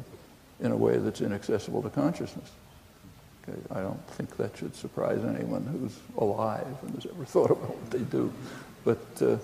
in 0.59 0.71
a 0.71 0.77
way 0.77 0.97
that's 0.97 1.21
inaccessible 1.21 1.81
to 1.83 1.89
consciousness. 1.89 2.49
Okay, 3.47 3.59
I 3.71 3.81
don't 3.81 4.07
think 4.11 4.37
that 4.37 4.57
should 4.57 4.75
surprise 4.75 5.23
anyone 5.25 5.63
who's 5.65 5.97
alive 6.17 6.65
and 6.81 6.95
has 6.95 7.05
ever 7.05 7.25
thought 7.25 7.51
about 7.51 7.75
what 7.75 7.91
they 7.91 7.99
do. 7.99 8.31
But 8.85 9.05
uh, 9.21 9.37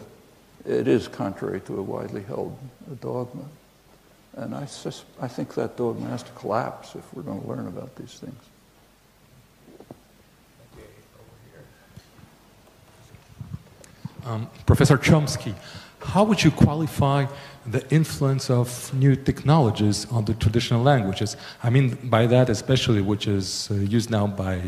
it 0.66 0.88
is 0.88 1.08
contrary 1.08 1.60
to 1.62 1.78
a 1.78 1.82
widely 1.82 2.24
held 2.24 2.58
dogma. 3.02 3.44
And 4.36 4.56
I, 4.56 4.66
sus- 4.66 5.06
I 5.22 5.28
think 5.28 5.54
that 5.56 5.76
dogma 5.78 6.08
has 6.10 6.24
to 6.24 6.32
collapse 6.32 6.96
if 6.96 7.14
we're 7.14 7.24
going 7.24 7.42
to 7.42 7.48
learn 7.48 7.68
about 7.68 7.96
these 7.96 8.14
things. 8.14 8.36
Um, 14.26 14.50
Professor 14.66 14.98
Chomsky, 14.98 15.56
how 16.02 16.24
would 16.24 16.44
you 16.44 16.52
qualify 16.52 17.26
the 17.66 17.88
influence 17.90 18.50
of 18.50 18.94
new 18.94 19.16
technologies 19.16 20.06
on 20.12 20.26
the 20.26 20.34
traditional 20.34 20.84
languages? 20.84 21.36
I 21.64 21.70
mean 21.70 21.98
by 22.04 22.28
that 22.28 22.50
especially 22.50 23.02
which 23.02 23.28
is 23.28 23.70
uh, 23.72 23.76
used 23.76 24.10
now 24.10 24.28
by 24.28 24.62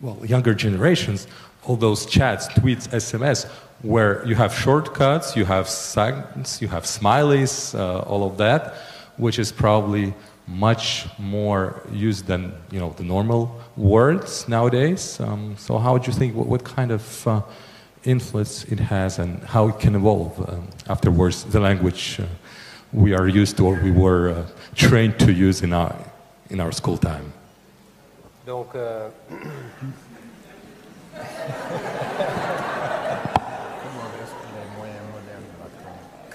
well, 0.00 0.18
younger 0.26 0.54
generations, 0.54 1.26
all 1.64 1.76
those 1.76 2.04
chats, 2.06 2.48
tweets, 2.48 2.88
SMS, 2.88 3.48
where 3.84 4.26
you 4.26 4.34
have 4.34 4.52
shortcuts, 4.54 5.36
you 5.36 5.44
have 5.44 5.68
signs, 5.68 6.60
you 6.62 6.68
have 6.68 6.84
smileys, 6.84 7.78
uh, 7.78 8.00
all 8.00 8.26
of 8.26 8.38
that, 8.38 8.74
which 9.18 9.38
is 9.38 9.52
probably 9.52 10.14
much 10.46 11.06
more 11.18 11.82
used 11.92 12.26
than 12.26 12.52
you 12.70 12.80
know 12.80 12.90
the 12.96 13.04
normal 13.04 13.60
words 13.76 14.48
nowadays. 14.48 15.20
Um, 15.20 15.54
so, 15.58 15.78
how 15.78 15.92
would 15.92 16.06
you 16.06 16.12
think? 16.12 16.34
What, 16.34 16.46
what 16.46 16.64
kind 16.64 16.90
of 16.90 17.28
uh, 17.28 17.42
influence 18.04 18.64
it 18.64 18.80
has 18.80 19.18
and 19.18 19.42
how 19.44 19.68
it 19.68 19.78
can 19.78 19.94
evolve 19.94 20.38
um, 20.48 20.68
afterwards 20.88 21.44
the 21.44 21.60
language 21.60 22.20
uh, 22.20 22.24
we 22.92 23.12
are 23.12 23.26
used 23.26 23.56
to 23.56 23.66
or 23.66 23.80
we 23.82 23.90
were 23.90 24.30
uh, 24.30 24.46
trained 24.74 25.18
to 25.18 25.32
use 25.32 25.62
in 25.62 25.72
our, 25.72 25.96
in 26.50 26.60
our 26.60 26.72
school 26.72 26.96
time. 26.96 27.32
Donc, 28.46 28.74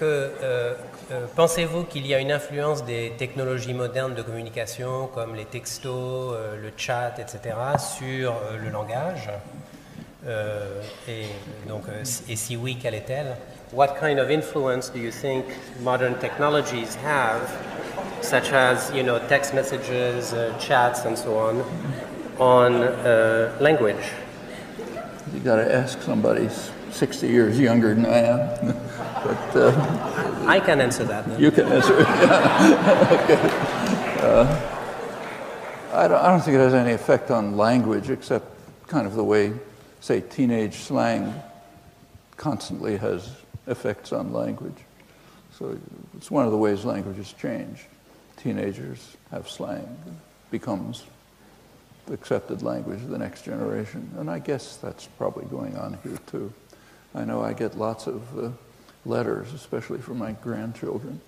que 0.00 0.04
euh, 0.42 0.74
euh, 1.12 1.26
pensez-vous 1.36 1.84
qu'il 1.84 2.06
y 2.06 2.14
a 2.14 2.20
une 2.20 2.32
influence 2.32 2.84
des 2.86 3.12
technologies 3.18 3.74
modernes 3.74 4.14
de 4.14 4.22
communication 4.22 5.10
comme 5.14 5.34
les 5.34 5.44
textos, 5.44 6.32
euh, 6.32 6.56
le 6.60 6.72
chat, 6.74 7.12
etc., 7.18 7.54
sur 7.78 8.32
euh, 8.32 8.56
le 8.56 8.70
langage? 8.70 9.28
Euh, 10.26 10.80
et, 11.06 11.26
donc, 11.68 11.82
euh, 11.88 12.02
et 12.28 12.36
si 12.36 12.56
oui, 12.56 12.78
quelle 12.80 12.94
est-elle? 12.94 13.36
What 13.74 13.98
kind 14.00 14.18
of 14.18 14.30
influence 14.30 14.90
do 14.90 14.98
you 14.98 15.10
think 15.10 15.44
modern 15.82 16.14
technologies 16.14 16.96
have, 17.04 17.42
such 18.22 18.52
as 18.52 18.90
you 18.94 19.02
know 19.02 19.18
text 19.28 19.52
messages, 19.54 20.32
uh, 20.32 20.58
chats, 20.58 21.04
and 21.04 21.14
so 21.14 21.38
on, 21.38 21.62
on 22.38 22.82
uh, 22.82 23.50
language? 23.60 24.12
You 25.32 25.40
got 25.40 25.56
to 25.56 25.74
ask 25.74 26.00
somebody 26.02 26.48
60 26.92 27.28
years 27.28 27.58
younger 27.58 27.94
than 27.94 28.06
I 28.06 28.18
am. 28.18 28.76
but 29.24 29.56
uh, 29.56 30.44
I 30.46 30.60
can 30.60 30.80
answer 30.80 31.04
that. 31.04 31.26
Then. 31.26 31.40
You 31.40 31.50
can 31.50 31.66
answer 31.66 32.00
it. 32.00 32.06
okay. 33.20 33.40
Uh, 34.20 34.76
I 35.92 36.08
don't, 36.08 36.20
I 36.20 36.28
don't 36.28 36.40
think 36.40 36.56
it 36.56 36.60
has 36.60 36.74
any 36.74 36.92
effect 36.92 37.30
on 37.30 37.56
language 37.56 38.10
except 38.10 38.46
kind 38.86 39.06
of 39.06 39.14
the 39.14 39.24
way 39.24 39.52
say, 40.00 40.20
teenage 40.20 40.74
slang 40.74 41.34
constantly 42.36 42.96
has 42.96 43.30
effects 43.66 44.12
on 44.12 44.32
language. 44.32 44.76
So 45.58 45.78
it's 46.16 46.30
one 46.30 46.46
of 46.46 46.50
the 46.50 46.56
ways 46.56 46.84
languages 46.84 47.34
change. 47.34 47.86
Teenagers 48.36 49.16
have 49.30 49.48
slang, 49.48 49.86
becomes 50.50 51.04
the 52.06 52.14
accepted 52.14 52.62
language 52.62 53.02
of 53.02 53.10
the 53.10 53.18
next 53.18 53.44
generation. 53.44 54.10
And 54.18 54.30
I 54.30 54.38
guess 54.38 54.76
that's 54.76 55.06
probably 55.06 55.44
going 55.44 55.76
on 55.76 55.98
here 56.02 56.18
too. 56.26 56.52
I 57.14 57.24
know 57.24 57.42
I 57.42 57.52
get 57.52 57.76
lots 57.76 58.06
of 58.06 58.38
uh, 58.38 58.50
letters, 59.04 59.52
especially 59.52 59.98
from 59.98 60.18
my 60.18 60.32
grandchildren, 60.32 61.20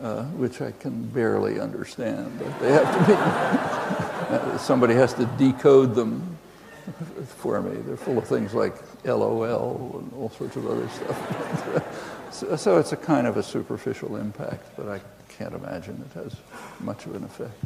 uh, 0.00 0.24
which 0.24 0.60
I 0.60 0.72
can 0.72 1.04
barely 1.06 1.60
understand. 1.60 2.38
They 2.60 2.72
have 2.72 2.92
to 2.94 4.52
be, 4.52 4.58
somebody 4.58 4.94
has 4.94 5.14
to 5.14 5.26
decode 5.38 5.94
them 5.94 6.36
for 7.26 7.60
me. 7.62 7.76
They're 7.82 7.96
full 7.96 8.18
of 8.18 8.26
things 8.26 8.54
like 8.54 8.74
LOL 9.04 10.00
and 10.00 10.12
all 10.14 10.30
sorts 10.30 10.56
of 10.56 10.66
other 10.66 10.88
stuff. 10.88 12.32
so, 12.32 12.56
so, 12.56 12.78
it's 12.78 12.92
a 12.92 12.96
kind 12.96 13.26
of 13.26 13.36
a 13.36 13.42
superficial 13.42 14.16
impact, 14.16 14.64
but 14.76 14.88
I 14.88 15.00
can't 15.28 15.54
imagine 15.54 16.04
it 16.10 16.18
has 16.18 16.34
much 16.80 17.06
of 17.06 17.14
an 17.14 17.24
effect. 17.24 17.64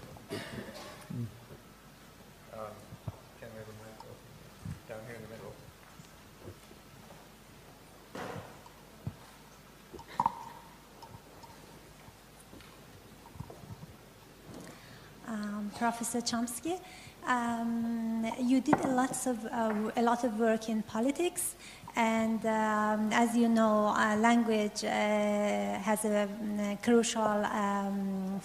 Professor 15.78 16.20
Chomsky. 16.20 16.78
Um, 17.26 18.26
you 18.40 18.60
did 18.60 18.80
a 18.84 18.88
lot 18.88 19.26
of 19.26 19.46
uh, 19.46 19.90
a 19.96 20.02
lot 20.02 20.24
of 20.24 20.38
work 20.40 20.68
in 20.68 20.82
politics, 20.82 21.54
and 21.94 22.44
um, 22.46 23.12
as 23.12 23.36
you 23.36 23.48
know, 23.48 23.94
uh, 23.96 24.16
language 24.16 24.82
uh, 24.84 24.88
has 24.88 26.04
a, 26.04 26.28
mm, 26.28 26.82
crucial 26.82 27.22
um, 27.22 28.40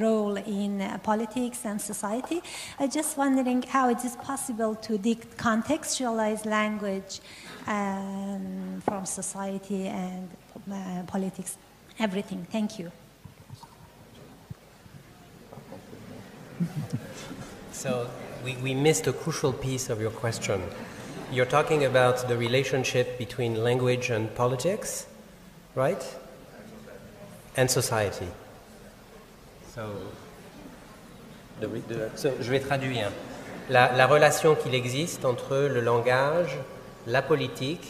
role 0.00 0.36
in 0.36 0.80
uh, 0.80 0.98
politics 0.98 1.64
and 1.64 1.80
society. 1.80 2.42
I'm 2.80 2.90
just 2.90 3.16
wondering 3.16 3.62
how 3.62 3.88
it 3.90 4.04
is 4.04 4.16
possible 4.16 4.74
to 4.76 4.98
decontextualize 4.98 6.44
language 6.44 7.20
um, 7.66 8.82
from 8.84 9.06
society 9.06 9.86
and 9.86 10.28
uh, 10.70 11.02
politics, 11.06 11.58
everything. 11.98 12.46
Thank 12.50 12.78
you. 12.78 12.90
So 17.72 18.08
we, 18.44 18.56
we 18.56 18.74
missed 18.74 19.06
a 19.06 19.12
crucial 19.12 19.52
piece 19.52 19.90
of 19.90 20.00
your 20.00 20.10
question. 20.10 20.60
You're 21.32 21.46
talking 21.46 21.84
about 21.84 22.28
the 22.28 22.36
relationship 22.36 23.18
between 23.18 23.62
language 23.64 24.10
and 24.10 24.32
politics, 24.34 25.06
right? 25.74 26.02
And 27.56 27.70
society. 27.70 28.28
So, 29.74 29.88
the 31.60 31.66
the- 31.66 32.10
so, 32.14 32.30
je 32.40 32.50
vais 32.50 32.60
traduire. 32.60 33.10
La, 33.70 33.92
la 33.96 34.06
relation 34.06 34.54
qu'il 34.54 34.74
existe 34.74 35.24
entre 35.24 35.56
le 35.72 35.80
langage, 35.80 36.58
la 37.06 37.22
politique 37.22 37.86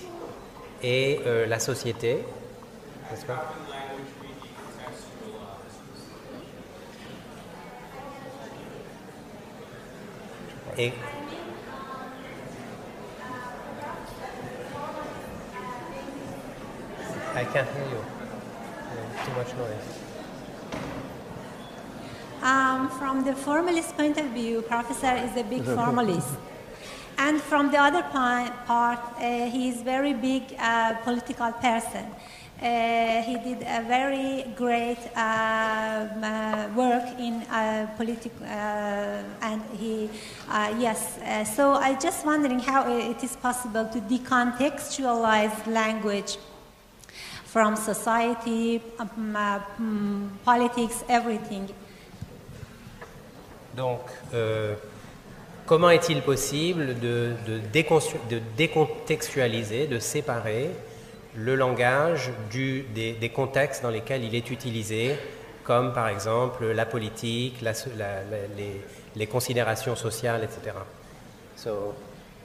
et 0.82 1.20
euh, 1.27 1.47
la 1.47 1.59
société, 1.59 2.24
n'est-ce 3.11 3.24
pas? 3.27 3.53
Et 10.78 10.93
I 17.35 17.44
can't 17.44 17.69
hear 17.69 17.85
you. 17.85 18.05
There's 18.94 19.27
too 19.27 19.32
much 19.36 19.55
noise. 19.57 19.99
Um, 22.43 22.89
from 22.89 23.24
the 23.24 23.35
formalist 23.35 23.97
point 23.97 24.19
of 24.19 24.27
view, 24.31 24.62
Professor 24.62 25.15
is 25.16 25.36
a 25.36 25.44
big 25.44 25.62
formalist. 25.77 26.36
And 27.19 27.40
from 27.40 27.70
the 27.70 27.78
other 27.78 28.03
part, 28.03 28.51
uh, 28.69 29.47
he 29.51 29.69
is 29.69 29.82
very 29.82 30.15
big 30.15 30.55
uh, 30.59 30.94
political 31.05 31.53
person. 31.53 32.07
Uh, 32.62 33.23
he 33.23 33.39
did 33.39 33.62
a 33.62 33.82
very 33.82 34.44
great 34.57 34.99
um, 35.16 36.23
uh, 36.23 36.69
work 36.77 37.19
in 37.19 37.43
uh, 37.51 37.89
political, 37.97 38.47
uh, 38.47 39.23
and 39.43 39.61
uh, 40.53 40.74
yes. 40.79 41.19
Uh, 41.19 41.45
so 41.45 41.74
I 41.74 41.95
just 41.95 42.24
wondering 42.27 42.61
how 42.61 42.87
it 42.89 43.23
is 43.24 43.35
possible 43.37 43.85
to 43.93 43.99
decontextualize 44.01 45.66
language 45.66 46.37
from 47.47 47.77
society, 47.77 48.81
um, 48.99 49.37
mm, 49.81 50.29
politics, 50.45 51.05
everything. 51.09 51.69
Donc, 53.77 54.01
euh, 54.35 54.74
comment 55.66 55.91
est-il 55.91 56.20
possible 56.23 56.99
de, 57.01 57.33
de 57.47 57.61
de 58.31 58.41
décontextualiser, 58.57 59.87
de 59.87 59.99
séparer 59.99 60.70
le 61.35 61.55
langage 61.57 62.31
du- 62.51 62.83
des, 62.95 63.12
des 63.12 63.29
contextes 63.31 63.83
dans 63.83 63.89
lesquels 63.91 64.23
il 64.24 64.35
est 64.35 64.51
utilisé, 64.51 65.16
comme 65.64 65.93
par 65.93 66.09
exemple 66.09 66.66
la 66.72 66.86
politique, 66.86 67.60
la 67.62 67.74
so- 67.74 67.90
la- 67.97 68.22
la- 68.30 68.47
les, 68.56 68.80
les 69.16 69.26
considérations 69.26 69.97
sociales, 69.97 70.43
etc. 70.43 70.76
So, 71.56 71.94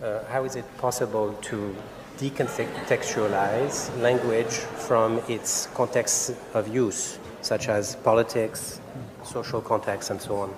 uh, 0.02 0.20
how 0.32 0.46
is 0.46 0.56
it 0.56 0.66
possible 0.78 1.34
to 1.50 1.74
decontextualize 2.20 3.90
language 4.02 4.54
from 4.88 5.20
its 5.28 5.68
context 5.74 6.34
of 6.54 6.68
use, 6.68 7.18
such 7.42 7.70
as 7.70 7.96
politics, 8.04 8.80
social 9.24 9.62
context, 9.62 10.10
and 10.12 10.22
so 10.22 10.36
on? 10.42 10.50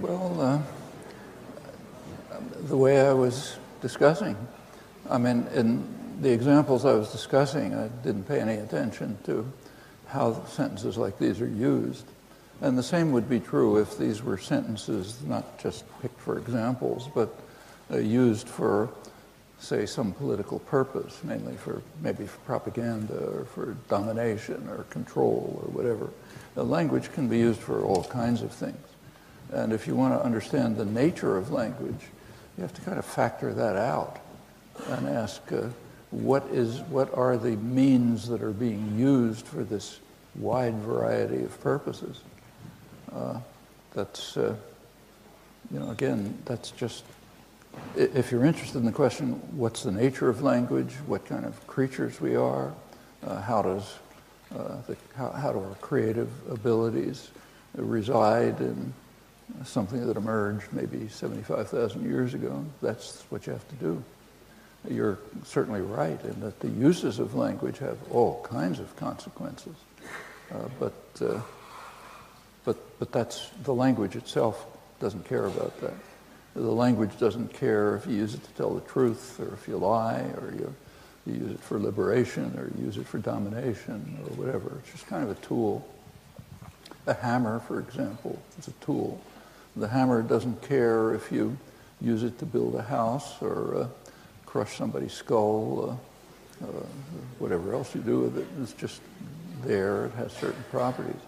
Well, 0.00 0.40
uh, 0.40 0.58
the 2.68 2.76
way 2.76 3.00
I 3.00 3.12
was 3.12 3.58
discussing, 3.82 4.36
I 5.10 5.18
mean, 5.18 5.46
in 5.54 5.84
the 6.20 6.30
examples 6.30 6.84
I 6.84 6.92
was 6.94 7.10
discussing, 7.12 7.74
I 7.74 7.88
didn't 8.04 8.24
pay 8.24 8.40
any 8.40 8.56
attention 8.56 9.18
to 9.24 9.44
how 10.10 10.44
sentences 10.46 10.96
like 10.96 11.18
these 11.18 11.40
are 11.40 11.48
used. 11.48 12.04
And 12.60 12.76
the 12.76 12.82
same 12.82 13.12
would 13.12 13.28
be 13.28 13.40
true 13.40 13.78
if 13.78 13.96
these 13.96 14.22
were 14.22 14.36
sentences 14.36 15.22
not 15.26 15.58
just 15.58 15.84
picked 16.02 16.20
for 16.20 16.36
examples, 16.36 17.08
but 17.14 17.34
uh, 17.90 17.98
used 17.98 18.48
for, 18.48 18.90
say, 19.60 19.86
some 19.86 20.12
political 20.12 20.58
purpose, 20.58 21.18
mainly 21.24 21.54
for 21.54 21.82
maybe 22.02 22.26
for 22.26 22.38
propaganda 22.40 23.14
or 23.14 23.44
for 23.46 23.76
domination 23.88 24.68
or 24.68 24.84
control 24.90 25.62
or 25.62 25.70
whatever. 25.72 26.10
Language 26.56 27.10
can 27.12 27.28
be 27.28 27.38
used 27.38 27.60
for 27.60 27.82
all 27.82 28.04
kinds 28.04 28.42
of 28.42 28.52
things. 28.52 28.76
And 29.52 29.72
if 29.72 29.86
you 29.86 29.96
want 29.96 30.14
to 30.14 30.24
understand 30.24 30.76
the 30.76 30.84
nature 30.84 31.36
of 31.36 31.50
language, 31.50 32.00
you 32.56 32.62
have 32.62 32.74
to 32.74 32.80
kind 32.82 32.98
of 32.98 33.06
factor 33.06 33.54
that 33.54 33.76
out 33.76 34.18
and 34.88 35.08
ask 35.08 35.40
uh, 35.52 35.68
what, 36.10 36.44
is, 36.52 36.80
what 36.82 37.12
are 37.14 37.36
the 37.36 37.56
means 37.56 38.28
that 38.28 38.42
are 38.42 38.52
being 38.52 38.98
used 38.98 39.46
for 39.46 39.62
this 39.62 40.00
wide 40.34 40.74
variety 40.76 41.42
of 41.42 41.60
purposes. 41.60 42.20
Uh, 43.12 43.38
that's, 43.92 44.36
uh, 44.36 44.54
you 45.72 45.78
know, 45.78 45.90
again, 45.90 46.36
that's 46.44 46.70
just, 46.72 47.04
if 47.96 48.30
you're 48.30 48.44
interested 48.44 48.78
in 48.78 48.84
the 48.84 48.92
question, 48.92 49.32
what's 49.56 49.82
the 49.82 49.92
nature 49.92 50.28
of 50.28 50.42
language, 50.42 50.92
what 51.06 51.24
kind 51.26 51.44
of 51.44 51.66
creatures 51.66 52.20
we 52.20 52.36
are, 52.36 52.72
uh, 53.26 53.40
how 53.42 53.62
does, 53.62 53.94
uh, 54.56 54.76
the, 54.86 54.96
how, 55.16 55.30
how 55.30 55.52
do 55.52 55.58
our 55.58 55.74
creative 55.80 56.30
abilities 56.50 57.30
reside 57.74 58.60
in 58.60 58.92
something 59.64 60.06
that 60.06 60.16
emerged 60.16 60.66
maybe 60.72 61.08
75,000 61.08 62.08
years 62.08 62.34
ago, 62.34 62.64
that's 62.80 63.22
what 63.30 63.46
you 63.46 63.52
have 63.52 63.68
to 63.68 63.74
do. 63.76 64.02
You're 64.88 65.18
certainly 65.44 65.82
right 65.82 66.22
in 66.24 66.40
that 66.40 66.60
the 66.60 66.68
uses 66.68 67.18
of 67.18 67.34
language 67.34 67.78
have 67.78 67.98
all 68.10 68.42
kinds 68.44 68.78
of 68.78 68.94
consequences. 68.96 69.74
Uh, 70.52 70.68
but, 70.78 70.94
uh, 71.20 71.40
but, 72.64 72.98
but 72.98 73.12
that's, 73.12 73.50
the 73.62 73.74
language 73.74 74.16
itself 74.16 74.66
doesn't 74.98 75.28
care 75.28 75.46
about 75.46 75.78
that. 75.80 75.94
The 76.54 76.62
language 76.62 77.16
doesn't 77.18 77.52
care 77.52 77.96
if 77.96 78.06
you 78.06 78.16
use 78.16 78.34
it 78.34 78.42
to 78.42 78.50
tell 78.52 78.74
the 78.74 78.80
truth 78.80 79.38
or 79.38 79.54
if 79.54 79.68
you 79.68 79.76
lie 79.76 80.22
or 80.40 80.52
you, 80.52 80.74
you 81.26 81.34
use 81.34 81.52
it 81.52 81.60
for 81.60 81.78
liberation 81.78 82.58
or 82.58 82.70
you 82.76 82.86
use 82.86 82.96
it 82.96 83.06
for 83.06 83.18
domination 83.18 84.18
or 84.24 84.34
whatever. 84.34 84.80
It's 84.82 84.92
just 84.92 85.06
kind 85.06 85.22
of 85.22 85.30
a 85.30 85.40
tool. 85.46 85.86
A 87.06 87.14
hammer, 87.14 87.60
for 87.60 87.78
example, 87.78 88.40
is 88.58 88.68
a 88.68 88.72
tool. 88.84 89.20
The 89.76 89.88
hammer 89.88 90.22
doesn't 90.22 90.62
care 90.62 91.14
if 91.14 91.30
you 91.30 91.56
use 92.00 92.22
it 92.22 92.38
to 92.40 92.46
build 92.46 92.74
a 92.74 92.82
house 92.82 93.40
or 93.40 93.76
uh, 93.76 93.88
crush 94.50 94.76
somebody's 94.76 95.12
skull, 95.12 95.96
uh, 96.60 96.64
uh, 96.64 96.70
whatever 97.38 97.72
else 97.72 97.94
you 97.94 98.00
do 98.00 98.18
with 98.18 98.36
it. 98.36 98.46
It's 98.60 98.72
just 98.72 99.00
there. 99.62 100.06
It 100.06 100.12
has 100.14 100.32
certain 100.32 100.64
properties. 100.72 101.20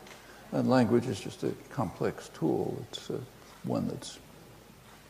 And 0.51 0.69
language 0.69 1.07
is 1.07 1.21
just 1.21 1.45
a 1.45 1.53
complex 1.71 2.31
tool. 2.35 2.77
It's 2.91 3.11
uh, 3.11 3.19
one 3.63 3.87
that's 3.87 4.19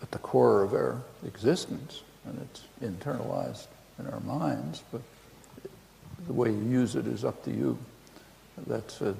at 0.03 0.11
the 0.11 0.19
core 0.19 0.63
of 0.63 0.75
our 0.75 1.01
existence, 1.27 2.03
and 2.27 2.39
it's 2.43 2.65
internalized 2.83 3.69
in 3.99 4.07
our 4.09 4.21
minds, 4.21 4.83
but 4.93 5.01
the 6.27 6.35
way 6.35 6.51
you 6.51 6.65
use 6.69 6.97
it 6.97 7.07
is 7.07 7.25
up 7.25 7.43
to 7.45 7.51
you. 7.51 7.79
That's 8.67 9.01
a 9.01 9.15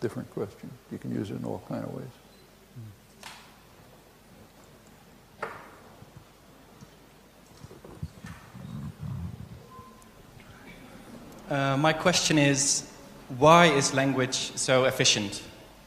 different 0.00 0.30
question. 0.30 0.70
You 0.92 0.98
can 0.98 1.12
use 1.12 1.30
it 1.30 1.36
in 1.36 1.44
all 1.44 1.62
kind 1.68 1.82
of 1.82 1.92
ways. 1.92 2.06
Uh, 11.50 11.76
my 11.76 11.92
question 11.92 12.38
is 12.38 12.82
why 13.38 13.66
is 13.66 13.94
language 13.94 14.50
so 14.56 14.84
efficient? 14.84 15.42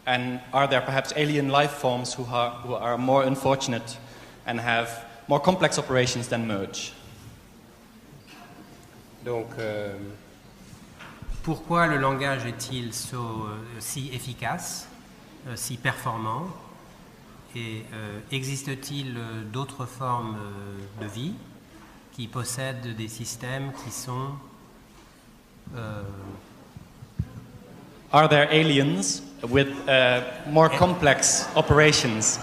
And 0.05 0.39
are 0.53 0.67
there 0.67 0.81
perhaps 0.81 1.13
alien 1.15 1.49
life 1.49 1.71
forms 1.71 2.13
who 2.13 2.23
are, 2.25 2.51
who 2.61 2.73
are 2.73 2.97
more 2.97 3.23
unfortunate 3.23 3.97
and 4.47 4.59
have 4.59 5.05
more 5.27 5.39
complex 5.39 5.77
operations 5.77 6.27
than 6.29 6.47
merge? 6.47 6.93
Donc, 9.25 9.47
euh, 9.59 9.97
pourquoi 11.43 11.87
le 11.87 11.97
langage 11.97 12.45
est-il 12.45 12.93
so- 12.93 13.47
euh, 13.49 13.79
si 13.79 14.09
efficace, 14.13 14.87
euh, 15.47 15.55
si 15.57 15.75
performant? 15.77 16.47
Et 17.55 17.83
euh, 17.93 18.19
existe-t-il 18.31 19.17
d'autres 19.51 19.85
formes 19.85 20.37
de 21.01 21.07
vie 21.07 21.33
qui 22.13 22.27
possèdent 22.27 22.95
des 22.95 23.07
systèmes 23.09 23.73
qui 23.83 23.91
sont 23.91 24.33
euh, 25.75 26.03
Are 28.11 28.27
there 28.27 28.47
aliens 28.51 29.21
with 29.47 29.69
uh, 29.87 30.21
more 30.47 30.69
complex 30.69 31.47
operations 31.55 32.39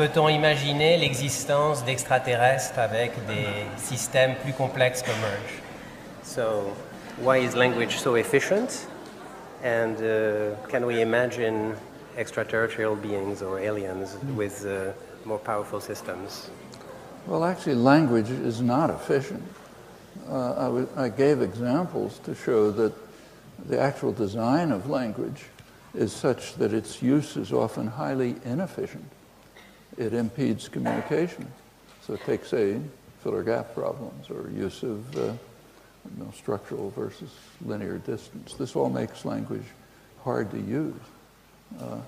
peut-on 0.00 0.28
imaginer 0.30 0.96
l'existence 0.96 1.84
d'extraterrestres 1.84 2.78
avec 2.78 3.12
des 3.26 3.66
systèmes 3.76 4.34
plus 4.42 4.54
complexes 4.54 5.02
que 5.02 5.10
Merge? 5.20 5.60
So, 6.22 6.72
why 7.22 7.38
is 7.38 7.54
language 7.54 7.98
so 7.98 8.16
efficient? 8.16 8.86
And 9.62 9.96
uh, 10.00 10.56
can 10.70 10.86
we 10.86 11.02
imagine 11.02 11.74
extraterrestrial 12.16 12.96
beings 12.96 13.42
or 13.42 13.58
aliens 13.58 14.16
with 14.34 14.64
uh, 14.64 14.92
more 15.26 15.38
powerful 15.38 15.80
systems? 15.80 16.50
Well, 17.26 17.44
actually, 17.44 17.74
language 17.74 18.30
is 18.30 18.62
not 18.62 18.88
efficient. 18.88 19.42
Uh, 20.28 20.84
I, 20.96 21.08
gave 21.08 21.42
examples 21.42 22.18
to 22.20 22.34
show 22.34 22.70
that 22.72 22.92
the 23.68 23.80
actual 23.80 24.12
design 24.12 24.72
of 24.72 24.88
language 24.88 25.44
is 25.94 26.12
such 26.12 26.54
that 26.54 26.72
its 26.72 27.02
use 27.02 27.36
is 27.36 27.52
often 27.52 27.86
highly 27.86 28.36
inefficient. 28.44 29.10
It 29.96 30.14
impedes 30.14 30.68
communication. 30.68 31.50
So 32.02 32.16
take, 32.16 32.44
say, 32.44 32.80
filler 33.22 33.42
gap 33.42 33.74
problems 33.74 34.30
or 34.30 34.50
use 34.50 34.82
of 34.82 35.16
uh, 35.16 35.20
you 35.20 36.24
know, 36.24 36.32
structural 36.34 36.90
versus 36.90 37.30
linear 37.64 37.98
distance. 37.98 38.54
This 38.54 38.76
all 38.76 38.88
makes 38.88 39.24
language 39.24 39.66
hard 40.22 40.50
to 40.52 40.58
use. 40.58 40.94
Uh, 41.80 41.98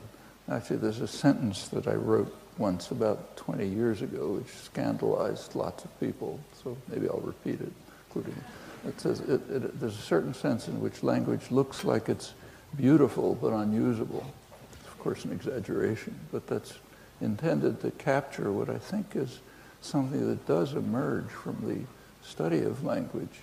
actually, 0.50 0.76
there's 0.76 1.00
a 1.00 1.08
sentence 1.08 1.68
that 1.68 1.86
I 1.86 1.94
wrote 1.94 2.34
once 2.58 2.90
about 2.90 3.36
20 3.36 3.66
years 3.66 4.02
ago 4.02 4.32
which 4.32 4.48
scandalized 4.48 5.54
lots 5.54 5.84
of 5.84 6.00
people, 6.00 6.38
so 6.62 6.76
maybe 6.88 7.08
I'll 7.08 7.20
repeat 7.20 7.60
it, 7.60 7.72
including 8.14 8.42
it 8.86 9.00
says 9.00 9.20
it, 9.20 9.40
it, 9.48 9.80
there's 9.80 9.98
a 9.98 10.02
certain 10.02 10.34
sense 10.34 10.68
in 10.68 10.80
which 10.80 11.02
language 11.02 11.50
looks 11.50 11.84
like 11.84 12.08
it's 12.08 12.34
beautiful 12.76 13.36
but 13.40 13.52
unusable. 13.52 14.26
It's 14.72 14.88
of 14.88 14.98
course 14.98 15.24
an 15.24 15.32
exaggeration, 15.32 16.18
but 16.32 16.46
that's 16.46 16.74
intended 17.20 17.80
to 17.82 17.90
capture 17.92 18.50
what 18.50 18.68
I 18.68 18.78
think 18.78 19.14
is 19.14 19.40
something 19.80 20.26
that 20.28 20.46
does 20.46 20.74
emerge 20.74 21.28
from 21.28 21.56
the 21.66 22.26
study 22.26 22.62
of 22.62 22.84
language, 22.84 23.40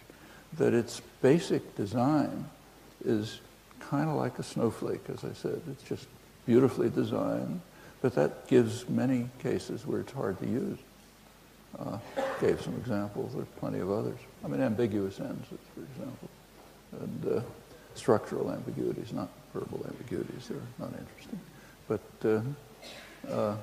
that 0.58 0.74
its 0.74 1.02
basic 1.22 1.76
design 1.76 2.46
is 3.06 3.40
kind 3.80 4.10
of 4.10 4.16
like 4.16 4.40
a 4.40 4.44
snowflake, 4.44 5.02
as 5.10 5.24
I 5.24 5.34
said. 5.34 5.62
It's 5.70 5.84
just 5.84 6.08
beautifully 6.46 6.90
designed, 6.90 7.62
but 8.02 8.16
that 8.16 8.48
gives 8.48 8.90
many 8.90 9.30
cases 9.40 9.86
where 9.86 10.02
it's 10.02 10.12
hard 10.12 10.40
to 10.40 10.46
use. 10.48 10.78
Uh, 11.78 11.98
gave 12.42 12.60
some 12.62 12.74
examples. 12.76 13.34
There's 13.36 13.48
plenty 13.60 13.80
of 13.80 13.92
others. 13.92 14.18
I 14.44 14.48
mean, 14.48 14.62
ambiguous 14.62 15.20
ends, 15.20 15.48
for 15.48 15.82
example, 15.82 16.30
and 17.02 17.38
uh, 17.38 17.42
structural 17.96 18.52
ambiguities, 18.52 19.12
not 19.14 19.30
verbal 19.54 19.86
ambiguities. 19.88 20.48
They're 20.48 20.58
not 20.80 20.92
interesting. 20.98 21.40
But 21.88 22.02
uh, 22.24 23.32
uh 23.32 23.58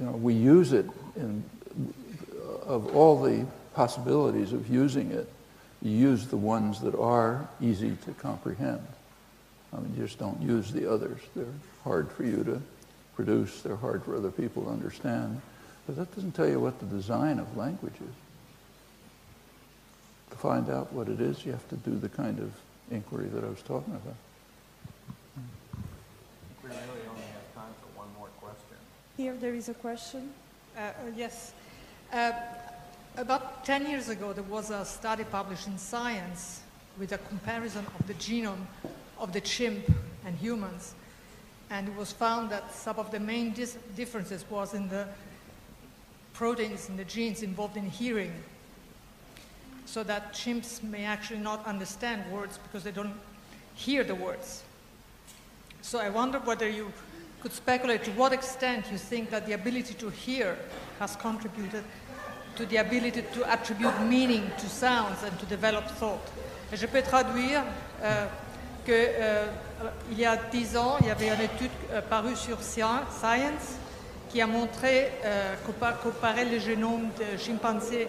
you 0.00 0.06
know, 0.06 0.12
we 0.12 0.34
use 0.34 0.72
it 0.72 0.86
in 1.16 1.44
of 2.66 2.94
all 2.94 3.22
the 3.22 3.46
possibilities 3.74 4.52
of 4.52 4.68
using 4.68 5.10
it. 5.10 5.28
You 5.82 5.90
use 5.90 6.26
the 6.26 6.36
ones 6.36 6.80
that 6.80 6.94
are 6.94 7.48
easy 7.60 7.96
to 8.04 8.12
comprehend. 8.12 8.86
I 9.72 9.80
mean, 9.80 9.94
you 9.96 10.04
just 10.04 10.18
don't 10.18 10.40
use 10.40 10.70
the 10.70 10.90
others. 10.90 11.20
They're 11.34 11.46
hard 11.82 12.10
for 12.12 12.24
you 12.24 12.44
to 12.44 12.62
produce. 13.16 13.62
They're 13.62 13.76
hard 13.76 14.04
for 14.04 14.16
other 14.16 14.30
people 14.30 14.64
to 14.64 14.70
understand. 14.70 15.40
But 15.86 15.96
that 15.96 16.14
doesn't 16.14 16.32
tell 16.32 16.48
you 16.48 16.60
what 16.60 16.78
the 16.78 16.86
design 16.86 17.38
of 17.38 17.56
language 17.56 17.94
is. 17.94 18.14
To 20.42 20.48
find 20.48 20.70
out 20.70 20.92
what 20.92 21.08
it 21.08 21.20
is, 21.20 21.46
you 21.46 21.52
have 21.52 21.68
to 21.68 21.76
do 21.76 21.96
the 21.96 22.08
kind 22.08 22.40
of 22.40 22.50
inquiry 22.90 23.28
that 23.28 23.44
I 23.44 23.48
was 23.48 23.62
talking 23.62 23.94
about. 23.94 24.16
We 26.64 26.68
really 26.68 26.80
only 27.08 27.22
have 27.30 27.54
time 27.54 27.72
for 27.80 27.96
one 27.96 28.08
more 28.18 28.26
question. 28.40 28.76
Here 29.16 29.34
there 29.34 29.54
is 29.54 29.68
a 29.68 29.74
question. 29.74 30.30
Uh, 30.76 30.80
uh, 30.80 30.92
yes. 31.16 31.52
Uh, 32.12 32.32
about 33.18 33.64
10 33.64 33.86
years 33.86 34.08
ago, 34.08 34.32
there 34.32 34.42
was 34.42 34.70
a 34.70 34.84
study 34.84 35.22
published 35.22 35.68
in 35.68 35.78
Science 35.78 36.62
with 36.98 37.12
a 37.12 37.18
comparison 37.18 37.86
of 37.96 38.06
the 38.08 38.14
genome 38.14 38.66
of 39.20 39.32
the 39.32 39.40
chimp 39.40 39.84
and 40.26 40.36
humans. 40.36 40.96
And 41.70 41.86
it 41.86 41.94
was 41.94 42.10
found 42.10 42.50
that 42.50 42.74
some 42.74 42.98
of 42.98 43.12
the 43.12 43.20
main 43.20 43.54
differences 43.94 44.44
was 44.50 44.74
in 44.74 44.88
the 44.88 45.06
proteins 46.34 46.88
in 46.88 46.96
the 46.96 47.04
genes 47.04 47.44
involved 47.44 47.76
in 47.76 47.88
hearing, 47.88 48.32
so 49.92 50.02
that 50.02 50.32
chimps 50.32 50.82
may 50.82 51.04
actually 51.04 51.38
not 51.40 51.66
understand 51.66 52.22
words 52.32 52.58
because 52.58 52.82
they 52.82 52.90
don't 52.90 53.12
hear 53.74 54.02
the 54.02 54.14
words. 54.14 54.62
So 55.82 55.98
I 55.98 56.08
wonder 56.08 56.38
whether 56.38 56.66
you 56.66 56.90
could 57.42 57.52
speculate 57.52 58.02
to 58.04 58.10
what 58.12 58.32
extent 58.32 58.86
you 58.90 58.96
think 58.96 59.28
that 59.30 59.46
the 59.46 59.52
ability 59.52 59.92
to 59.94 60.08
hear 60.08 60.56
has 60.98 61.14
contributed 61.16 61.84
to 62.56 62.64
the 62.64 62.78
ability 62.78 63.22
to 63.34 63.52
attribute 63.52 64.00
meaning 64.00 64.50
to 64.58 64.66
sounds 64.66 65.22
and 65.24 65.38
to 65.38 65.44
develop 65.44 65.84
thought. 65.98 66.26
Et 66.72 66.76
je 66.78 66.86
peux 66.86 67.02
traduire 67.02 67.62
euh, 68.02 68.26
qu'il 68.86 68.94
euh, 68.96 69.46
y 70.16 70.24
a 70.24 70.36
dix 70.50 70.74
ans, 70.74 70.96
il 71.02 71.08
y 71.08 71.10
avait 71.10 71.28
une 71.28 71.42
étude 71.42 71.70
euh, 71.90 72.00
parue 72.00 72.36
sur 72.36 72.62
Science 72.62 73.76
qui 74.30 74.40
a 74.40 74.46
montré, 74.46 75.10
euh, 75.26 75.54
comparé 76.02 76.46
le 76.46 76.58
génome 76.58 77.10
de 77.18 77.36
chimpanzés 77.36 78.08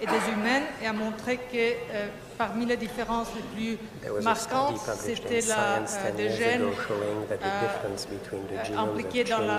et 0.00 0.06
des 0.06 0.32
humains 0.32 0.62
et 0.82 0.86
a 0.86 0.92
montré 0.92 1.36
que 1.36 1.56
euh, 1.56 2.08
parmi 2.38 2.64
les 2.64 2.76
différences 2.76 3.28
les 3.36 3.42
plus 3.76 3.78
marquantes, 4.22 4.80
c'était 4.98 5.40
la, 5.46 5.78
euh, 5.78 6.12
des 6.16 6.30
gènes 6.30 6.62
euh, 6.62 8.78
impliqués 8.78 9.24
dans, 9.24 9.40
la, 9.40 9.58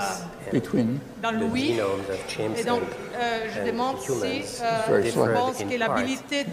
dans 1.21 1.31
l'ouïe. 1.31 1.79
Et 2.57 2.63
donc, 2.63 2.81
euh, 3.13 3.47
je 3.53 3.61
demande 3.69 3.99
si 3.99 4.11
euh, 4.63 5.03
je 5.03 5.33
pense 5.33 5.63
que 5.63 5.77
l'habilité 5.77 6.45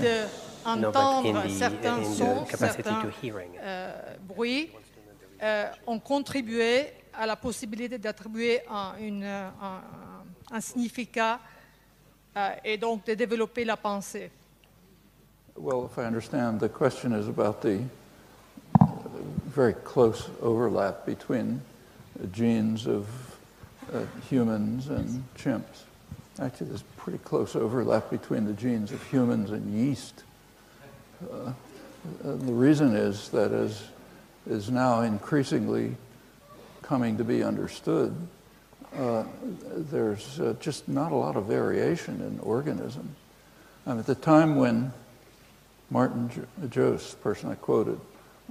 d'entendre 0.64 1.44
certains 1.48 2.04
sons, 2.04 2.44
certains 2.46 3.02
bruits, 4.28 4.70
ont 5.86 5.98
contribué 5.98 6.88
à 7.14 7.26
la 7.26 7.36
possibilité 7.36 7.98
d'attribuer 7.98 8.60
un, 8.70 8.92
un, 9.24 9.80
un, 10.52 10.60
significat 10.60 11.40
euh, 12.36 12.50
et 12.64 12.76
donc 12.78 13.04
de 13.06 13.14
développer 13.14 13.64
la 13.64 13.76
pensée. 13.76 14.30
Well, 15.56 15.86
if 15.86 15.98
I 15.98 16.04
understand, 16.04 16.60
the 16.60 16.68
question 16.68 17.12
is 17.12 17.28
about 17.28 17.62
the 17.62 17.80
very 19.46 19.74
close 19.74 20.28
overlap 20.40 21.04
between 21.04 21.60
genes 22.32 22.86
of 22.86 23.06
uh, 23.92 24.02
humans 24.28 24.88
and 24.88 25.24
chimps. 25.36 25.84
Actually, 26.40 26.68
there's 26.68 26.84
pretty 26.96 27.18
close 27.18 27.56
overlap 27.56 28.10
between 28.10 28.44
the 28.44 28.52
genes 28.52 28.92
of 28.92 29.02
humans 29.10 29.50
and 29.50 29.74
yeast. 29.74 30.22
Uh, 31.22 31.52
the 32.22 32.52
reason 32.52 32.94
is 32.94 33.30
that 33.30 33.50
as 33.50 33.82
is 34.48 34.70
now 34.70 35.00
increasingly 35.00 35.96
coming 36.82 37.18
to 37.18 37.24
be 37.24 37.42
understood, 37.42 38.14
uh, 38.96 39.24
there's 39.74 40.40
uh, 40.40 40.54
just 40.60 40.88
not 40.88 41.12
a 41.12 41.14
lot 41.14 41.36
of 41.36 41.44
variation 41.44 42.20
in 42.20 42.38
organisms. 42.40 43.16
at 43.86 44.06
the 44.06 44.14
time 44.14 44.56
when 44.56 44.92
Martin 45.90 46.30
Joos, 46.70 47.12
the 47.12 47.16
person 47.18 47.50
I 47.50 47.54
quoted, 47.54 48.00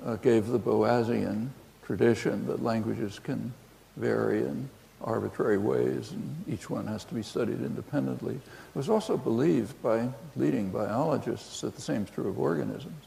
uh, 0.05 0.15
gave 0.17 0.47
the 0.47 0.59
Boasian 0.59 1.49
tradition 1.83 2.45
that 2.47 2.63
languages 2.63 3.19
can 3.19 3.53
vary 3.95 4.39
in 4.39 4.69
arbitrary 5.01 5.57
ways 5.57 6.11
and 6.11 6.43
each 6.47 6.69
one 6.69 6.87
has 6.87 7.03
to 7.05 7.13
be 7.13 7.21
studied 7.21 7.61
independently, 7.61 8.35
it 8.35 8.75
was 8.75 8.89
also 8.89 9.15
believed 9.17 9.79
by 9.81 10.09
leading 10.35 10.69
biologists 10.69 11.61
that 11.61 11.75
the 11.75 11.81
same 11.81 12.03
is 12.03 12.09
true 12.09 12.27
of 12.27 12.39
organisms. 12.39 13.03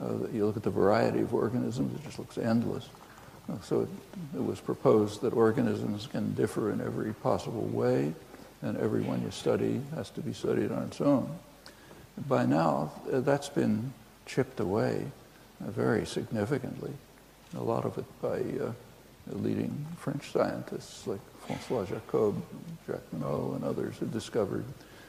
Uh, 0.00 0.28
you 0.32 0.46
look 0.46 0.56
at 0.56 0.62
the 0.62 0.70
variety 0.70 1.20
of 1.20 1.34
organisms, 1.34 1.94
it 1.98 2.04
just 2.04 2.18
looks 2.18 2.38
endless. 2.38 2.88
So 3.62 3.80
it, 3.80 3.88
it, 4.36 4.44
was 4.44 4.60
proposed 4.60 5.22
that 5.22 5.32
organisms 5.32 6.06
can 6.06 6.34
differ 6.34 6.70
in 6.70 6.80
every 6.80 7.14
possible 7.14 7.66
way, 7.66 8.12
and 8.60 8.76
every 8.76 9.00
one 9.00 9.22
you 9.22 9.30
study 9.30 9.80
has 9.94 10.10
to 10.10 10.20
be 10.20 10.32
studied 10.34 10.70
on 10.70 10.82
its 10.84 11.00
own. 11.00 11.28
By 12.28 12.44
now, 12.44 12.92
uh, 13.10 13.20
that's 13.20 13.48
been 13.48 13.92
chipped 14.26 14.60
away 14.60 15.04
uh, 15.64 15.70
very 15.70 16.04
significantly. 16.04 16.92
A 17.56 17.62
lot 17.62 17.84
of 17.84 17.96
it 17.96 18.04
by 18.20 18.40
uh, 18.62 18.72
leading 19.30 19.86
French 19.96 20.30
scientists 20.30 21.06
like 21.06 21.20
Francois 21.46 21.84
Jacob, 21.84 22.42
Jacques 22.86 23.10
Monod, 23.16 23.56
and 23.56 23.64
others 23.64 23.96
who 23.96 24.06
discovered 24.06 24.64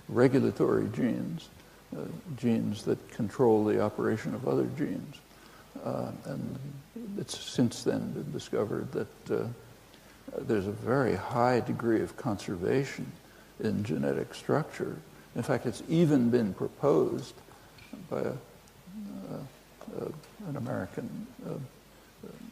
regulatory 0.08 0.88
genes, 0.96 1.50
uh, 1.96 2.02
genes 2.38 2.84
that 2.84 3.10
control 3.12 3.66
the 3.66 3.82
operation 3.82 4.34
of 4.34 4.48
other 4.48 4.68
genes. 4.78 5.18
Uh, 5.84 6.12
and 6.26 6.60
it's 7.18 7.38
since 7.38 7.84
then 7.84 8.12
been 8.12 8.32
discovered 8.32 8.92
that 8.92 9.32
uh, 9.32 9.48
there's 10.40 10.68
a 10.68 10.72
very 10.72 11.16
high 11.16 11.60
degree 11.60 12.02
of 12.02 12.16
conservation 12.18 13.12
in 13.62 13.84
genetic 13.84 14.34
structure. 14.34 14.98
In 15.36 15.44
fact, 15.44 15.66
it's 15.66 15.84
even 15.88 16.30
been 16.30 16.54
proposed 16.54 17.36
by 18.10 18.20
a, 18.20 18.30
uh, 18.30 18.34
uh 20.02 20.12
an 20.48 20.58
American 20.58 21.28
uh, 21.48 21.54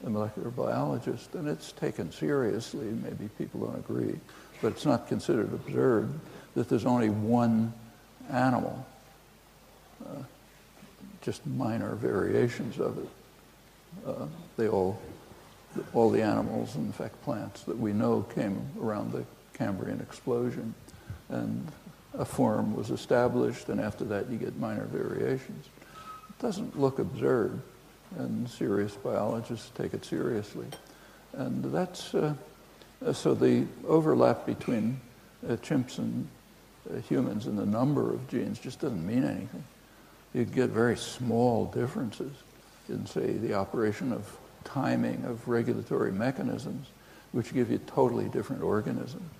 molecular 0.10 0.49
biologist, 0.49 1.35
and 1.35 1.48
it's 1.48 1.72
taken 1.72 2.11
seriously. 2.11 2.85
Maybe 2.85 3.30
people 3.38 3.65
don't 3.65 3.80
agree, 3.80 4.19
but 4.61 4.73
it's 4.73 4.85
not 4.85 5.07
considered 5.07 5.53
absurd 5.53 6.10
that 6.56 6.69
there's 6.69 6.85
only 6.85 7.10
one 7.10 7.73
animal, 8.31 8.85
uh, 10.06 10.23
just 11.27 11.45
minor 11.45 11.93
variations 11.95 12.79
of 12.79 12.97
it. 12.99 13.09
Uh, 14.07 14.25
they 14.55 14.69
all, 14.69 14.97
all 15.93 16.09
the 16.09 16.21
animals, 16.21 16.75
and 16.75 16.85
in 16.85 16.93
fact 16.93 17.21
plants 17.23 17.63
that 17.63 17.77
we 17.77 17.91
know 17.91 18.21
came 18.33 18.65
around 18.81 19.11
the 19.11 19.25
Cambrian 19.53 19.99
explosion, 19.99 20.73
and 21.27 21.69
a 22.13 22.23
form 22.23 22.73
was 22.73 22.91
established, 22.91 23.67
and 23.67 23.81
after 23.81 24.05
that 24.05 24.29
you 24.29 24.37
get 24.37 24.57
minor 24.57 24.85
variations. 24.85 25.65
It 26.29 26.41
doesn't 26.41 26.79
look 26.79 26.97
absurd, 26.97 27.59
and 28.17 28.49
serious 28.49 28.95
biologists 28.95 29.69
take 29.75 29.93
it 29.93 30.05
seriously. 30.05 30.67
And 31.33 31.61
that's, 31.73 32.15
uh, 32.15 32.35
so 33.11 33.33
the 33.33 33.65
overlap 33.85 34.45
between 34.45 35.01
uh, 35.45 35.57
chimps 35.57 35.97
and 35.97 36.25
uh, 36.89 37.01
humans 37.01 37.47
in 37.47 37.57
the 37.57 37.65
number 37.65 38.13
of 38.13 38.29
genes 38.29 38.59
just 38.59 38.79
doesn't 38.79 39.05
mean 39.05 39.25
anything. 39.25 39.65
You 40.38 40.45
get 40.45 40.69
very 40.69 40.95
small 40.95 41.65
differences 41.65 42.31
in, 42.89 43.07
say, 43.07 43.31
the 43.31 43.55
operation 43.55 44.14
of 44.14 44.38
timing 44.64 45.26
of 45.26 45.47
regulatory 45.47 46.11
mechanisms, 46.11 46.89
which 47.31 47.55
give 47.55 47.72
you 47.72 47.80
totally 47.88 48.30
different 48.30 48.61
organisms. 48.61 49.31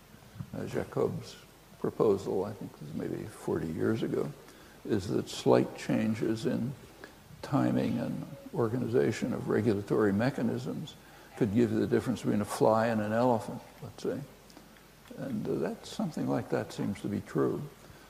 Uh, 0.58 0.66
Jacob's 0.66 1.36
proposal, 1.80 2.46
I 2.46 2.52
think 2.54 2.72
was 2.82 2.92
maybe 2.96 3.24
40 3.26 3.68
years 3.68 4.02
ago, 4.02 4.28
is 4.90 5.06
that 5.10 5.30
slight 5.30 5.78
changes 5.78 6.48
in 6.48 6.74
timing 7.44 8.00
and 8.00 8.26
organization 8.56 9.34
of 9.34 9.50
regulatory 9.50 10.12
mechanisms 10.12 10.96
could 11.38 11.54
give 11.54 11.72
you 11.72 11.80
the 11.80 11.86
difference 11.86 12.22
between 12.22 12.42
a 12.42 12.46
fly 12.46 12.88
and 12.88 13.02
an 13.02 13.14
elephant, 13.14 13.62
let's 13.84 14.02
say. 14.02 14.18
And 15.20 15.48
uh, 15.48 15.68
that 15.68 15.86
something 15.86 16.28
like 16.28 16.50
that 16.50 16.74
seems 16.74 17.00
to 17.02 17.08
be 17.08 17.22
true. 17.28 17.62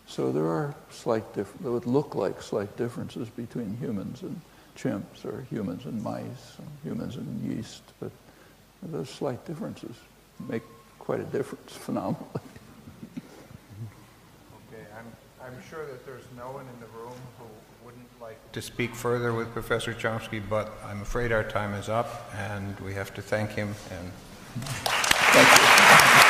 So 0.07 0.31
there 0.31 0.47
are 0.47 0.73
slight 0.89 1.27
differences, 1.33 1.65
that 1.65 1.71
would 1.71 1.85
look 1.85 2.15
like 2.15 2.41
slight 2.41 2.75
differences 2.77 3.29
between 3.29 3.77
humans 3.77 4.21
and 4.21 4.39
chimps 4.77 5.25
or 5.25 5.41
humans 5.49 5.85
and 5.85 6.01
mice, 6.01 6.57
or 6.59 6.65
humans 6.83 7.17
and 7.17 7.41
yeast, 7.41 7.83
but 7.99 8.11
those 8.83 9.09
slight 9.09 9.45
differences 9.45 9.95
make 10.47 10.63
quite 10.99 11.19
a 11.19 11.25
difference 11.25 11.71
phenomenally. 11.75 12.27
Okay, 14.71 14.85
I'm, 14.97 15.45
I'm 15.45 15.57
sure 15.69 15.85
that 15.85 16.05
there's 16.05 16.25
no 16.37 16.51
one 16.51 16.65
in 16.73 16.79
the 16.79 16.97
room 16.97 17.19
who 17.37 17.45
wouldn't 17.83 18.21
like 18.21 18.51
to 18.53 18.61
speak 18.61 18.95
further 18.95 19.33
with 19.33 19.51
Professor 19.51 19.93
Chomsky, 19.93 20.41
but 20.47 20.71
I'm 20.85 21.01
afraid 21.01 21.31
our 21.31 21.43
time 21.43 21.73
is 21.73 21.89
up, 21.89 22.31
and 22.35 22.79
we 22.79 22.93
have 22.93 23.13
to 23.15 23.21
thank 23.21 23.51
him 23.51 23.75
and 23.91 24.11
Thank 24.59 26.21
you. 26.21 26.26